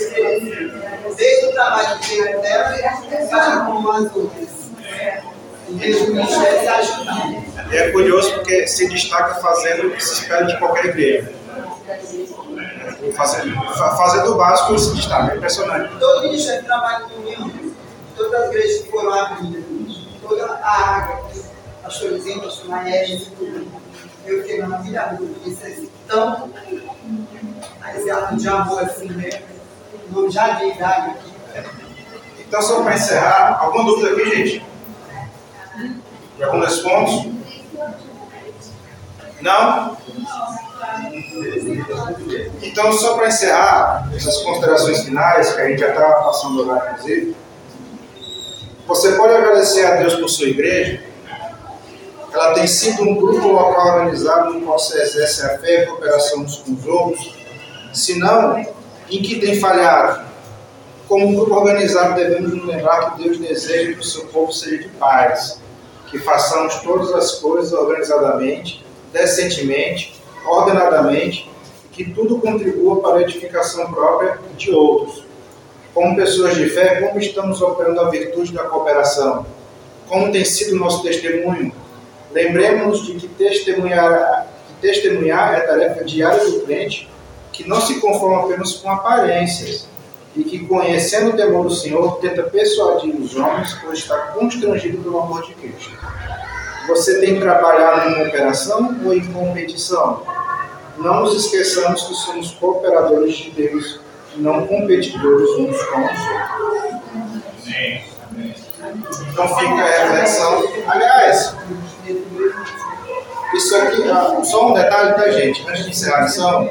igrejas, 0.00 1.16
desde 1.16 1.46
o 1.46 1.52
trabalho 1.52 1.98
de 2.00 2.08
Deus 2.16 2.40
dela, 2.42 2.74
para 3.30 3.60
com 3.66 3.90
as 3.90 4.16
outras. 4.16 4.48
Desde 5.68 6.04
o 6.10 6.14
ministério 6.14 6.70
é 7.72 7.90
curioso 7.90 8.34
porque 8.34 8.66
se 8.66 8.88
destaca 8.88 9.34
fazendo 9.36 9.88
o 9.88 9.90
que 9.92 10.04
se 10.04 10.14
espera 10.14 10.44
de 10.46 10.58
qualquer 10.58 10.86
igreja. 10.86 11.32
Fazendo, 13.14 13.54
fa- 13.76 13.96
fazendo 13.96 14.32
o 14.32 14.36
básico 14.36 14.78
se 14.78 14.94
destaca, 14.94 15.32
é 15.32 15.36
impressionante. 15.36 15.94
Todo 15.98 16.22
ministério 16.22 16.64
trabalha 16.64 17.00
com 17.06 17.20
união, 17.20 17.50
todas 18.16 18.42
as 18.42 18.48
igrejas 18.50 18.82
que 18.82 18.90
foram 18.90 19.12
abridas, 19.12 19.64
toda 20.22 20.44
a 20.46 20.96
água, 20.96 21.30
pastorzinho, 21.82 22.40
pastor 22.42 22.68
Maés, 22.70 23.28
tudo. 23.38 23.66
Eu 24.26 24.40
fiquei 24.42 24.62
maravilhado 24.62 25.18
com 25.18 25.48
isso, 25.50 25.62
assim, 25.64 25.90
tão 26.06 26.50
mas 27.80 28.06
é 28.06 28.10
ato 28.10 28.36
de 28.36 28.48
amor 28.48 28.82
assim, 28.82 29.08
né? 29.10 29.42
O 30.12 30.30
já 30.30 30.50
de 30.54 30.70
idade 30.70 31.10
aqui. 31.10 31.32
Então, 32.40 32.62
só 32.62 32.82
para 32.82 32.94
encerrar, 32.94 33.58
alguma 33.60 33.84
dúvida 33.84 34.10
aqui, 34.10 34.36
gente? 34.36 34.66
De 36.36 36.44
algum 36.44 36.60
desses 36.60 36.80
pontos? 36.80 37.32
Não? 39.40 39.96
Então, 42.62 42.92
só 42.92 43.14
para 43.14 43.28
encerrar 43.28 44.08
essas 44.14 44.38
considerações 44.38 45.04
finais, 45.04 45.52
que 45.52 45.60
a 45.60 45.68
gente 45.68 45.80
já 45.80 45.88
está 45.88 46.02
passando 46.02 46.58
o 46.58 46.68
horário, 46.68 46.92
inclusive, 46.92 47.36
você 48.86 49.12
pode 49.12 49.34
agradecer 49.34 49.84
a 49.86 49.96
Deus 49.96 50.14
por 50.14 50.28
sua 50.28 50.48
igreja. 50.48 51.02
Ela 52.34 52.52
tem 52.52 52.66
sido 52.66 53.04
um 53.04 53.14
grupo 53.14 53.46
local 53.46 53.98
organizado 53.98 54.54
no 54.54 54.62
qual 54.62 54.76
se 54.76 55.00
exerce 55.00 55.46
a 55.46 55.56
fé 55.56 55.84
e 55.84 55.86
cooperação 55.86 56.40
uns 56.40 56.56
com 56.56 56.72
os 56.72 56.84
outros. 56.84 57.32
Se 57.92 58.18
não, 58.18 58.58
em 59.08 59.22
que 59.22 59.38
tem 59.38 59.60
falhado? 59.60 60.24
Como 61.06 61.32
grupo 61.32 61.54
organizado, 61.54 62.16
devemos 62.16 62.52
nos 62.52 62.66
lembrar 62.66 63.12
que 63.12 63.22
Deus 63.22 63.38
deseja 63.38 63.92
que 63.92 64.00
o 64.00 64.04
seu 64.04 64.26
povo 64.26 64.52
seja 64.52 64.78
de 64.78 64.88
paz, 64.88 65.60
que 66.10 66.18
façamos 66.18 66.74
todas 66.80 67.12
as 67.12 67.38
coisas 67.38 67.72
organizadamente, 67.72 68.84
decentemente, 69.12 70.20
ordenadamente, 70.44 71.48
que 71.92 72.10
tudo 72.10 72.40
contribua 72.40 73.00
para 73.00 73.18
a 73.18 73.22
edificação 73.22 73.92
própria 73.92 74.40
de 74.56 74.72
outros. 74.72 75.22
Como 75.94 76.16
pessoas 76.16 76.56
de 76.56 76.68
fé, 76.68 77.00
como 77.00 77.20
estamos 77.20 77.62
operando 77.62 78.00
a 78.00 78.10
virtude 78.10 78.52
da 78.52 78.64
cooperação? 78.64 79.46
Como 80.08 80.32
tem 80.32 80.44
sido 80.44 80.74
o 80.74 80.80
nosso 80.80 81.00
testemunho? 81.04 81.83
Lembremos-nos 82.34 83.06
de 83.06 83.14
que 83.14 83.28
testemunhar, 83.28 84.48
que 84.66 84.74
testemunhar 84.88 85.54
é 85.54 85.60
tarefa 85.60 86.04
diária 86.04 86.44
do 86.44 86.62
crente, 86.62 87.08
que 87.52 87.66
não 87.66 87.80
se 87.80 88.00
conforma 88.00 88.42
apenas 88.42 88.72
com 88.74 88.90
aparências, 88.90 89.88
e 90.36 90.42
que, 90.42 90.66
conhecendo 90.66 91.30
o 91.30 91.36
temor 91.36 91.62
do 91.62 91.70
Senhor, 91.72 92.18
tenta 92.18 92.42
persuadir 92.42 93.14
os 93.14 93.36
homens, 93.36 93.72
pois 93.80 94.00
está 94.00 94.18
constrangido 94.32 94.98
pelo 94.98 95.20
amor 95.20 95.46
de 95.46 95.54
Cristo. 95.54 95.96
Você 96.88 97.20
tem 97.20 97.38
trabalhado 97.38 98.10
em 98.10 98.14
cooperação 98.16 99.00
ou 99.04 99.14
em 99.14 99.32
competição? 99.32 100.22
Não 100.98 101.20
nos 101.20 101.44
esqueçamos 101.44 102.02
que 102.02 102.14
somos 102.14 102.50
cooperadores 102.54 103.36
de 103.36 103.50
Deus, 103.52 104.00
não 104.36 104.66
competidores 104.66 105.50
uns 105.50 105.82
com 105.84 106.00
os 106.00 106.10
outros. 106.10 106.64
Então 109.30 109.58
fica 109.58 109.74
a 109.74 110.08
reflexão. 110.08 110.64
Aliás, 110.88 111.54
isso 113.56 113.76
aqui, 113.76 114.10
ah, 114.10 114.40
só 114.44 114.70
um 114.70 114.74
detalhe, 114.74 115.14
tá, 115.14 115.30
gente? 115.30 115.66
Antes 115.68 115.84
de 115.84 115.90
encerrar 115.90 116.18
a 116.18 116.20
lição, 116.22 116.70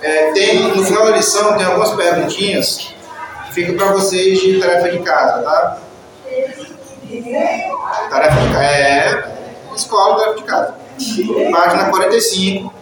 é, 0.00 0.32
tem, 0.32 0.62
no 0.76 0.84
final 0.84 1.06
da 1.06 1.16
lição 1.16 1.56
tem 1.56 1.66
algumas 1.66 1.90
perguntinhas 1.92 2.76
que 3.46 3.54
ficam 3.54 3.76
para 3.76 3.92
vocês 3.92 4.40
de 4.40 4.60
tarefa 4.60 4.90
de 4.90 4.98
casa, 4.98 5.42
tá? 5.42 5.78
Tarefa 8.10 8.40
de 8.40 8.52
casa. 8.52 8.64
É, 8.64 9.34
escola, 9.74 10.18
tarefa 10.18 10.36
de 10.36 10.44
casa. 10.44 10.74
Página 11.50 11.90
45. 11.90 12.74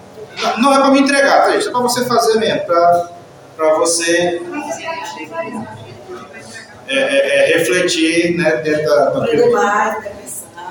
Não 0.58 0.74
é 0.74 0.78
para 0.78 0.90
me 0.90 1.00
entregar, 1.00 1.44
tá, 1.44 1.52
gente? 1.52 1.68
É 1.68 1.70
para 1.70 1.80
você 1.80 2.04
fazer 2.04 2.38
mesmo, 2.38 2.62
para 2.62 3.74
você 3.78 4.42
é, 6.88 6.96
é, 6.96 7.52
é, 7.52 7.58
refletir 7.58 8.36
né, 8.36 8.56
dentro 8.56 8.84
da. 8.84 9.26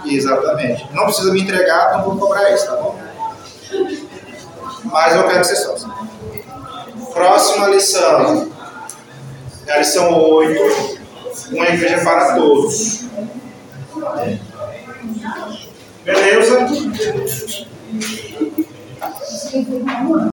Exatamente. 0.06 0.88
Não 0.93 1.06
precisa 1.06 1.32
me 1.32 1.41
entregar, 1.41 1.97
não 1.97 2.04
vou 2.04 2.18
cobrar 2.18 2.52
isso, 2.52 2.66
tá 2.66 2.76
bom? 2.76 2.99
Mas 4.86 5.16
eu 5.16 5.28
quero 5.28 5.41
que 5.41 5.47
vocês 5.47 5.64
façam. 5.64 6.10
Próxima 7.14 7.68
lição. 7.68 8.52
É 9.68 9.74
a 9.74 9.78
lição 9.80 10.14
8. 10.14 10.99
Uma 11.52 11.68
igreja 11.68 12.04
para 12.04 12.36
todos. 12.36 13.06
Beleza? 16.04 16.68